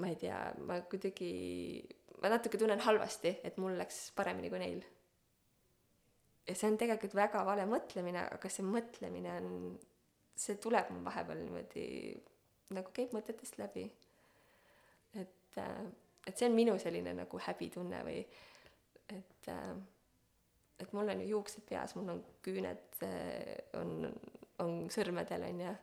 ma 0.00 0.08
ei 0.08 0.16
tea, 0.16 0.38
ma 0.64 0.80
kuidagi, 0.88 1.30
ma 2.22 2.32
natuke 2.32 2.58
tunnen 2.60 2.80
halvasti, 2.84 3.36
et 3.44 3.60
mul 3.60 3.76
läks 3.78 4.08
paremini 4.16 4.50
kui 4.52 4.62
neil. 4.62 4.80
ja 6.48 6.56
see 6.56 6.70
on 6.72 6.78
tegelikult 6.80 7.14
väga 7.14 7.44
vale 7.46 7.66
mõtlemine, 7.68 8.24
aga 8.34 8.50
see 8.50 8.64
mõtlemine 8.66 9.36
on, 9.36 9.50
see 10.40 10.56
tuleb 10.62 10.88
mul 10.92 11.04
vahepeal 11.04 11.42
niimoodi 11.42 11.86
nagu 12.76 12.92
käib 12.96 13.12
mõtetest 13.16 13.58
läbi. 13.60 13.84
et, 15.20 15.58
et 16.26 16.36
see 16.36 16.48
on 16.48 16.56
minu 16.56 16.78
selline 16.78 17.12
nagu 17.18 17.40
häbitunne 17.46 18.02
või 18.06 18.20
et, 19.10 19.50
et 20.80 20.92
mul 20.96 21.12
on 21.12 21.22
ju 21.24 21.32
juuksed 21.34 21.66
peas, 21.68 21.96
mul 21.98 22.14
on 22.14 22.22
küüned 22.44 23.02
äh, 23.04 23.56
on, 23.80 24.08
on 24.62 24.86
sõrmedel 24.92 25.48
onju, 25.50 25.74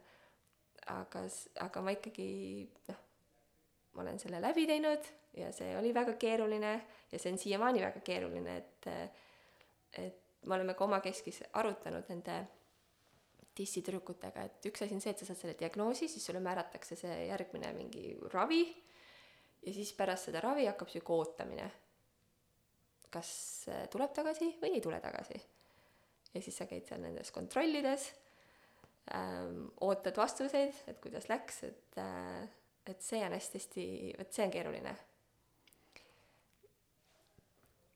aga, 0.96 1.24
aga 1.68 1.84
ma 1.84 1.94
ikkagi 1.98 2.30
noh, 2.88 3.02
ma 3.94 4.06
olen 4.06 4.22
selle 4.22 4.42
läbi 4.42 4.66
teinud 4.70 5.12
ja 5.38 5.52
see 5.54 5.76
oli 5.78 5.94
väga 5.94 6.16
keeruline 6.20 6.74
ja 7.12 7.20
see 7.20 7.34
on 7.34 7.42
siiamaani 7.42 7.84
väga 7.84 8.04
keeruline, 8.06 8.58
et 8.58 8.92
et 9.98 10.24
me 10.46 10.56
oleme 10.56 10.74
ka 10.78 10.86
omakeskis 10.86 11.42
arutanud 11.58 12.08
nende 12.12 12.38
dissitüdrukutega, 13.58 14.44
et 14.48 14.68
üks 14.70 14.84
asi 14.86 14.96
on 14.96 15.02
see, 15.04 15.14
et 15.14 15.22
sa 15.22 15.30
saad 15.30 15.40
selle 15.42 15.58
diagnoosi, 15.60 16.10
siis 16.12 16.26
sulle 16.26 16.42
määratakse 16.44 16.98
see 17.00 17.18
järgmine 17.28 17.74
mingi 17.78 18.12
ravi 18.34 18.62
ja 19.66 19.74
siis 19.74 19.94
pärast 19.98 20.30
seda 20.30 20.42
ravi 20.44 20.68
hakkab 20.70 20.92
sihuke 20.92 21.14
ootamine. 21.14 21.72
kas 23.10 23.30
äh, 23.72 23.88
tuleb 23.90 24.14
tagasi 24.14 24.52
või 24.62 24.76
ei 24.78 24.82
tule 24.84 25.00
tagasi. 25.02 25.42
ja 26.34 26.42
siis 26.42 26.58
sa 26.58 26.70
käid 26.70 26.86
seal 26.86 27.02
nendes 27.02 27.32
kontrollides 27.32 28.12
ähm,, 29.16 29.68
ootad 29.82 30.18
vastuseid, 30.18 30.74
et 30.88 31.02
kuidas 31.02 31.30
läks, 31.30 31.64
et 31.64 32.02
äh, 32.04 32.48
et 32.92 33.04
see 33.04 33.20
on 33.26 33.36
hästi-hästi, 33.36 33.86
vot 34.18 34.34
see 34.34 34.46
on 34.48 34.52
keeruline. 34.54 34.96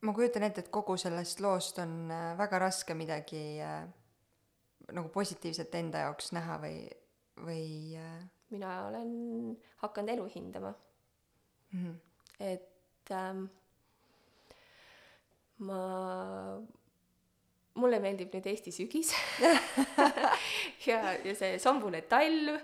ma 0.02 0.12
kujutan 0.12 0.42
ette, 0.42 0.64
et 0.64 0.70
kogu 0.74 0.96
sellest 0.98 1.40
loost 1.40 1.76
on 1.78 2.10
äh, 2.10 2.32
väga 2.38 2.58
raske 2.58 2.94
midagi 2.98 3.60
äh, 3.62 3.84
nagu 4.90 5.08
positiivset 5.14 5.74
enda 5.78 6.06
jaoks 6.06 6.32
näha 6.36 6.58
või, 6.62 6.76
või 7.46 7.64
äh, 8.00 8.20
mina 8.52 8.74
olen 8.88 9.12
hakanud 9.82 10.14
elu 10.16 10.28
hindama, 10.34 10.74
mhm. 11.72 11.94
et 12.40 13.12
ähm, 13.16 13.46
ma, 15.66 15.80
mulle 17.78 18.00
meeldib 18.02 18.34
nüüd 18.34 18.50
Eesti 18.52 18.74
sügis. 18.74 19.14
Ja, 20.82 21.12
ja 21.22 21.32
see 21.38 21.60
sombune 21.62 22.00
talv, 22.10 22.56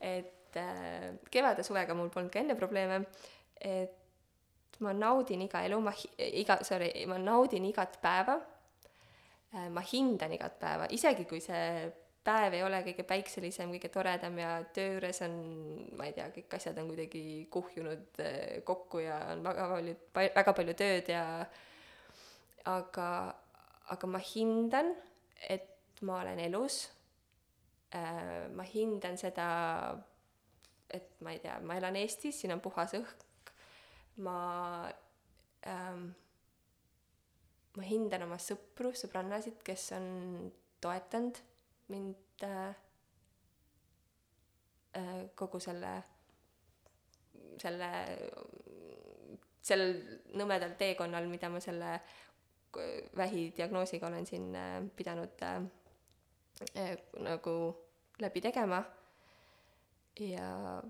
et 0.00 0.56
äh, 0.56 1.10
kevade-suvega 1.28 1.92
mul 1.92 2.08
polnud 2.08 2.32
ka 2.32 2.40
enne 2.40 2.54
probleeme, 2.56 3.02
et 3.60 4.78
ma 4.80 4.94
naudin 4.96 5.42
iga 5.44 5.60
elu, 5.66 5.80
ma 5.84 5.92
iga, 6.16 6.56
sorry, 6.64 6.88
ma 7.10 7.18
naudin 7.20 7.66
igat 7.68 7.98
päeva, 8.00 8.38
ma 9.72 9.80
hindan 9.92 10.34
igat 10.36 10.58
päeva, 10.60 10.88
isegi 10.92 11.24
kui 11.28 11.40
see 11.40 11.88
päev 12.28 12.56
ei 12.58 12.64
ole 12.66 12.82
kõige 12.84 13.04
päikselisem, 13.08 13.70
kõige 13.72 13.88
toredam 13.92 14.36
ja 14.40 14.50
töö 14.74 14.96
juures 14.96 15.22
on, 15.24 15.38
ma 15.96 16.08
ei 16.08 16.12
tea, 16.16 16.28
kõik 16.34 16.58
asjad 16.58 16.76
on 16.82 16.90
kuidagi 16.90 17.22
kuhjunud 17.52 18.20
eh, 18.24 18.58
kokku 18.68 19.00
ja 19.04 19.16
on 19.32 19.44
väga 19.46 19.68
palju, 19.72 19.96
väga 20.36 20.54
palju 20.60 20.76
tööd 20.78 21.08
ja 21.14 21.24
aga, 22.68 23.08
aga 23.94 24.10
ma 24.10 24.20
hindan, 24.20 24.92
et 25.48 26.02
ma 26.04 26.20
olen 26.22 26.44
elus. 26.44 26.88
ma 28.52 28.64
hindan 28.68 29.16
seda, 29.16 29.44
et 30.92 31.14
ma 31.24 31.32
ei 31.32 31.38
tea, 31.40 31.54
ma 31.64 31.78
elan 31.78 31.96
Eestis, 31.96 32.36
siin 32.42 32.52
on 32.52 32.60
puhas 32.60 32.92
õhk, 32.98 33.52
ma 34.20 34.90
ähm,, 35.64 36.10
ma 37.78 37.86
hindan 37.86 38.26
oma 38.26 38.38
sõpru, 38.42 38.92
sõbrannasid, 38.96 39.62
kes 39.66 39.88
on 39.96 40.06
toetanud 40.82 41.38
mind 41.94 42.44
äh, 42.46 42.76
äh, 44.98 45.20
kogu 45.38 45.60
selle, 45.62 45.92
selle, 47.62 47.90
sellel 49.62 49.94
nõmedal 50.38 50.74
teekonnal, 50.80 51.30
mida 51.30 51.50
ma 51.52 51.62
selle 51.64 51.96
vähidiagnoosiga 53.16 54.06
olen 54.06 54.26
siin 54.26 54.54
äh, 54.54 54.82
pidanud 54.96 55.42
äh, 55.42 55.62
äh, 56.76 56.98
nagu 57.18 57.76
läbi 58.20 58.40
tegema. 58.40 58.84
ja, 60.20 60.82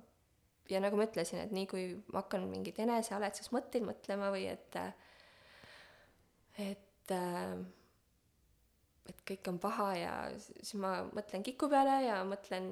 ja 0.68 0.80
nagu 0.80 0.96
ma 0.96 1.04
ütlesin, 1.04 1.42
et 1.44 1.52
nii 1.52 1.66
kui 1.68 1.82
ma 2.12 2.22
hakkan 2.22 2.46
mingeid 2.48 2.78
enesehaletsusmõtteid 2.80 3.84
mõtlema 3.84 4.30
või 4.32 4.46
et, 4.48 4.78
et 6.58 7.14
äh, 7.14 7.58
et 9.08 9.24
kõik 9.24 9.48
on 9.48 9.58
paha 9.62 9.88
ja 9.96 10.14
siis 10.36 10.74
ma 10.80 10.98
mõtlen 11.16 11.44
Kiku 11.46 11.68
peale 11.72 11.96
ja 12.04 12.20
mõtlen, 12.28 12.68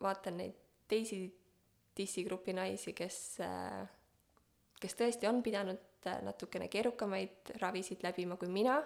vaatan 0.00 0.38
neid 0.40 0.58
teisi 0.88 1.26
dissigrupi 1.96 2.54
naisi, 2.56 2.94
kes, 2.96 3.18
kes 4.80 4.98
tõesti 4.98 5.28
on 5.28 5.42
pidanud 5.44 6.08
äh, 6.08 6.20
natukene 6.24 6.68
keerukamaid 6.72 7.54
ravisid 7.60 8.04
läbima 8.04 8.38
kui 8.40 8.48
mina. 8.48 8.80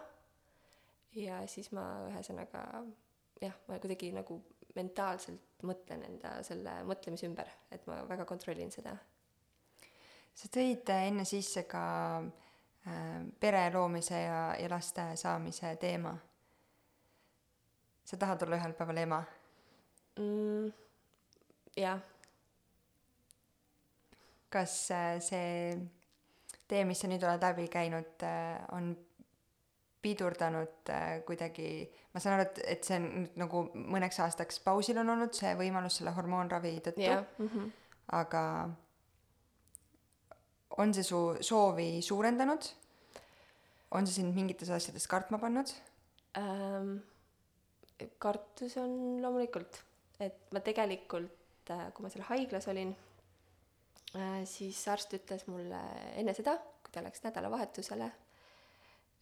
ja 1.17 1.41
siis 1.49 1.71
ma 1.73 1.85
ühesõnaga 2.11 2.65
jah, 3.41 3.55
ma 3.69 3.79
kuidagi 3.81 4.11
nagu 4.13 4.41
mentaalselt 4.77 5.63
mõtlen 5.65 6.03
enda 6.05 6.35
selle 6.45 6.83
mõtlemise 6.85 7.29
ümber, 7.31 7.49
et 7.73 7.87
ma 7.89 8.03
väga 8.09 8.27
kontrollin 8.29 8.75
seda. 8.75 8.97
sa 10.35 10.51
tõid 10.53 10.91
äh, 10.91 11.07
enne 11.13 11.25
sisse 11.25 11.63
ka 11.71 11.87
äh, 12.19 12.46
pere 13.41 13.65
loomise 13.75 14.21
ja, 14.23 14.41
ja 14.61 14.69
laste 14.71 15.09
saamise 15.19 15.77
teema. 15.77 16.17
sa 18.05 18.17
tahad 18.17 18.43
olla 18.47 18.61
ühel 18.61 18.77
päeval 18.79 19.03
ema? 19.03 19.23
mm,. 20.19 20.73
jah 21.77 22.01
kas 24.51 24.91
äh, 24.91 25.19
see 25.21 25.77
tee, 26.69 26.85
mis 26.85 27.01
sa 27.03 27.11
nüüd 27.11 27.25
oled 27.27 27.43
läbi 27.43 27.67
käinud, 27.71 28.25
on 28.75 28.93
pidurdanud 30.03 30.91
äh, 30.93 31.21
kuidagi, 31.27 31.69
ma 32.15 32.23
saan 32.23 32.39
aru, 32.39 32.49
et, 32.49 32.61
et 32.77 32.87
see 32.87 32.99
on 33.01 33.07
nüüd 33.23 33.39
nagu 33.43 33.63
mõneks 33.75 34.21
aastaks 34.23 34.61
pausil 34.65 35.01
on 35.03 35.15
olnud 35.17 35.35
see 35.37 35.53
võimalus 35.59 35.99
selle 36.01 36.15
hormoonravi 36.17 36.77
tõttu, 36.85 37.05
jah 37.07 37.25
mm-hmm. 37.39 37.71
aga 38.19 38.43
on 40.79 40.93
see 40.95 41.05
su 41.07 41.21
soovi 41.41 42.03
suurendanud? 42.03 42.69
on 43.97 44.07
see 44.07 44.19
sind 44.21 44.35
mingites 44.35 44.71
asjades 44.71 45.07
kartma 45.09 45.39
pannud? 45.39 45.71
ähm,. 46.39 46.97
kartus 48.19 48.77
on 48.83 49.23
loomulikult, 49.23 49.81
et 50.21 50.53
ma 50.53 50.61
tegelikult, 50.61 51.71
kui 51.95 52.05
ma 52.05 52.11
seal 52.13 52.27
haiglas 52.29 52.69
olin 52.73 52.93
äh,, 54.17 54.43
siis 54.45 54.83
arst 54.93 55.17
ütles 55.17 55.47
mulle 55.49 55.81
enne 56.21 56.35
seda, 56.37 56.59
kui 56.85 56.93
ta 56.93 57.05
läks 57.05 57.25
nädalavahetusele, 57.25 58.11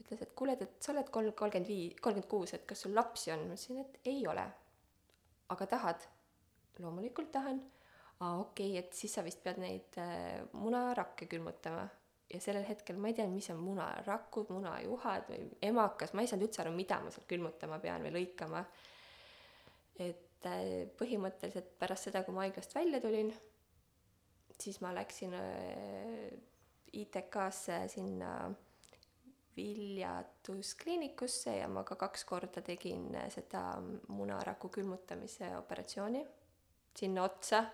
ütles, 0.02 0.24
et 0.26 0.34
kuule, 0.34 0.56
et 0.58 0.82
sa 0.82 0.92
oled 0.94 1.12
kolm, 1.14 1.30
kolmkümmend 1.38 1.70
viis, 1.70 1.94
kolmkümmend 2.00 2.30
kuus, 2.30 2.56
et 2.56 2.66
kas 2.66 2.82
sul 2.86 2.96
lapsi 2.96 3.32
on? 3.34 3.46
ma 3.46 3.54
ütlesin, 3.54 3.84
et 3.84 4.10
ei 4.10 4.26
ole. 4.30 4.48
aga 5.54 5.70
tahad? 5.70 6.10
loomulikult 6.82 7.30
tahan. 7.30 7.60
aa, 8.20 8.38
okei 8.40 8.70
okay,, 8.70 8.82
et 8.82 8.96
siis 8.96 9.14
sa 9.14 9.24
vist 9.26 9.42
pead 9.44 9.60
neid 9.62 10.00
äh, 10.02 10.42
munarakke 10.52 11.28
külmutama. 11.30 11.86
ja 12.34 12.40
sellel 12.40 12.64
hetkel 12.66 12.98
ma 12.98 13.10
ei 13.10 13.14
teadnud, 13.14 13.36
mis 13.36 13.50
on 13.52 13.60
munarakud, 13.62 14.50
munajuhad 14.50 15.28
või 15.30 15.44
emakas, 15.62 16.14
ma 16.14 16.24
ei 16.24 16.30
saanud 16.30 16.48
üldse 16.48 16.64
aru, 16.64 16.74
mida 16.74 16.98
ma 17.04 17.12
seal 17.14 17.26
külmutama 17.30 17.78
pean 17.82 18.06
või 18.06 18.14
lõikama. 18.18 18.64
et 20.08 20.50
äh, 20.50 20.86
põhimõtteliselt 20.98 21.76
pärast 21.78 22.10
seda, 22.10 22.24
kui 22.24 22.34
ma 22.34 22.46
haiglast 22.46 22.74
välja 22.74 23.02
tulin, 23.04 23.32
siis 24.60 24.80
ma 24.80 24.94
läksin 24.94 25.34
äh, 25.38 26.28
ITK-sse 26.94 27.84
sinna 27.90 28.34
viljatuskliinikusse 29.56 31.56
ja 31.56 31.68
ma 31.70 31.84
ka 31.86 31.96
kaks 31.98 32.24
korda 32.26 32.62
tegin 32.64 33.12
seda 33.30 33.62
munaraku 34.08 34.68
külmutamise 34.78 35.52
operatsiooni 35.56 36.24
sinna 36.98 37.22
otsa. 37.22 37.64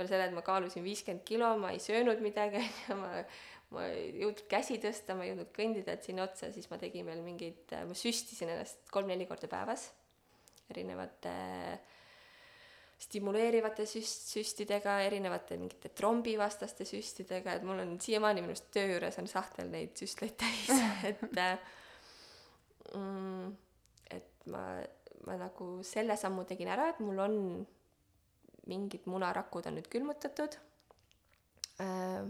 Peale 0.00 0.10
selle, 0.10 0.26
et 0.30 0.36
ma 0.36 0.44
kaalusin 0.46 0.84
viiskümmend 0.86 1.24
kilo, 1.28 1.52
ma 1.60 1.74
ei 1.76 1.80
söönud 1.82 2.24
midagi, 2.24 2.64
onju, 2.90 3.00
ma 3.04 3.24
ma 3.70 3.84
ei 3.86 4.08
jõudnud 4.18 4.48
käsi 4.50 4.80
tõsta, 4.82 5.14
ma 5.14 5.22
ei 5.22 5.30
jõudnud 5.30 5.52
kõndida, 5.54 5.94
et 5.94 6.06
sinna 6.06 6.24
otsa, 6.26 6.48
siis 6.50 6.66
ma 6.72 6.78
tegin 6.80 7.06
veel 7.06 7.20
mingeid, 7.22 7.70
ma 7.86 7.94
süstisin 7.94 8.50
ennast 8.50 8.90
kolm-neli 8.90 9.28
korda 9.30 9.46
päevas 9.50 9.84
erinevate 10.70 11.34
stimuleerivate 13.00 13.86
süst-, 13.88 14.28
süstidega, 14.34 14.98
erinevate 15.06 15.56
mingite 15.60 15.90
trombivastaste 15.96 16.84
süstidega, 16.88 17.56
et 17.56 17.64
mul 17.66 17.80
on 17.82 17.94
siiamaani 18.02 18.44
minu 18.44 18.54
arust 18.54 18.68
töö 18.74 18.90
juures 18.92 19.16
on 19.22 19.30
sahtel 19.30 19.70
neid 19.72 19.94
süstleid 19.98 20.36
täis 20.40 20.68
et 21.08 21.22
mm, 22.92 23.50
et 24.10 24.48
ma, 24.52 24.64
ma 25.26 25.38
nagu 25.40 25.72
selle 25.86 26.16
sammu 26.20 26.44
tegin 26.48 26.72
ära, 26.74 26.90
et 26.92 27.00
mul 27.04 27.24
on 27.24 27.38
mingid 28.68 29.06
munarakud 29.08 29.66
on 29.66 29.78
nüüd 29.78 29.88
külmutatud 29.92 30.56
äh, 31.80 32.28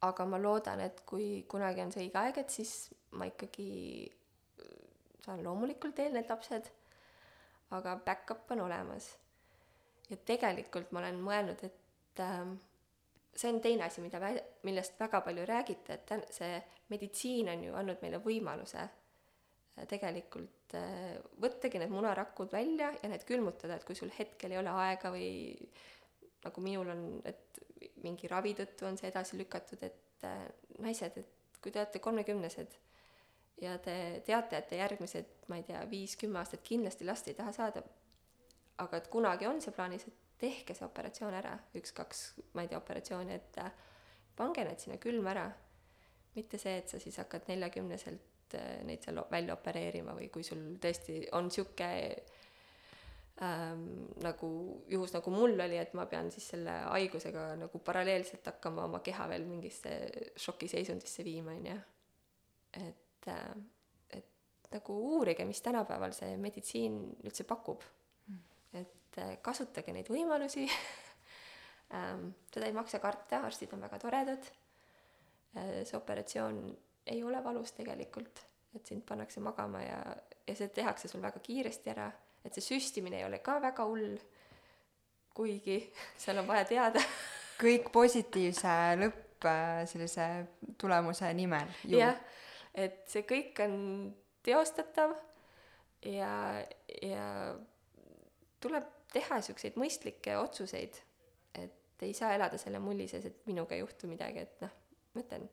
aga 0.00 0.24
ma 0.24 0.38
loodan, 0.40 0.80
et 0.80 1.02
kui 1.06 1.44
kunagi 1.48 1.82
on 1.84 1.92
see 1.92 2.06
õige 2.06 2.20
aeg, 2.20 2.40
et 2.40 2.54
siis 2.54 2.72
ma 3.20 3.28
ikkagi 3.28 3.68
saan 5.24 5.42
loomulikult 5.44 5.96
teel 5.98 6.14
need 6.16 6.30
lapsed, 6.30 6.70
aga 7.76 7.96
back-up 8.06 8.50
on 8.54 8.64
olemas. 8.66 9.12
ja 10.10 10.16
tegelikult 10.26 10.90
ma 10.92 11.02
olen 11.04 11.20
mõelnud, 11.22 11.60
et 11.62 12.22
äh, 12.24 12.46
see 13.36 13.52
on 13.52 13.60
teine 13.62 13.84
asi, 13.86 14.00
mida 14.02 14.32
millest 14.66 14.98
väga 15.00 15.20
palju 15.26 15.44
räägite, 15.46 15.98
et 16.00 16.32
see 16.34 16.56
meditsiin 16.90 17.52
on 17.52 17.68
ju 17.68 17.76
andnud 17.78 18.00
meile 18.02 18.18
võimaluse 18.24 18.80
äh, 18.80 18.99
tegelikult 19.88 20.74
äh, 20.78 21.16
võttagi 21.42 21.80
need 21.80 21.92
munarakud 21.92 22.52
välja 22.52 22.90
ja 23.02 23.10
need 23.10 23.24
külmutada, 23.28 23.76
et 23.76 23.86
kui 23.88 23.96
sul 23.98 24.12
hetkel 24.16 24.52
ei 24.52 24.60
ole 24.60 24.72
aega 24.84 25.12
või 25.14 25.30
nagu 26.44 26.64
minul 26.64 26.92
on, 26.94 27.02
et 27.28 27.60
mingi 28.04 28.28
ravi 28.30 28.54
tõttu 28.58 28.88
on 28.88 28.96
see 29.00 29.10
edasi 29.10 29.38
lükatud, 29.40 29.82
et 29.86 30.26
äh, 30.28 30.46
naised, 30.82 31.16
et 31.20 31.60
kui 31.60 31.72
te 31.72 31.82
olete 31.82 32.02
kolmekümnesed 32.02 32.76
ja 33.60 33.76
te 33.82 33.94
teate, 34.26 34.58
et 34.58 34.68
te 34.72 34.80
järgmised, 34.80 35.36
ma 35.52 35.60
ei 35.60 35.66
tea, 35.68 35.82
viis-kümme 35.90 36.40
aastat 36.40 36.64
kindlasti 36.66 37.08
last 37.08 37.28
ei 37.28 37.36
taha 37.36 37.52
saada, 37.56 37.84
aga 38.80 39.00
et 39.00 39.08
kunagi 39.12 39.48
on 39.48 39.60
see 39.60 39.74
plaanis, 39.76 40.06
et 40.08 40.26
tehke 40.40 40.76
see 40.76 40.86
operatsioon 40.86 41.36
ära, 41.36 41.52
üks-kaks, 41.76 42.22
ma 42.56 42.64
ei 42.64 42.70
tea, 42.72 42.80
operatsiooni, 42.80 43.36
et 43.36 43.60
äh, 43.60 43.72
pange 44.36 44.64
need 44.64 44.80
sinna 44.80 45.00
külma 45.02 45.34
ära. 45.34 45.50
mitte 46.30 46.58
see, 46.62 46.76
et 46.78 46.88
sa 46.88 46.98
siis 47.02 47.16
hakkad 47.18 47.48
neljakümneselt 47.50 48.29
äh, 48.58 48.80
neid 48.86 49.04
seal 49.04 49.22
välja 49.30 49.56
opereerima 49.56 50.14
või 50.16 50.30
kui 50.32 50.44
sul 50.46 50.62
tõesti 50.82 51.22
on 51.38 51.50
sihuke 51.50 51.90
ähm, 53.42 53.84
nagu 54.24 54.50
juhus, 54.90 55.14
nagu 55.16 55.34
mul 55.34 55.54
oli, 55.66 55.78
et 55.80 55.94
ma 55.98 56.06
pean 56.10 56.30
siis 56.34 56.50
selle 56.54 56.80
haigusega 56.88 57.52
nagu 57.60 57.82
paralleelselt 57.84 58.46
hakkama 58.52 58.88
oma 58.88 59.02
keha 59.04 59.28
veel 59.32 59.46
mingisse 59.48 59.94
šokiseisundisse 60.36 61.26
viima, 61.26 61.56
on 61.56 61.70
ju. 61.72 61.78
et 62.86 63.30
äh,, 63.34 63.54
et 64.20 64.74
nagu 64.74 65.00
uurige, 65.14 65.44
mis 65.44 65.62
tänapäeval 65.62 66.12
see 66.16 66.36
meditsiin 66.38 67.00
üldse 67.24 67.48
pakub 67.48 67.86
et 69.10 69.18
äh, 69.18 69.36
kasutage 69.42 69.94
neid 69.94 70.10
võimalusi 70.10 70.66
ähm,. 71.96 72.30
seda 72.52 72.68
ei 72.68 72.76
maksa 72.76 73.00
karta, 73.02 73.42
arstid 73.46 73.72
on 73.74 73.84
väga 73.86 73.98
toredad 74.02 74.46
äh,. 75.56 75.82
see 75.84 75.98
operatsioon 75.98 76.62
ei 77.06 77.22
ole 77.24 77.44
valus 77.44 77.72
tegelikult, 77.72 78.42
et 78.74 78.86
sind 78.86 79.02
pannakse 79.06 79.40
magama 79.40 79.82
ja, 79.82 80.00
ja 80.46 80.54
see 80.56 80.68
tehakse 80.74 81.08
sul 81.08 81.22
väga 81.22 81.40
kiiresti 81.42 81.90
ära 81.90 82.10
et 82.44 82.56
see 82.56 82.64
süstimine 82.64 83.20
ei 83.20 83.26
ole 83.26 83.40
ka 83.44 83.58
väga 83.62 83.86
hull, 83.88 84.14
kuigi 85.36 85.78
seal 86.22 86.40
on 86.42 86.48
vaja 86.48 86.66
teada. 86.68 87.02
Kõik 87.60 87.90
positiivse 87.92 88.76
lõpp 89.00 89.48
äh, 89.48 89.82
sellise 89.90 90.28
tulemuse 90.80 91.28
nimel 91.36 91.68
jah, 91.92 92.16
et 92.72 93.02
see 93.10 93.26
kõik 93.28 93.60
on 93.66 93.74
teostatav 94.46 95.12
ja, 96.08 96.32
ja 97.04 97.26
tuleb 98.64 98.88
teha 99.12 99.40
niisuguseid 99.40 99.76
mõistlikke 99.80 100.38
otsuseid, 100.40 100.96
et 101.60 102.04
ei 102.06 102.14
saa 102.16 102.32
elada 102.32 102.56
selle 102.60 102.80
mulli 102.80 103.10
sees, 103.10 103.26
et 103.28 103.42
minuga 103.50 103.76
ei 103.76 103.82
juhtu 103.82 104.08
midagi, 104.08 104.46
et 104.46 104.62
noh, 104.64 104.72
ma 105.12 105.24
ütlen, 105.24 105.44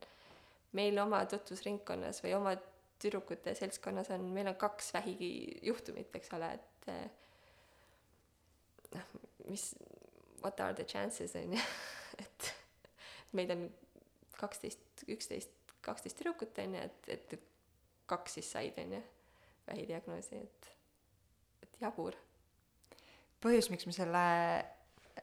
meil 0.77 0.97
oma 1.01 1.23
tutvusringkonnas 1.29 2.21
või 2.23 2.33
oma 2.37 2.55
tüdrukute 3.01 3.53
seltskonnas 3.57 4.11
on, 4.15 4.25
meil 4.33 4.49
on 4.51 4.57
kaks 4.59 4.93
vähijuhtumit, 4.95 6.15
eks 6.17 6.33
ole, 6.37 6.53
et 6.57 6.73
et 6.87 8.95
noh, 8.95 9.09
mis, 9.49 9.63
what 10.43 10.59
are 10.63 10.73
the 10.73 10.85
chances, 10.87 11.35
on 11.35 11.53
ju, 11.53 11.65
et 12.23 12.53
meid 13.35 13.51
on 13.53 13.67
kaksteist, 14.37 15.03
üksteist, 15.09 15.51
kaksteist 15.85 16.17
tüdrukut, 16.21 16.57
on 16.63 16.77
ju, 16.77 16.87
et, 16.87 17.11
et 17.17 17.37
kaks 18.07 18.39
siis 18.39 18.53
said, 18.55 18.79
on 18.81 18.97
ju, 18.97 19.03
vähidiagnoosi, 19.67 20.39
et, 20.39 20.71
et 21.63 21.81
jabur. 21.81 22.15
põhjus, 23.43 23.69
miks 23.73 23.85
ma 23.85 23.93
selle 23.93 24.25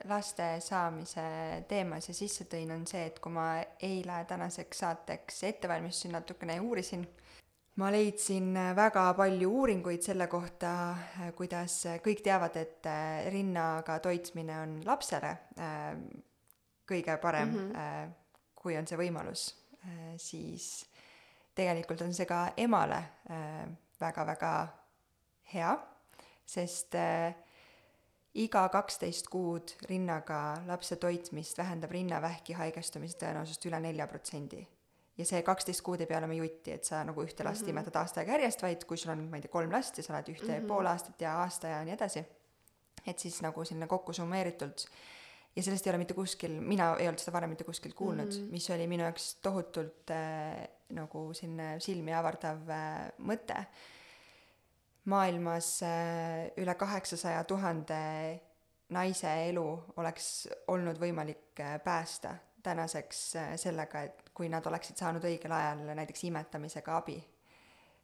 laste 0.05 0.61
saamise 0.61 1.25
teema 1.69 2.01
siia 2.01 2.15
sisse 2.15 2.45
tõin, 2.51 2.71
on 2.75 2.87
see, 2.87 3.07
et 3.11 3.21
kui 3.21 3.33
ma 3.33 3.49
eile 3.83 4.25
tänaseks 4.29 4.83
saateks 4.85 5.43
ette 5.51 5.69
valmistusin 5.69 6.13
natukene 6.17 6.59
ja 6.59 6.63
uurisin 6.63 7.07
ma 7.77 7.91
leidsin 7.91 8.57
äh, 8.57 8.73
väga 8.77 9.05
palju 9.19 9.51
uuringuid 9.51 10.03
selle 10.03 10.27
kohta, 10.31 10.73
äh, 10.91 11.31
kuidas 11.37 11.81
äh, 11.91 11.99
kõik 12.03 12.23
teavad, 12.23 12.57
et 12.61 12.87
rinnaga 13.35 13.99
toitmine 14.03 14.59
on 14.63 14.77
lapsele 14.87 15.35
kõige 16.85 17.17
parem 17.19 17.49
mm, 17.49 17.71
-hmm. 17.73 18.11
kui 18.55 18.77
on 18.77 18.87
see 18.87 18.99
võimalus, 18.99 19.55
siis 20.17 20.85
tegelikult 21.55 22.03
on 22.05 22.13
see 22.15 22.27
ka 22.27 22.53
emale 22.57 22.99
väga-väga 24.01 24.53
hea, 25.55 25.73
sest 26.47 26.95
iga 28.35 28.69
kaksteist 28.69 29.29
kuud 29.31 29.75
rinnaga 29.89 30.41
lapse 30.67 30.97
toitmist 30.97 31.59
vähendab 31.59 31.93
rinnavähki 31.95 32.57
haigestumise 32.59 33.19
tõenäosust 33.21 33.69
üle 33.69 33.81
nelja 33.81 34.07
protsendi 34.11 34.65
ja 35.19 35.27
see 35.29 35.43
kaksteist 35.47 35.83
kuud 35.87 36.03
ei 36.03 36.11
pea 36.11 36.19
olema 36.19 36.35
jutti, 36.35 36.75
et 36.75 36.85
sa 36.85 37.05
nagu 37.07 37.23
ühte 37.23 37.45
last 37.47 37.63
mm 37.63 37.67
-hmm. 37.67 37.71
imetad 37.71 37.97
aasta 38.01 38.21
aega 38.21 38.33
järjest, 38.33 38.63
vaid 38.63 38.85
kui 38.85 38.97
sul 38.97 39.13
on, 39.13 39.29
ma 39.31 39.37
ei 39.37 39.43
tea, 39.43 39.53
kolm 39.53 39.73
last 39.73 39.99
ja 39.99 40.03
sa 40.03 40.15
oled 40.17 40.29
ühte 40.35 40.49
mm 40.49 40.63
-hmm. 40.63 40.69
pool 40.69 40.87
aastat 40.87 41.21
ja 41.21 41.37
aasta 41.43 41.69
ja 41.69 41.85
nii 41.85 41.95
edasi, 41.95 42.25
et 43.07 43.19
siis 43.19 43.43
nagu 43.43 43.65
selline 43.65 43.87
kokku 43.87 44.13
summeeritult 44.13 44.87
ja 45.57 45.63
sellest 45.63 45.87
ei 45.87 45.91
ole 45.91 45.99
mitte 45.99 46.15
kuskil, 46.15 46.61
mina 46.61 46.95
ei 46.99 47.09
olnud 47.09 47.23
seda 47.23 47.35
varem 47.37 47.53
mitte 47.55 47.65
kuskilt 47.65 47.95
kuulnud 47.95 48.27
mm, 48.33 48.39
-hmm. 48.39 48.51
mis 48.51 48.71
oli 48.71 48.87
minu 48.87 49.05
jaoks 49.07 49.35
tohutult 49.43 50.11
äh, 50.11 50.69
nagu 50.91 51.27
selline 51.35 51.81
silmi 51.81 52.15
avardav 52.15 52.71
äh, 52.71 53.13
mõte. 53.19 53.65
Maailmas 55.11 55.83
äh, 55.83 56.49
üle 56.61 56.75
kaheksasaja 56.75 57.45
tuhande 57.45 58.01
naise 58.95 59.31
elu 59.49 59.67
oleks 60.01 60.49
olnud 60.73 60.99
võimalik 61.01 61.61
äh, 61.61 61.77
päästa 61.85 62.37
tänaseks 62.65 63.21
äh, 63.37 63.53
sellega, 63.61 64.07
et 64.09 64.31
kui 64.35 64.49
nad 64.49 64.65
oleksid 64.67 65.01
saanud 65.01 65.25
õigel 65.29 65.53
ajal 65.53 65.87
näiteks 65.95 66.29
imetamisega 66.31 66.97
abi. 66.97 67.23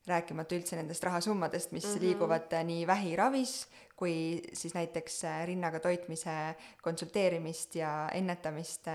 rääkimata 0.07 0.57
üldse 0.57 0.77
nendest 0.77 1.05
rahasummadest, 1.05 1.73
mis 1.73 1.85
mm 1.85 1.91
-hmm. 1.91 2.01
liiguvad 2.01 2.55
nii 2.65 2.87
vähiravis 2.87 3.69
kui 3.97 4.41
siis 4.53 4.75
näiteks 4.75 5.23
rinnaga 5.45 5.81
toitmise 5.81 6.57
konsulteerimist 6.83 7.75
ja 7.77 8.09
ennetamist, 8.13 8.87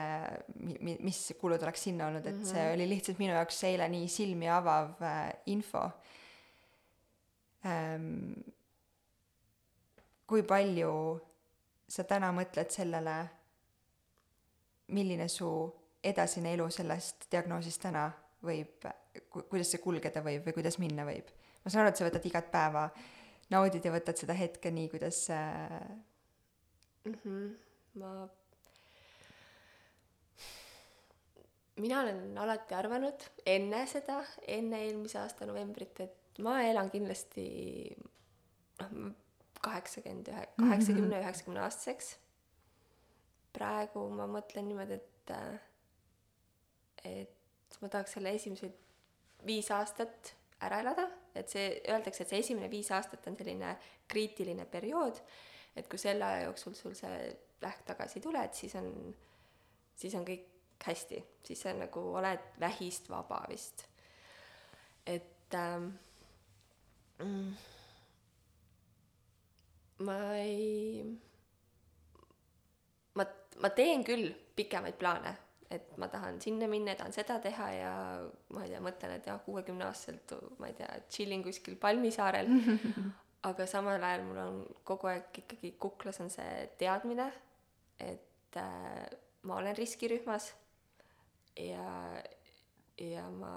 mi-, 0.60 0.97
mis 0.99 1.34
kulud 1.39 1.62
oleks 1.62 1.84
sinna 1.84 2.08
olnud, 2.08 2.26
et 2.26 2.41
see 2.45 2.64
mhm. 2.64 2.74
oli 2.74 2.89
lihtsalt 2.89 3.20
minu 3.20 3.34
jaoks 3.34 3.64
eile 3.64 3.89
nii 3.89 4.08
silmi 4.08 4.49
avav 4.49 4.97
info. 5.45 5.89
Kui 10.26 10.43
palju 10.45 10.91
sa 11.89 12.05
täna 12.09 12.32
mõtled 12.36 12.70
sellele 12.74 13.16
milline 14.93 15.28
su 15.30 15.49
edasine 16.05 16.53
elu 16.53 16.68
sellest 16.74 17.28
diagnoosist 17.32 17.82
täna 17.82 18.05
võib, 18.45 18.86
kuidas 19.34 19.72
see 19.74 19.82
kulgeda 19.82 20.22
võib 20.26 20.45
või 20.45 20.57
kuidas 20.59 20.78
minna 20.82 21.05
võib? 21.07 21.30
ma 21.63 21.72
saan 21.74 21.86
aru, 21.86 21.93
et 21.93 21.99
sa 21.99 22.05
võtad 22.05 22.26
igat 22.30 22.49
päeva, 22.53 22.86
naudid 23.49 23.86
ja 23.86 23.93
võtad 23.93 24.20
seda 24.22 24.36
hetke 24.38 24.70
nii, 24.74 24.89
kuidas 24.91 25.24
äh... 25.34 25.80
mm. 27.05 27.16
-hmm. 27.24 27.47
ma 28.01 28.11
mina 31.82 32.01
olen 32.01 32.38
alati 32.38 32.78
arvanud 32.78 33.26
enne 33.45 33.82
seda, 33.89 34.22
enne 34.47 34.84
eelmise 34.86 35.20
aasta 35.20 35.47
novembrit, 35.49 35.99
et 36.05 36.24
ma 36.43 36.57
elan 36.67 36.89
kindlasti 36.91 37.45
noh, 38.81 39.11
kaheksakümmend 39.65 40.29
ühe, 40.31 40.45
kaheksakümne, 40.59 41.19
üheksakümne 41.21 41.61
aastaseks. 41.65 42.15
praegu 43.55 44.01
ma 44.11 44.25
mõtlen 44.27 44.67
niimoodi, 44.67 44.97
et, 44.99 45.31
et 47.07 47.77
ma 47.81 47.89
tahaks 47.89 48.17
selle 48.17 48.33
esimesed 48.36 48.75
viis 49.47 49.69
aastat 49.71 50.33
ära 50.65 50.81
elada, 50.83 51.05
et 51.36 51.51
see, 51.51 51.69
öeldakse, 51.88 52.23
et 52.23 52.33
see 52.33 52.41
esimene 52.43 52.69
viis 52.71 52.91
aastat 52.95 53.27
on 53.29 53.38
selline 53.39 53.75
kriitiline 54.11 54.65
periood, 54.71 55.21
et 55.75 55.88
kui 55.91 55.99
selle 55.99 56.27
aja 56.27 56.45
jooksul 56.49 56.75
sul 56.75 56.95
see 56.97 57.29
lähk 57.63 57.86
tagasi 57.88 58.19
ei 58.19 58.23
tule, 58.23 58.43
et 58.43 58.59
siis 58.59 58.75
on, 58.79 58.89
siis 59.95 60.15
on 60.19 60.27
kõik 60.27 60.51
hästi, 60.86 61.21
siis 61.47 61.61
sa 61.63 61.73
nagu 61.75 62.01
oled 62.19 62.59
vähist 62.59 63.09
vaba 63.09 63.39
vist. 63.49 63.88
et 65.05 65.53
ähm, 65.53 65.93
ma 70.05 70.38
ei, 70.38 71.03
ma, 73.16 73.26
ma 73.61 73.70
teen 73.76 74.03
küll 74.07 74.34
pikemaid 74.55 74.97
plaane, 74.99 75.36
et 75.72 75.95
ma 76.01 76.09
tahan 76.11 76.41
sinna 76.43 76.68
minna, 76.72 76.95
tahan 76.97 77.16
seda 77.16 77.39
teha 77.43 77.70
ja 77.74 77.93
ma 78.53 78.66
ei 78.66 78.74
tea, 78.74 78.82
mõtlen, 78.84 79.16
et 79.18 79.30
jah, 79.30 79.39
kuuekümne 79.45 79.88
aastaselt 79.88 80.36
ma 80.59 80.70
ei 80.72 80.78
tea, 80.78 80.89
chillin 81.09 81.43
kuskil 81.45 81.80
Palmisaarel. 81.80 82.51
Aga 83.45 83.68
samal 83.70 84.01
ajal 84.01 84.24
mul 84.26 84.38
on 84.41 84.55
kogu 84.88 85.05
aeg 85.11 85.36
ikkagi 85.43 85.76
kuklas 85.78 86.18
on 86.24 86.32
see 86.34 86.63
teadmine, 86.82 87.28
et 88.01 88.57
äh, 88.57 89.03
ma 89.45 89.59
olen 89.59 89.78
riskirühmas 89.78 90.47
ja, 91.61 91.86
ja 92.97 93.28
ma 93.30 93.51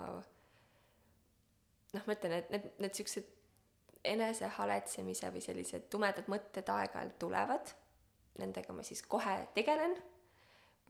noh, 1.95 2.05
ma 2.05 2.15
ütlen, 2.15 2.37
et 2.37 2.53
need, 2.53 2.69
need 2.85 3.01
siuksed 3.01 3.33
enesehaletsemise 4.05 5.33
või 5.35 5.43
sellised 5.43 5.89
tumedad 5.91 6.29
mõtted 6.31 6.69
aeg-ajalt 6.71 7.19
tulevad, 7.19 7.73
nendega 8.39 8.73
ma 8.73 8.85
siis 8.87 9.03
kohe 9.11 9.37
tegelen, 9.57 9.97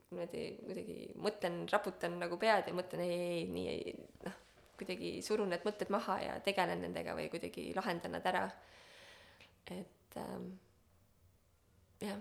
niimoodi 0.08 0.44
kuidagi 0.64 0.98
mõtlen, 1.20 1.62
raputan 1.72 2.18
nagu 2.20 2.38
pead 2.40 2.68
ja 2.68 2.76
mõtlen 2.76 3.04
ei, 3.04 3.16
ei, 3.16 3.32
ei, 3.32 3.48
nii 3.52 3.66
ei, 3.72 3.96
noh, 4.24 4.38
kuidagi 4.78 5.12
surun 5.24 5.50
need 5.52 5.64
mõtted 5.66 5.90
maha 5.92 6.18
ja 6.22 6.38
tegelen 6.44 6.82
nendega 6.84 7.16
või 7.18 7.28
kuidagi 7.32 7.70
lahendan 7.76 8.16
nad 8.16 8.28
ära. 8.30 8.44
et 9.68 10.16
ähm, 10.16 10.50
jah, 12.00 12.20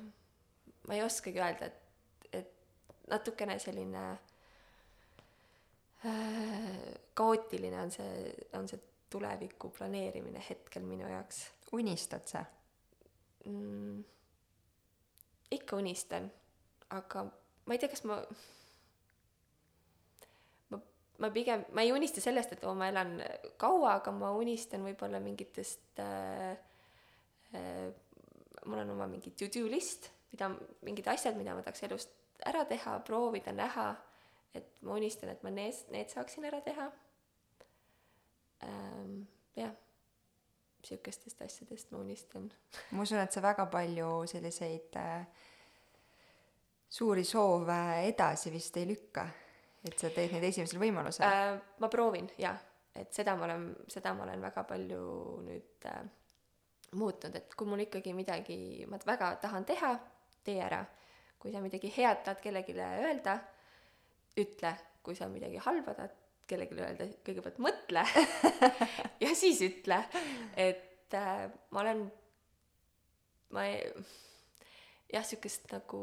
ma 0.88 0.98
ei 0.98 1.04
oskagi 1.06 1.40
öelda, 1.40 1.70
et, 1.70 2.28
et 2.42 3.08
natukene 3.12 3.60
selline 3.62 4.04
äh, 6.06 6.92
kaootiline 7.14 7.82
on 7.82 7.92
see, 7.94 8.34
on 8.58 8.68
see 8.68 8.82
tuleviku 9.10 9.70
planeerimine 9.70 10.44
hetkel 10.50 10.86
minu 10.88 11.08
jaoks 11.10 11.46
unistad 11.78 12.28
sa 12.28 12.44
mm,? 13.46 14.04
ikka 15.52 15.76
unistan, 15.80 16.28
aga 16.90 17.24
ma 17.66 17.76
ei 17.76 17.80
tea, 17.80 17.92
kas 17.92 18.04
ma, 18.08 18.18
ma, 20.72 20.80
ma 21.24 21.30
pigem, 21.32 21.64
ma 21.72 21.86
ei 21.86 21.94
unista 21.96 22.24
sellest, 22.24 22.58
et 22.58 22.66
oo, 22.68 22.74
ma 22.76 22.90
elan 22.92 23.16
kaua, 23.60 23.98
aga 24.02 24.12
ma 24.16 24.34
unistan 24.36 24.84
võib-olla 24.84 25.22
mingitest 25.24 26.04
äh,, 26.04 26.58
äh, 27.56 27.88
mul 28.68 28.84
on 28.84 28.96
oma 28.98 29.08
mingi 29.08 29.32
to-do 29.40 29.70
list, 29.72 30.10
mida, 30.34 30.52
mingid 30.84 31.08
asjad, 31.08 31.40
mida 31.40 31.56
ma 31.56 31.64
tahaks 31.64 31.88
elust 31.88 32.12
ära 32.48 32.66
teha, 32.68 33.00
proovida, 33.08 33.56
näha, 33.56 33.90
et 34.56 34.68
ma 34.84 35.00
unistan, 35.00 35.32
et 35.32 35.44
ma 35.48 35.54
need, 35.54 35.80
need 35.96 36.12
saaksin 36.12 36.48
ära 36.50 36.60
teha 36.66 36.92
ähm,. 38.64 39.26
jah, 39.58 39.74
sihukestest 40.84 41.42
asjadest 41.42 41.92
ma 41.92 42.02
unistan. 42.04 42.50
ma 42.96 43.04
usun, 43.04 43.20
et 43.22 43.34
sa 43.34 43.44
väga 43.44 43.66
palju 43.72 44.12
selliseid 44.30 44.98
äh, 45.02 45.26
suuri 46.90 47.26
soove 47.28 47.80
edasi 48.08 48.54
vist 48.54 48.78
ei 48.78 48.88
lükka, 48.88 49.28
et 49.88 49.98
sa 50.00 50.12
teed 50.14 50.36
neid 50.36 50.48
esimesel 50.50 50.82
võimalusel 50.82 51.28
äh,. 51.28 51.58
ma 51.80 51.90
proovin 51.92 52.30
jah, 52.38 52.60
et 52.96 53.14
seda 53.14 53.36
ma 53.38 53.48
olen, 53.50 53.70
seda 53.92 54.14
ma 54.18 54.26
olen 54.28 54.46
väga 54.48 54.64
palju 54.70 55.02
nüüd 55.48 55.90
äh, 55.92 56.06
muutnud, 56.98 57.36
et 57.36 57.56
kui 57.58 57.68
mul 57.68 57.84
ikkagi 57.84 58.14
midagi, 58.16 58.86
ma 58.90 59.00
väga 59.06 59.34
tahan 59.44 59.66
teha, 59.68 59.98
tee 60.44 60.62
ära. 60.64 60.86
kui 61.38 61.52
sa 61.54 61.60
midagi 61.62 61.92
head 61.94 62.24
tahad 62.26 62.40
kellelegi 62.42 62.74
öelda, 62.74 63.36
ütle, 64.42 64.72
kui 65.06 65.16
sa 65.16 65.28
midagi 65.30 65.60
halba 65.62 65.94
tahad 65.94 66.16
kellelegi 66.48 66.80
öelda, 66.80 67.08
kõigepealt 67.28 67.60
mõtle 67.64 68.04
ja 69.24 69.34
siis 69.36 69.60
ütle, 69.66 70.00
et 70.56 71.16
äh, 71.18 71.48
ma 71.76 71.84
olen, 71.84 72.06
ma 73.56 73.66
ei, 73.68 74.06
jah, 75.12 75.26
sihukest 75.28 75.68
nagu, 75.74 76.02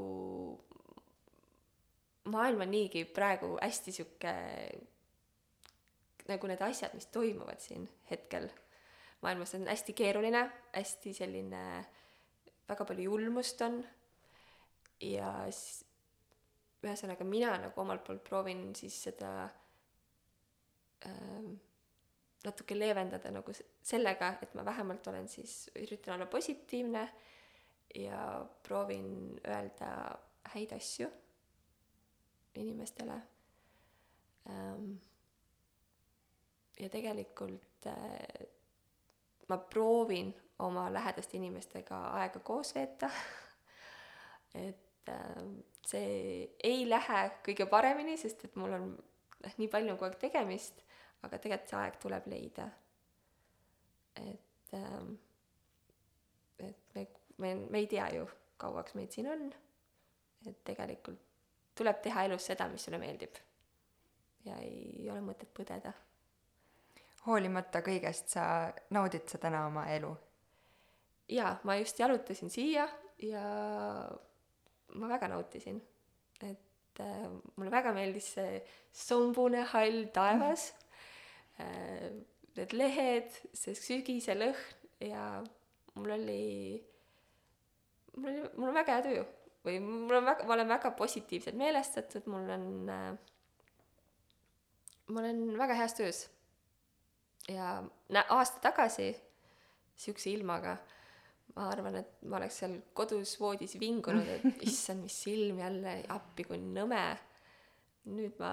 maailm 2.33 2.67
on 2.67 2.73
niigi 2.75 3.07
praegu 3.09 3.55
hästi 3.57 3.97
sihuke, 3.99 4.35
nagu 6.29 6.53
need 6.53 6.63
asjad, 6.65 6.93
mis 6.97 7.09
toimuvad 7.13 7.61
siin 7.65 7.89
hetkel 8.11 8.51
maailmas, 9.25 9.57
on 9.57 9.67
hästi 9.69 9.97
keeruline, 9.97 10.45
hästi 10.77 11.17
selline, 11.17 11.65
väga 12.69 12.85
palju 12.89 13.09
julmust 13.09 13.61
on. 13.65 13.81
Ja 15.05 15.33
siis 15.51 15.83
ühesõnaga 16.85 17.25
mina 17.29 17.57
nagu 17.61 17.81
omalt 17.81 18.05
poolt 18.07 18.23
proovin 18.25 18.71
siis 18.77 18.97
seda 19.09 19.31
äh, 19.47 19.64
natuke 22.45 22.77
leevendada 22.79 23.31
nagu 23.33 23.53
sellega, 23.83 24.35
et 24.43 24.55
ma 24.55 24.65
vähemalt 24.65 25.07
olen 25.07 25.29
siis, 25.29 25.71
üritan 25.81 26.15
olla 26.15 26.27
positiivne 26.27 27.05
ja 27.95 28.47
proovin 28.63 29.41
öelda 29.49 30.19
häid 30.55 30.73
asju 30.77 31.09
inimestele 32.55 33.21
ähm,. 34.51 34.93
ja 36.81 36.89
tegelikult 36.89 37.87
äh, 37.87 38.47
ma 39.49 39.59
proovin 39.59 40.35
oma 40.59 40.93
lähedaste 40.93 41.37
inimestega 41.37 42.01
aega 42.21 42.41
koos 42.41 42.75
veeta 42.75 43.11
et 44.67 45.09
äh, 45.09 45.43
see 45.87 46.51
ei 46.63 46.89
lähe 46.89 47.25
kõige 47.47 47.67
paremini, 47.71 48.17
sest 48.21 48.45
et 48.45 48.57
mul 48.57 48.77
on 48.77 48.91
noh, 48.95 49.57
nii 49.59 49.71
palju 49.73 49.97
kogu 49.97 50.11
aeg 50.11 50.21
tegemist, 50.29 50.84
aga 51.25 51.39
tegelikult 51.39 51.71
see 51.71 51.81
aeg 51.81 52.01
tuleb 52.03 52.27
leida. 52.33 52.71
et 54.17 54.75
ähm,, 54.79 55.15
et 56.59 56.95
me, 56.95 57.07
me, 57.39 57.55
me 57.55 57.79
ei 57.79 57.87
tea 57.91 58.09
ju, 58.15 58.27
kauaks 58.57 58.95
meid 58.95 59.13
siin 59.13 59.31
on. 59.31 59.47
et 60.47 60.59
tegelikult 60.65 61.21
tuleb 61.75 62.01
teha 62.03 62.25
elus 62.29 62.47
seda, 62.51 62.69
mis 62.71 62.85
sulle 62.85 62.99
meeldib. 63.03 63.39
ja 64.45 64.59
ei 64.61 65.09
ole 65.11 65.23
mõtet 65.25 65.51
põdeda. 65.57 65.93
hoolimata 67.27 67.83
kõigest 67.87 68.37
sa 68.37 68.45
naudid 68.91 69.29
sa 69.29 69.41
täna 69.43 69.67
oma 69.71 69.87
elu? 69.95 70.13
jaa, 71.29 71.57
ma 71.65 71.79
just 71.81 71.99
jalutasin 71.99 72.53
siia 72.53 72.87
ja 73.23 73.43
ma 74.95 75.09
väga 75.09 75.29
nautisin, 75.33 75.81
et 76.43 77.01
äh, 77.01 77.29
mulle 77.57 77.71
väga 77.73 77.95
meeldis 77.97 78.35
see 78.37 78.59
sombune 78.93 79.65
hall 79.73 80.05
taevas 80.15 80.69
äh,, 80.71 80.84
need 81.59 82.75
lehed, 82.75 83.31
see 83.57 83.77
sügise 83.79 84.35
lõhn 84.39 85.09
ja 85.11 85.25
mul 85.95 86.15
oli, 86.17 86.43
mul 88.17 88.31
oli, 88.31 88.45
mul 88.57 88.71
on 88.71 88.79
väga 88.79 88.97
hea 88.97 89.05
tuju 89.09 89.25
või 89.65 89.79
mul 89.85 90.19
on 90.19 90.29
väga, 90.29 90.47
ma 90.47 90.57
olen 90.57 90.73
väga 90.75 90.91
positiivselt 90.99 91.57
meelestatud, 91.59 92.27
mul 92.31 92.51
on 92.57 92.67
äh,, 92.93 93.13
ma 95.09 95.23
olen 95.23 95.45
väga 95.59 95.79
heas 95.79 95.95
töös. 95.97 96.25
ja 97.49 97.83
nä-, 98.09 98.27
aasta 98.29 98.61
tagasi 98.71 99.15
siukse 99.97 100.31
ilmaga 100.31 100.77
ma 101.55 101.69
arvan, 101.71 102.01
et 102.01 102.25
ma 102.27 102.39
oleks 102.41 102.59
seal 102.63 102.75
kodus 102.97 103.37
voodis 103.41 103.77
vingunud, 103.81 104.27
et 104.27 104.63
issand, 104.69 105.05
mis 105.07 105.21
ilm 105.31 105.61
jälle, 105.63 106.01
appi 106.15 106.47
kui 106.49 106.59
nõme. 106.61 107.05
nüüd 108.05 108.35
ma, 108.37 108.51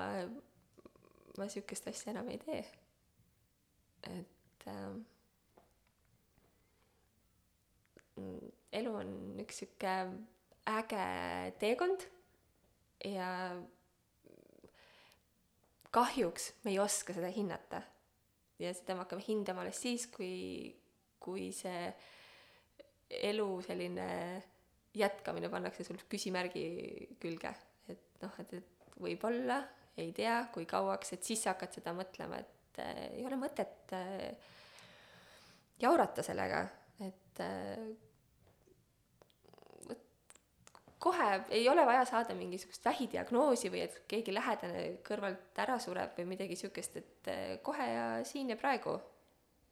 ma 1.38 1.47
sihukest 1.52 1.89
asja 1.91 2.14
enam 2.14 2.30
ei 2.32 2.39
tee. 2.39 2.62
Et 4.10 4.68
äh, 4.68 4.93
elu 8.80 8.95
on 8.95 9.14
üks 9.41 9.62
sihuke 9.62 9.93
äge 10.72 11.06
teekond 11.62 12.06
ja 13.08 13.30
kahjuks 15.91 16.52
me 16.64 16.72
ei 16.72 16.80
oska 16.80 17.16
seda 17.16 17.32
hinnata. 17.34 17.82
ja 18.60 18.74
seda 18.78 18.95
me 18.95 19.04
hakkame 19.06 19.26
hindama 19.26 19.64
alles 19.64 19.82
siis, 19.82 20.06
kui, 20.08 20.70
kui 21.20 21.49
see 21.56 21.89
elu 23.10 23.47
selline 23.66 24.08
jätkamine 24.95 25.49
pannakse 25.49 25.84
sul 25.88 25.99
küsimärgi 26.12 26.66
külge, 27.20 27.52
et 27.89 28.22
noh, 28.22 28.36
et, 28.43 28.54
et 28.60 28.97
võib-olla, 29.02 29.62
ei 29.97 30.12
tea, 30.16 30.43
kui 30.54 30.68
kauaks, 30.70 31.16
et 31.16 31.26
siis 31.26 31.41
sa 31.43 31.56
hakkad 31.56 31.80
seda 31.80 31.93
mõtlema, 31.95 32.39
et 32.43 32.61
äh, 32.80 33.03
ei 33.17 33.26
ole 33.28 33.39
mõtet 33.41 33.91
äh, 33.97 34.32
jaurata 35.82 36.24
sellega, 36.24 36.63
et 37.01 37.43
äh, 37.43 37.91
kohe 41.01 41.30
ei 41.49 41.69
ole 41.69 41.86
vaja 41.86 42.05
saada 42.05 42.36
mingisugust 42.38 42.86
vähidiagnoosi 42.86 43.72
või 43.74 43.86
et 43.88 43.95
keegi 44.09 44.34
lähedane 44.36 44.84
kõrvalt 45.07 45.57
ära 45.63 45.80
sureb 45.82 46.13
või 46.19 46.28
midagi 46.36 46.57
siukest, 46.59 46.99
et 47.01 47.32
eh, 47.32 47.55
kohe 47.65 47.88
ja 47.88 48.03
siin 48.28 48.53
ja 48.53 48.57
praegu. 48.59 48.99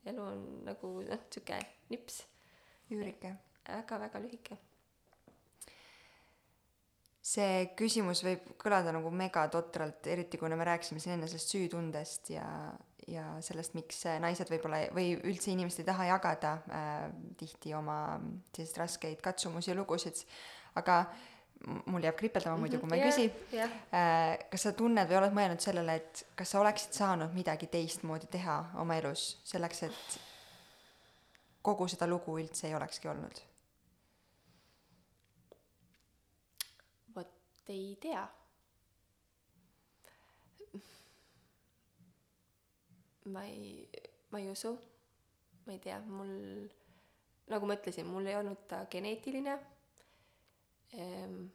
elu 0.10 0.24
on 0.24 0.42
nagu 0.66 0.96
noh, 1.06 1.22
sihuke 1.30 1.60
nips. 1.90 2.24
üürike. 2.90 3.36
väga-väga 3.68 4.20
lühike. 4.24 4.58
see 7.22 7.66
küsimus 7.78 8.24
võib 8.26 8.56
kõlada 8.58 8.92
nagu 8.92 9.12
megatotralt, 9.12 10.08
eriti 10.08 10.38
kuna 10.38 10.56
me 10.56 10.66
rääkisime 10.66 11.00
siin 11.00 11.14
enne 11.14 11.28
sellest 11.28 11.54
süütundest 11.54 12.30
ja, 12.34 12.48
ja 13.10 13.26
sellest, 13.46 13.76
miks 13.78 14.04
naised 14.22 14.50
võib-olla 14.52 14.86
või 14.96 15.14
üldse 15.18 15.52
inimesed 15.54 15.84
ei 15.84 15.90
taha 15.90 16.08
jagada 16.14 16.54
äh, 16.70 17.04
tihti 17.40 17.74
oma 17.78 18.20
selliseid 18.56 18.82
raskeid 18.84 19.22
katsumusi 19.26 19.72
ja 19.72 19.78
lugusid 19.80 20.24
aga 20.78 21.04
mul 21.92 22.04
jääb 22.04 22.16
kripeldama 22.16 22.58
muidu, 22.62 22.80
kui 22.80 22.90
ma 22.90 22.96
ei 22.96 23.04
yeah, 23.04 23.12
küsi 23.12 23.56
yeah.. 23.56 23.76
Äh, 23.92 24.48
kas 24.52 24.68
sa 24.68 24.74
tunned 24.76 25.10
või 25.10 25.20
oled 25.20 25.36
mõelnud 25.36 25.64
sellele, 25.64 25.98
et 26.00 26.24
kas 26.40 26.54
sa 26.54 26.62
oleksid 26.64 26.96
saanud 26.96 27.36
midagi 27.36 27.68
teistmoodi 27.72 28.30
teha 28.32 28.58
oma 28.80 28.96
elus 29.00 29.34
selleks, 29.48 29.84
et 29.90 30.20
kogu 31.66 31.90
seda 31.92 32.08
lugu 32.08 32.38
üldse 32.40 32.70
ei 32.70 32.76
olekski 32.80 33.12
olnud? 33.12 33.44
vot 37.16 37.74
ei 37.76 37.98
tea. 38.02 38.24
Ma 43.30 43.46
ei, 43.48 43.88
ma 44.34 44.40
ei 44.40 44.50
usu, 44.52 44.76
ma 45.66 45.74
ei 45.76 45.82
tea, 45.84 46.00
mul, 46.06 46.32
nagu 47.52 47.70
ma 47.70 47.78
ütlesin, 47.80 48.08
mul 48.10 48.28
ei 48.30 48.38
olnud 48.40 48.66
ta 48.70 48.86
geneetiline 48.92 49.58
Ehm, 50.94 51.46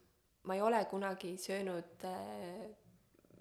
ma 0.43 0.55
ei 0.55 0.63
ole 0.63 0.85
kunagi 0.87 1.35
söönud 1.39 2.05
äh, 2.07 2.71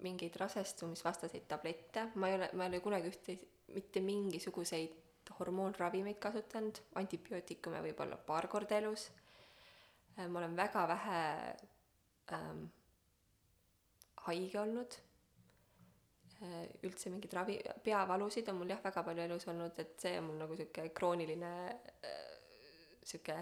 mingeid 0.02 0.36
rasestumisvastaseid 0.40 1.46
tablette, 1.48 2.08
ma 2.14 2.28
ei 2.28 2.34
ole, 2.34 2.48
ma 2.52 2.66
ei 2.66 2.72
ole 2.72 2.80
kunagi 2.82 3.12
ühte, 3.12 3.36
mitte 3.76 4.02
mingisuguseid 4.02 5.30
hormoonravimeid 5.38 6.18
kasutanud, 6.20 6.80
antibiootikume 7.00 7.80
võib-olla 7.86 8.18
paar 8.26 8.48
korda 8.50 8.80
elus. 8.82 9.06
Äh, 10.18 10.26
ma 10.26 10.42
olen 10.42 10.56
väga 10.58 10.86
vähe 10.90 11.22
ähm, 12.34 12.66
haige 14.26 14.60
olnud. 14.64 14.98
Äh, 16.44 16.64
üldse 16.84 17.08
mingeid 17.08 17.32
ravi, 17.32 17.58
peavalusid 17.84 18.48
on 18.52 18.58
mul 18.60 18.72
jah, 18.74 18.82
väga 18.84 19.02
palju 19.06 19.22
elus 19.24 19.46
olnud, 19.48 19.78
et 19.80 19.94
see 20.02 20.18
on 20.18 20.26
mul 20.28 20.40
nagu 20.42 20.56
sihuke 20.58 20.90
krooniline 20.96 21.52
sihuke 23.04 23.36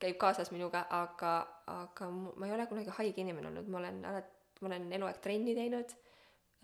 käib 0.00 0.16
kaasas 0.20 0.50
minuga, 0.52 0.84
aga, 0.92 1.34
aga 1.70 2.08
ma 2.10 2.48
ei 2.48 2.54
ole 2.54 2.66
kunagi 2.70 2.94
haige 2.98 3.22
inimene 3.22 3.50
olnud, 3.50 3.68
ma 3.70 3.80
olen 3.80 4.00
alati, 4.10 4.62
ma 4.62 4.70
olen 4.70 4.88
eluaeg 4.98 5.20
trenni 5.24 5.54
teinud 5.56 5.94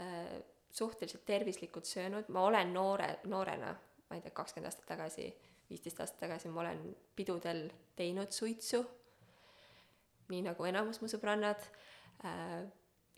äh,, 0.02 0.40
suhteliselt 0.70 1.24
tervislikult 1.26 1.88
söönud, 1.88 2.28
ma 2.34 2.44
olen 2.46 2.74
noore, 2.74 3.08
noorena, 3.30 3.72
ma 4.08 4.18
ei 4.18 4.22
tea, 4.22 4.34
kakskümmend 4.34 4.70
aastat 4.70 4.86
tagasi, 4.92 5.26
viisteist 5.70 6.02
aastat 6.02 6.20
tagasi, 6.26 6.50
ma 6.52 6.62
olen 6.64 6.84
pidudel 7.16 7.64
teinud 7.98 8.34
suitsu, 8.34 8.82
nii 10.30 10.44
nagu 10.46 10.68
enamus 10.70 11.02
mu 11.02 11.10
sõbrannad 11.10 11.66
äh,. 12.26 12.68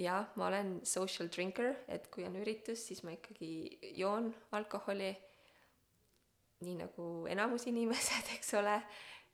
Jah, 0.02 0.28
ma 0.36 0.48
olen 0.48 0.74
social 0.86 1.30
drinker, 1.32 1.74
et 1.88 2.08
kui 2.12 2.24
on 2.26 2.36
üritus, 2.40 2.86
siis 2.88 3.02
ma 3.06 3.14
ikkagi 3.14 3.78
joon 3.98 4.30
alkoholi, 4.56 5.12
nii 6.62 6.76
nagu 6.78 7.08
enamus 7.30 7.66
inimesed, 7.70 8.32
eks 8.36 8.54
ole, 8.60 8.76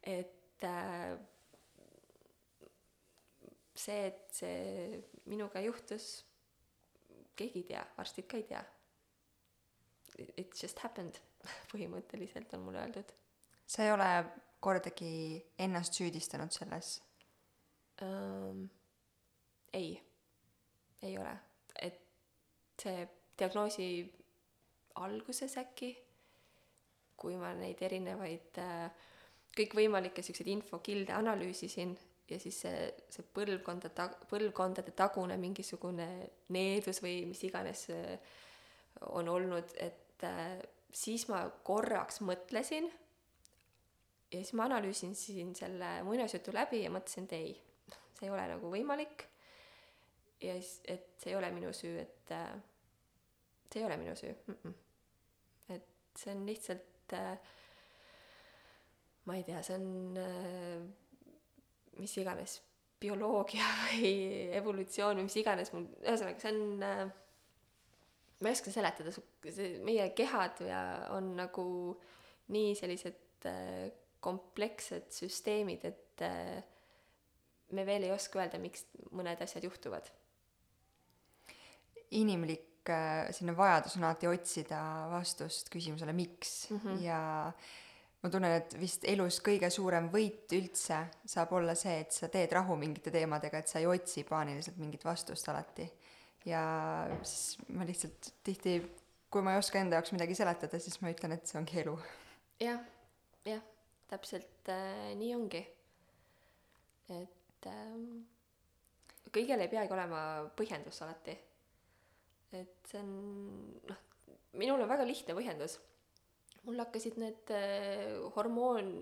et 0.03 0.65
äh, 0.67 1.19
see, 3.79 4.09
et 4.09 4.25
see 4.35 5.03
minuga 5.31 5.63
juhtus, 5.65 6.11
keegi 7.39 7.63
ei 7.63 7.69
tea, 7.73 7.85
arstid 8.03 8.29
ka 8.31 8.41
ei 8.41 8.49
tea. 8.49 8.65
It 10.41 10.57
just 10.59 10.81
happened, 10.83 11.21
põhimõtteliselt 11.73 12.53
on 12.57 12.67
mulle 12.67 12.83
öeldud. 12.83 13.15
sa 13.69 13.85
ei 13.85 13.93
ole 13.93 14.09
kordagi 14.65 15.45
ennast 15.61 15.99
süüdistanud 15.99 16.51
selles 16.51 16.97
um,? 18.03 18.65
ei, 19.77 19.93
ei 21.03 21.19
ole, 21.19 21.35
et 21.83 22.01
see 22.81 23.07
diagnoosi 23.39 23.89
alguses 24.99 25.55
äkki, 25.61 25.93
kui 27.19 27.37
ma 27.39 27.53
neid 27.59 27.81
erinevaid 27.83 28.59
äh, 28.63 29.07
kõikvõimalikke 29.59 30.23
siukseid 30.23 30.51
infokilde 30.53 31.15
analüüsisin 31.17 31.95
ja 32.29 32.39
siis 32.39 32.61
see, 32.65 32.89
see 33.11 33.27
põlvkonda 33.35 33.91
ta-, 33.95 34.13
põlvkondade 34.31 34.95
tagune 34.97 35.39
mingisugune 35.41 36.09
needus 36.55 37.03
või 37.03 37.23
mis 37.31 37.43
iganes 37.49 37.87
on 39.15 39.29
olnud, 39.29 39.75
et 39.79 40.27
äh, 40.27 40.59
siis 40.93 41.29
ma 41.31 41.45
korraks 41.65 42.21
mõtlesin 42.25 42.89
ja 44.33 44.41
siis 44.41 44.55
ma 44.59 44.67
analüüsisin 44.69 45.55
selle 45.57 45.91
muinasjutu 46.07 46.53
läbi 46.55 46.83
ja 46.85 46.93
mõtlesin, 46.93 47.29
et 47.29 47.37
ei, 47.39 47.53
see 48.19 48.29
ei 48.29 48.33
ole 48.35 48.47
nagu 48.51 48.73
võimalik. 48.73 49.25
Ja 50.43 50.55
siis, 50.61 50.81
et 50.85 51.09
see 51.19 51.33
ei 51.33 51.39
ole 51.39 51.51
minu 51.55 51.73
süü, 51.75 51.97
et 52.01 52.33
äh, 52.35 52.55
see 53.73 53.83
ei 53.83 53.87
ole 53.87 53.97
minu 53.97 54.17
süü 54.17 54.35
mm. 54.47 54.57
-mm. 54.65 55.75
et 55.75 55.89
see 56.17 56.35
on 56.35 56.47
lihtsalt 56.47 57.13
äh, 57.13 57.39
ma 59.25 59.37
ei 59.37 59.45
tea, 59.45 59.63
see 59.63 59.77
on 59.77 60.17
äh, 60.17 60.83
mis 61.99 62.17
iganes 62.19 62.63
bioloogia 63.01 63.67
või 63.87 64.13
evolutsioon 64.59 65.17
või 65.21 65.29
mis 65.29 65.37
iganes 65.37 65.73
mul, 65.73 65.89
ühesõnaga, 66.03 66.41
see 66.43 66.55
on 66.55 66.83
äh, 66.83 67.07
ma 68.41 68.51
ei 68.51 68.57
oska 68.57 68.73
seletada, 68.75 69.13
see 69.45 69.79
meie 69.87 70.11
kehad 70.19 70.63
ja 70.67 70.83
on 71.15 71.35
nagu 71.39 71.67
nii 72.55 72.75
sellised 72.79 73.49
äh, 73.51 73.89
komplekssed 74.25 75.11
süsteemid, 75.15 75.85
et 75.87 76.25
äh, 76.27 76.59
me 77.75 77.85
veel 77.87 78.07
ei 78.07 78.15
oska 78.15 78.41
öelda, 78.43 78.61
miks 78.63 78.87
mõned 79.15 79.43
asjad 79.45 79.67
juhtuvad. 79.67 80.09
Inimlik 82.17 82.91
äh, 82.91 83.29
selline 83.33 83.57
vajadus 83.57 83.99
on 83.99 84.07
alati 84.09 84.31
otsida 84.31 84.81
vastust 85.13 85.69
küsimusele, 85.73 86.13
miks 86.17 86.71
mm 86.71 86.81
-hmm. 86.81 87.03
ja 87.05 87.21
ma 88.23 88.31
tunnen, 88.31 88.53
et 88.59 88.75
vist 88.81 89.05
elus 89.09 89.41
kõige 89.45 89.71
suurem 89.71 90.09
võit 90.13 90.51
üldse 90.57 91.01
saab 91.25 91.53
olla 91.59 91.75
see, 91.79 92.01
et 92.03 92.13
sa 92.13 92.29
teed 92.33 92.53
rahu 92.53 92.77
mingite 92.77 93.11
teemadega, 93.15 93.59
et 93.59 93.69
sa 93.69 93.79
ei 93.79 93.87
otsi 93.87 94.25
paaniliselt 94.25 94.77
mingit 94.77 95.05
vastust 95.05 95.49
alati. 95.49 95.91
ja 96.45 96.63
siis 97.23 97.59
ma 97.69 97.85
lihtsalt 97.85 98.33
tihti, 98.45 98.81
kui 99.31 99.43
ma 99.43 99.53
ei 99.53 99.59
oska 99.59 99.79
enda 99.79 99.97
jaoks 99.97 100.13
midagi 100.13 100.35
seletada, 100.35 100.79
siis 100.79 101.01
ma 101.01 101.11
ütlen, 101.11 101.33
et 101.33 101.47
see 101.47 101.59
ongi 101.61 101.81
elu 101.81 101.99
ja,. 102.61 102.71
jah, 102.71 102.81
jah, 103.45 103.63
täpselt 104.09 104.69
äh, 104.73 105.15
nii 105.19 105.35
ongi. 105.35 105.67
et 107.09 107.67
äh, 107.67 107.95
kõigele 109.33 109.67
ei 109.67 109.73
peagi 109.73 109.95
olema 109.95 110.23
põhjendus 110.59 111.03
alati. 111.05 111.37
Et 112.57 112.89
see 112.89 113.01
on, 113.03 113.13
noh, 113.89 114.03
minul 114.59 114.81
on 114.81 114.91
väga 114.91 115.05
lihtne 115.09 115.37
põhjendus 115.37 115.79
mul 116.69 116.83
hakkasid 116.83 117.19
need 117.21 117.53
äh, 117.55 118.19
hormoon, 118.37 118.93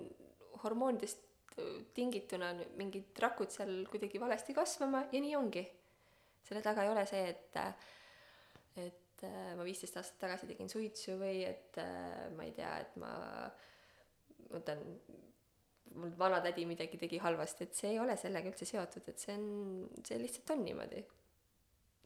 hormoonidest 0.63 1.23
äh, 1.59 1.83
tingituna 1.97 2.53
mingid 2.79 3.19
rakud 3.23 3.53
seal 3.55 3.83
kuidagi 3.91 4.21
valesti 4.23 4.55
kasvama 4.57 5.07
ja 5.13 5.23
nii 5.23 5.37
ongi. 5.39 5.67
selle 6.47 6.63
taga 6.63 6.85
ei 6.87 6.93
ole 6.93 7.03
see, 7.11 7.25
et, 7.33 7.57
äh, 7.59 7.73
et 8.87 9.25
ma 9.57 9.65
viisteist 9.65 9.97
aastat 9.97 10.19
tagasi 10.27 10.47
tegin 10.51 10.69
suitsu 10.69 11.15
või 11.17 11.41
et 11.49 11.79
ma 12.37 12.45
ei 12.45 12.51
tea, 12.53 12.75
et 12.85 12.99
ma 13.01 13.09
võtan, 14.53 14.83
mul 15.97 16.13
vanatädi 16.21 16.67
midagi 16.69 17.01
tegi 17.01 17.19
halvasti, 17.25 17.65
et 17.65 17.79
see 17.79 17.95
ei 17.95 17.99
ole 18.03 18.19
sellega 18.21 18.53
üldse 18.53 18.69
seotud, 18.69 19.09
et 19.09 19.25
see 19.25 19.33
on, 19.33 19.47
see 20.05 20.21
lihtsalt 20.21 20.53
on 20.53 20.61
niimoodi. 20.69 21.01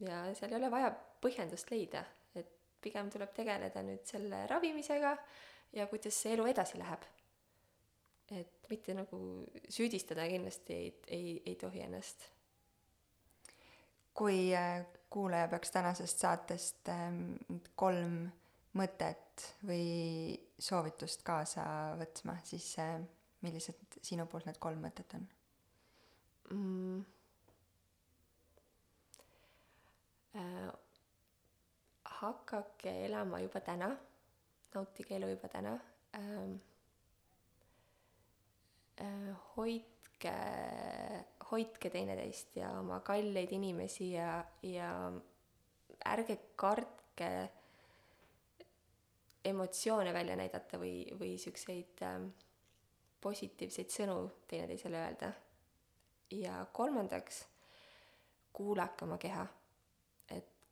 Ja 0.01 0.23
seal 0.35 0.51
ei 0.51 0.59
ole 0.59 0.71
vaja 0.71 0.91
põhjendust 1.21 1.71
leida, 1.71 2.03
et 2.35 2.49
pigem 2.81 3.09
tuleb 3.13 3.33
tegeleda 3.35 3.83
nüüd 3.85 4.05
selle 4.09 4.45
ravimisega 4.49 5.15
ja 5.77 5.87
kuidas 5.91 6.17
see 6.23 6.35
elu 6.35 6.47
edasi 6.51 6.79
läheb. 6.81 7.07
et 8.31 8.69
mitte 8.69 8.93
nagu 8.95 9.17
süüdistada 9.69 10.23
kindlasti 10.31 10.73
ei, 10.73 10.91
ei, 11.07 11.31
ei 11.45 11.55
tohi 11.55 11.81
ennast. 11.83 12.29
kui 14.13 14.53
äh, 14.55 14.85
kuulaja 15.09 15.47
peaks 15.47 15.71
tänasest 15.71 16.19
saatest 16.19 16.89
ähm, 16.89 17.35
kolm 17.75 18.29
mõtet 18.77 19.47
või 19.67 20.37
soovitust 20.59 21.23
kaasa 21.27 21.63
võtma, 21.99 22.37
siis 22.47 22.73
äh, 22.79 22.99
millised 23.41 23.99
sinu 24.01 24.25
poolt 24.31 24.47
need 24.47 24.59
kolm 24.63 24.83
mõtet 24.85 25.17
on 25.17 25.27
mm.? 26.51 27.20
Äh, 30.35 30.71
hakake 32.21 32.91
elama 33.05 33.39
juba 33.43 33.59
täna, 33.59 33.89
nautige 34.73 35.15
elu 35.17 35.33
juba 35.35 35.47
täna 35.51 35.77
ähm,. 36.15 36.59
Äh, 39.01 39.33
hoidke, 39.55 40.33
hoidke 41.51 41.89
teineteist 41.89 42.55
ja 42.55 42.69
oma 42.79 42.99
kalleid 42.99 43.51
inimesi 43.51 44.11
ja, 44.13 44.43
ja 44.63 44.91
ärge 46.05 46.37
kartke 46.55 47.31
emotsioone 49.45 50.13
välja 50.13 50.35
näidata 50.35 50.77
või, 50.77 51.05
või 51.19 51.37
siukseid 51.41 52.03
ähm, 52.05 52.27
positiivseid 53.21 53.89
sõnu 53.89 54.17
teineteisele 54.47 55.01
öelda. 55.01 55.31
ja 56.31 56.65
kolmandaks, 56.73 57.41
kuulake 58.53 59.05
oma 59.05 59.17
keha. 59.17 59.47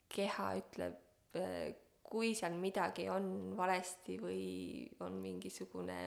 Keha 0.09 0.49
ütleb, 0.59 0.97
äh, 1.37 1.69
kui 2.09 2.33
seal 2.37 2.55
midagi 2.57 3.05
on 3.13 3.53
valesti 3.57 4.17
või 4.21 4.43
on 5.05 5.19
mingisugune 5.21 5.99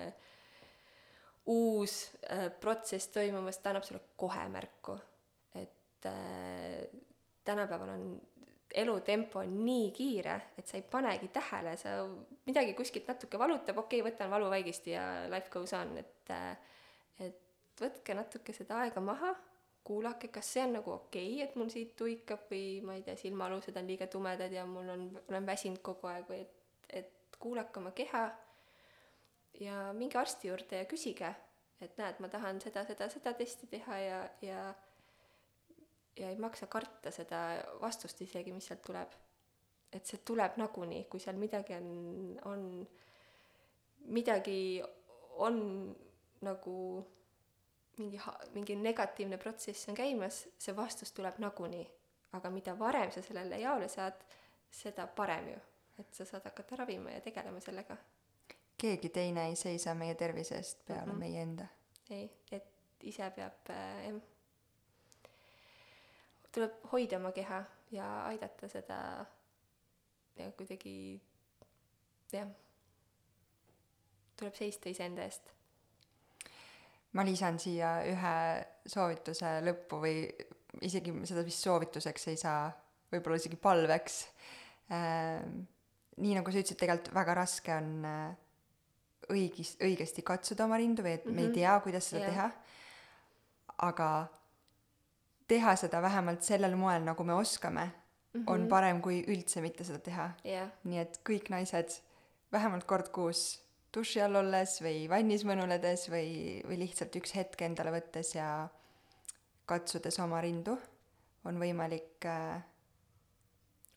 uus 1.52 1.96
äh, 2.26 2.48
protsess 2.60 3.12
toimumas, 3.14 3.60
ta 3.62 3.70
annab 3.70 3.86
sulle 3.86 4.02
kohe 4.18 4.48
märku. 4.50 4.98
et 5.54 6.06
äh, 6.06 6.86
tänapäeval 7.44 7.94
on 7.94 8.20
elutempo 8.74 9.38
on 9.38 9.64
nii 9.64 9.90
kiire, 9.92 10.36
et 10.58 10.66
sa 10.66 10.78
ei 10.78 10.84
panegi 10.90 11.28
tähele, 11.28 11.76
sa 11.76 11.98
midagi 12.46 12.74
kuskilt 12.74 13.08
natuke 13.08 13.38
valutab, 13.38 13.78
okei 13.82 14.00
okay,, 14.00 14.10
võtan 14.10 14.30
valuvaigist 14.32 14.86
ja 14.88 15.02
life 15.30 15.50
goes 15.52 15.74
on, 15.76 15.96
et 16.00 16.32
et 17.20 17.80
võtke 17.80 18.14
natuke 18.16 18.54
seda 18.56 18.80
aega 18.82 19.00
maha, 19.04 19.34
kuulake, 19.84 20.28
kas 20.28 20.52
see 20.54 20.62
on 20.64 20.76
nagu 20.78 20.92
okei 20.94 21.32
okay,, 21.34 21.46
et 21.46 21.56
mul 21.58 21.70
siit 21.72 21.96
tuikab 21.98 22.46
või 22.50 22.80
ma 22.86 22.96
ei 22.98 23.02
tea, 23.06 23.16
silmaalused 23.18 23.76
on 23.76 23.88
liiga 23.90 24.06
tumedad 24.06 24.52
ja 24.52 24.66
mul 24.66 24.92
on, 24.94 25.08
olen 25.28 25.46
väsinud 25.46 25.82
kogu 25.82 26.10
aeg 26.10 26.28
või 26.28 26.44
et, 26.44 26.54
et 27.02 27.40
kuulake 27.42 27.80
oma 27.80 27.90
keha 27.96 28.22
ja 29.60 29.88
minge 29.96 30.18
arsti 30.18 30.48
juurde 30.48 30.84
ja 30.84 30.88
küsige, 30.90 31.34
et 31.82 31.98
näed, 31.98 32.22
ma 32.22 32.30
tahan 32.30 32.60
seda, 32.62 32.86
seda, 32.86 33.10
seda 33.10 33.34
testi 33.38 33.66
teha 33.70 33.98
ja, 33.98 34.22
ja 34.42 34.72
ja 36.16 36.28
ei 36.30 36.36
maksa 36.36 36.66
karta 36.66 37.10
seda 37.10 37.42
vastust 37.80 38.20
isegi, 38.20 38.52
mis 38.52 38.66
sealt 38.68 38.82
tuleb. 38.86 39.18
et 39.92 40.08
see 40.08 40.22
tuleb 40.24 40.54
nagunii, 40.56 41.02
kui 41.12 41.20
seal 41.20 41.36
midagi 41.36 41.74
on, 41.76 41.88
on, 42.48 42.62
midagi 44.08 44.80
on 45.44 45.58
nagu 46.40 46.76
mingi, 47.98 48.20
mingi 48.54 48.76
negatiivne 48.76 49.38
protsess 49.38 49.88
on 49.88 49.94
käimas, 49.94 50.48
see 50.58 50.76
vastus 50.76 51.12
tuleb 51.12 51.38
nagunii. 51.38 51.90
aga 52.32 52.50
mida 52.50 52.72
varem 52.78 53.10
sa 53.12 53.22
sellele 53.22 53.58
jaole 53.60 53.88
saad, 53.88 54.24
seda 54.70 55.06
parem 55.06 55.48
ju, 55.48 55.58
et 56.00 56.14
sa 56.14 56.24
saad 56.24 56.44
hakata 56.44 56.76
ravima 56.76 57.10
ja 57.10 57.20
tegelema 57.20 57.60
sellega. 57.60 57.96
keegi 58.78 59.08
teine 59.08 59.46
ei 59.48 59.56
seisa 59.56 59.94
meie 59.94 60.14
tervise 60.14 60.56
eest 60.56 60.84
peale 60.86 61.06
mm 61.06 61.12
-hmm. 61.12 61.18
meie 61.18 61.42
enda. 61.42 61.66
ei, 62.10 62.30
et 62.50 62.66
ise 63.02 63.30
peab 63.30 63.70
äh, 63.70 64.22
tuleb 66.52 66.72
hoida 66.92 67.16
oma 67.16 67.32
keha 67.32 67.64
ja 67.90 68.26
aidata 68.26 68.68
seda 68.68 69.26
ja 70.36 70.52
kuidagi 70.56 71.20
jah, 72.32 72.48
tuleb 74.36 74.54
seista 74.56 74.88
iseenda 74.88 75.24
eest. 75.28 75.52
Ma 77.12 77.24
lisan 77.26 77.58
siia 77.60 77.98
ühe 78.08 78.36
soovituse 78.88 79.58
lõppu 79.66 80.00
või 80.02 80.16
isegi 80.86 81.14
seda 81.28 81.44
vist 81.44 81.64
soovituseks 81.66 82.28
ei 82.32 82.38
saa, 82.40 82.70
võib-olla 83.12 83.40
isegi 83.40 83.58
palveks 83.60 84.22
äh,. 84.92 85.42
nii 86.22 86.36
nagu 86.36 86.52
sa 86.52 86.60
ütlesid, 86.60 86.78
tegelikult 86.80 87.14
väga 87.16 87.34
raske 87.36 87.74
on 87.74 87.90
äh, 88.08 88.32
õigis, 89.32 89.76
õigesti 89.82 90.24
katsuda 90.26 90.66
oma 90.66 90.78
rindu 90.80 91.04
või 91.04 91.16
et 91.16 91.24
mm 91.24 91.30
-hmm. 91.30 91.34
me 91.34 91.42
ei 91.42 91.48
mhm. 91.48 91.54
tea, 91.54 91.80
kuidas 91.80 92.08
seda 92.10 92.22
yeah. 92.24 92.30
teha. 92.32 92.50
aga 93.88 94.08
teha 95.48 95.76
seda 95.76 96.02
vähemalt 96.02 96.42
sellel 96.42 96.76
moel, 96.76 97.02
nagu 97.04 97.24
me 97.24 97.34
oskame 97.34 97.84
mm, 97.84 98.40
-hmm. 98.40 98.52
on 98.52 98.68
parem 98.68 99.00
kui 99.02 99.24
üldse 99.28 99.60
mitte 99.60 99.84
seda 99.84 99.98
teha 99.98 100.30
yeah.. 100.44 100.70
nii 100.84 100.98
et 100.98 101.20
kõik 101.28 101.50
naised 101.50 102.00
vähemalt 102.52 102.84
kord 102.84 103.08
kuus 103.08 103.61
duši 103.94 104.22
all 104.24 104.40
olles 104.40 104.78
või 104.84 105.04
vannis 105.10 105.44
mõnuledes 105.48 106.08
või, 106.12 106.60
või 106.68 106.80
lihtsalt 106.84 107.16
üks 107.20 107.34
hetk 107.36 107.64
endale 107.66 107.92
võttes 107.94 108.34
ja 108.34 108.48
katsudes 109.68 110.18
oma 110.22 110.40
rindu, 110.44 110.76
on 111.48 111.60
võimalik 111.60 112.26
äh, 112.28 112.62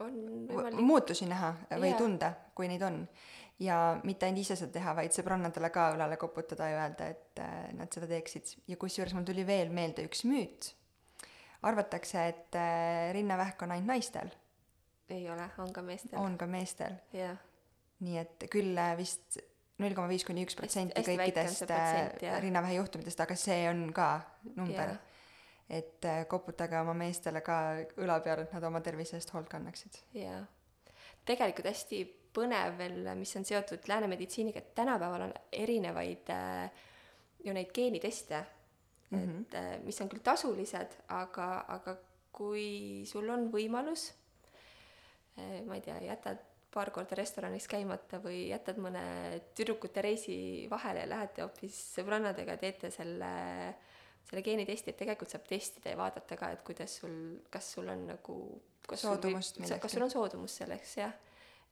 on 0.03 0.15
võimalik 0.49 0.83
muutusi 0.83 1.27
näha 1.29 1.53
või 1.71 1.91
yeah. 1.91 1.99
tunda, 1.99 2.31
kui 2.55 2.67
neid 2.71 2.83
on. 2.85 3.03
ja 3.59 3.99
mitte 4.03 4.27
ainult 4.27 4.43
ise 4.43 4.57
seda 4.59 4.73
teha, 4.75 4.95
vaid 4.97 5.15
sõbrannadele 5.15 5.71
ka 5.71 5.91
õlale 5.95 6.17
koputada 6.19 6.67
ja 6.69 6.81
öelda, 6.83 7.11
et 7.15 7.43
äh, 7.43 7.69
nad 7.77 7.91
seda 7.93 8.09
teeksid. 8.11 8.57
ja 8.67 8.77
kusjuures 8.77 9.15
mul 9.15 9.27
tuli 9.27 9.47
veel 9.47 9.71
meelde 9.71 10.07
üks 10.09 10.25
müüt 10.27 10.73
arvatakse, 11.65 12.27
et 12.29 12.55
äh, 12.59 13.13
rinnavähk 13.15 13.61
on 13.65 13.73
ainult 13.75 13.93
naistel. 13.95 14.29
ei 15.09 15.29
ole, 15.29 15.49
on 15.57 15.73
ka 15.73 15.81
meestel. 15.81 16.19
on 16.19 16.37
ka 16.37 16.47
meestel. 16.49 16.99
jah. 17.13 17.37
nii 18.05 18.17
et 18.21 18.47
küll 18.51 18.77
äh, 18.77 18.95
vist 18.99 19.39
null 19.83 19.95
koma 19.97 20.07
viis 20.07 20.23
kuni 20.27 20.45
üks 20.47 20.55
protsenti 20.55 21.03
kõikidest 21.03 21.71
äh, 21.71 22.39
rinnavähi 22.43 22.79
juhtumitest, 22.79 23.23
aga 23.25 23.35
see 23.39 23.65
on 23.69 23.87
ka 23.95 24.09
number. 24.55 24.97
et 25.69 26.05
koputage 26.29 26.77
oma 26.79 26.93
meestele 26.93 27.41
ka 27.41 27.57
õla 27.97 28.19
peale, 28.23 28.45
et 28.45 28.53
nad 28.53 28.63
oma 28.63 28.81
tervise 28.85 29.17
eest 29.17 29.33
hoolt 29.33 29.49
kannaksid. 29.49 29.97
jaa. 30.13 30.43
tegelikult 31.25 31.71
hästi 31.71 32.03
põnev 32.35 32.75
veel, 32.79 33.07
mis 33.19 33.31
on 33.39 33.47
seotud 33.47 33.87
lääne 33.89 34.09
meditsiiniga, 34.11 34.61
et 34.61 34.75
tänapäeval 34.77 35.27
on 35.29 35.33
erinevaid 35.53 36.31
äh, 36.33 36.83
ju 37.45 37.53
neid 37.53 37.71
geeniteste 37.73 38.43
mm, 39.09 39.19
-hmm. 39.19 39.41
et 39.41 39.55
äh, 39.55 39.71
mis 39.83 40.01
on 40.01 40.09
küll 40.09 40.23
tasulised, 40.23 40.97
aga, 41.07 41.65
aga 41.67 41.97
kui 42.31 43.03
sul 43.07 43.29
on 43.29 43.47
võimalus, 43.51 44.09
äh, 45.39 45.61
ma 45.65 45.75
ei 45.75 45.81
tea, 45.81 45.99
jätad 46.09 46.43
paar 46.75 46.91
korda 46.95 47.15
restoranis 47.17 47.67
käimata 47.71 48.19
või 48.23 48.49
jätad 48.49 48.79
mõne 48.83 49.03
tüdrukute 49.55 50.03
reisi 50.03 50.37
vahele 50.71 51.05
ja 51.05 51.09
lähete 51.13 51.43
hoopis 51.45 51.77
sõbrannadega, 51.95 52.57
teete 52.59 52.91
selle, 52.93 53.31
selle 54.27 54.43
geenitesti, 54.43 54.91
et 54.91 54.99
tegelikult 54.99 55.31
saab 55.31 55.45
testida 55.47 55.93
ja 55.93 55.99
vaadata 55.99 56.37
ka, 56.39 56.51
et 56.55 56.65
kuidas 56.67 56.97
sul, 56.99 57.15
kas 57.51 57.69
sul 57.77 57.91
on 57.91 58.07
nagu 58.11 58.39
kas 58.85 59.05
soodumust 59.05 59.61
millekski. 59.61 59.83
kas 59.85 59.95
sul 59.95 60.05
on 60.05 60.11
soodumus 60.13 60.57
selleks, 60.61 60.97
jah. 60.99 61.13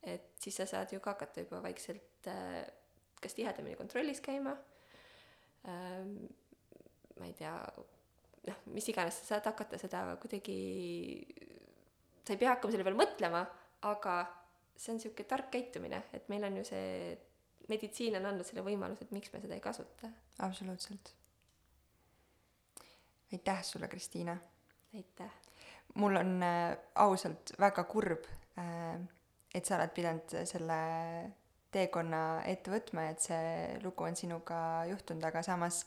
et 0.02 0.32
siis 0.42 0.56
sa 0.62 0.68
saad 0.70 0.94
ju 0.96 1.02
ka 1.04 1.18
hakata 1.18 1.44
juba 1.44 1.60
vaikselt 1.66 2.32
äh, 2.32 2.64
kas 3.24 3.36
tihedamini 3.38 3.76
kontrollis 3.80 4.22
käima 4.24 4.56
ähm,, 5.68 6.16
ma 7.20 7.28
ei 7.28 7.36
tea, 7.38 7.54
noh, 8.48 8.64
mis 8.76 8.88
iganes, 8.92 9.20
sa 9.22 9.36
saad 9.36 9.52
hakata 9.52 9.80
seda 9.82 10.06
kuidagi, 10.22 10.58
sa 12.24 12.34
ei 12.34 12.40
pea 12.42 12.56
hakkama 12.56 12.74
selle 12.74 12.88
peale 12.88 13.00
mõtlema, 13.00 13.44
aga 13.92 14.16
see 14.78 14.94
on 14.94 15.00
niisugune 15.00 15.28
tark 15.30 15.52
käitumine, 15.54 16.04
et 16.14 16.30
meil 16.32 16.44
on 16.48 16.58
ju 16.60 16.66
see, 16.68 17.18
meditsiin 17.70 18.18
on 18.20 18.28
andnud 18.32 18.48
selle 18.48 18.66
võimaluse, 18.66 19.06
et 19.06 19.14
miks 19.16 19.32
me 19.34 19.42
seda 19.44 19.58
ei 19.58 19.64
kasuta. 19.64 20.10
absoluutselt. 20.40 21.14
aitäh 23.34 23.64
sulle, 23.64 23.88
Kristiina! 23.88 24.38
aitäh! 24.94 25.40
mul 25.96 26.16
on 26.18 26.44
äh, 26.44 26.78
ausalt 26.96 27.54
väga 27.60 27.84
kurb 27.84 28.26
äh,, 28.58 29.00
et 29.54 29.66
sa 29.66 29.78
oled 29.78 29.94
pidanud 29.94 30.36
selle 30.50 30.82
teekonna 31.74 32.44
ette 32.50 32.72
võtma 32.74 33.08
et 33.10 33.22
see 33.22 33.80
lugu 33.84 34.06
on 34.06 34.18
sinuga 34.18 34.58
juhtunud, 34.90 35.24
aga 35.26 35.42
samas 35.46 35.84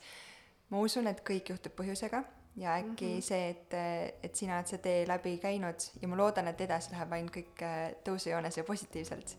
ma 0.70 0.80
usun, 0.82 1.07
et 1.11 1.22
kõik 1.26 1.53
juhtub 1.53 1.74
põhjusega 1.78 2.24
ja 2.57 2.75
äkki 2.75 3.05
mm 3.07 3.19
-hmm. 3.19 3.23
see, 3.23 3.49
et, 3.49 3.75
et 4.23 4.35
sina 4.35 4.57
oled 4.57 4.67
see 4.71 4.79
tee 4.79 5.05
läbi 5.09 5.37
käinud 5.39 5.87
ja 6.03 6.09
ma 6.09 6.17
loodan, 6.17 6.49
et 6.49 6.61
edasi 6.61 6.93
läheb 6.93 7.13
ainult 7.13 7.35
kõik 7.35 7.63
äh, 7.63 7.95
tõusujoones 8.05 8.57
ja 8.57 8.65
positiivselt, 8.65 9.37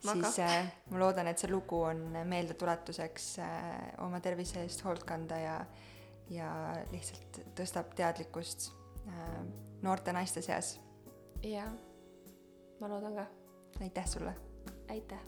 siis 0.00 0.38
äh, 0.38 0.72
ma 0.90 0.98
loodan, 0.98 1.26
et 1.26 1.38
see 1.38 1.50
lugu 1.50 1.80
on 1.82 2.02
meeldetuletuseks 2.24 3.38
äh, 3.38 3.78
oma 4.04 4.20
tervise 4.20 4.60
eest 4.62 4.84
hoolt 4.84 5.04
kanda 5.04 5.38
ja, 5.38 5.56
ja 6.30 6.50
lihtsalt 6.92 7.40
tõstab 7.56 7.94
teadlikkust 7.96 8.70
äh, 9.08 9.40
noorte 9.82 10.12
naiste 10.12 10.42
seas. 10.42 10.80
jaa, 11.42 11.72
ma 12.80 12.88
loodan 12.88 13.14
ka. 13.14 13.26
aitäh 13.80 14.06
sulle! 14.06 14.36
aitäh! 14.88 15.24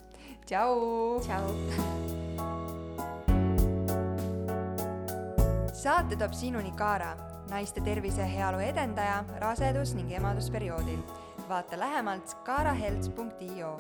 tšau! 0.47 1.21
tšau! 1.21 2.51
saate 5.81 6.17
toob 6.17 6.35
sinuni 6.37 6.73
Kaara, 6.77 7.30
naiste 7.51 7.81
tervise 7.81 8.21
ja 8.21 8.27
heaolu 8.27 8.59
edendaja 8.59 9.25
rasedus- 9.43 9.95
ning 9.95 10.13
emadusperioodil. 10.13 11.01
vaata 11.49 11.79
lähemalt 11.79 12.35
kaarahealth.io 12.45 13.77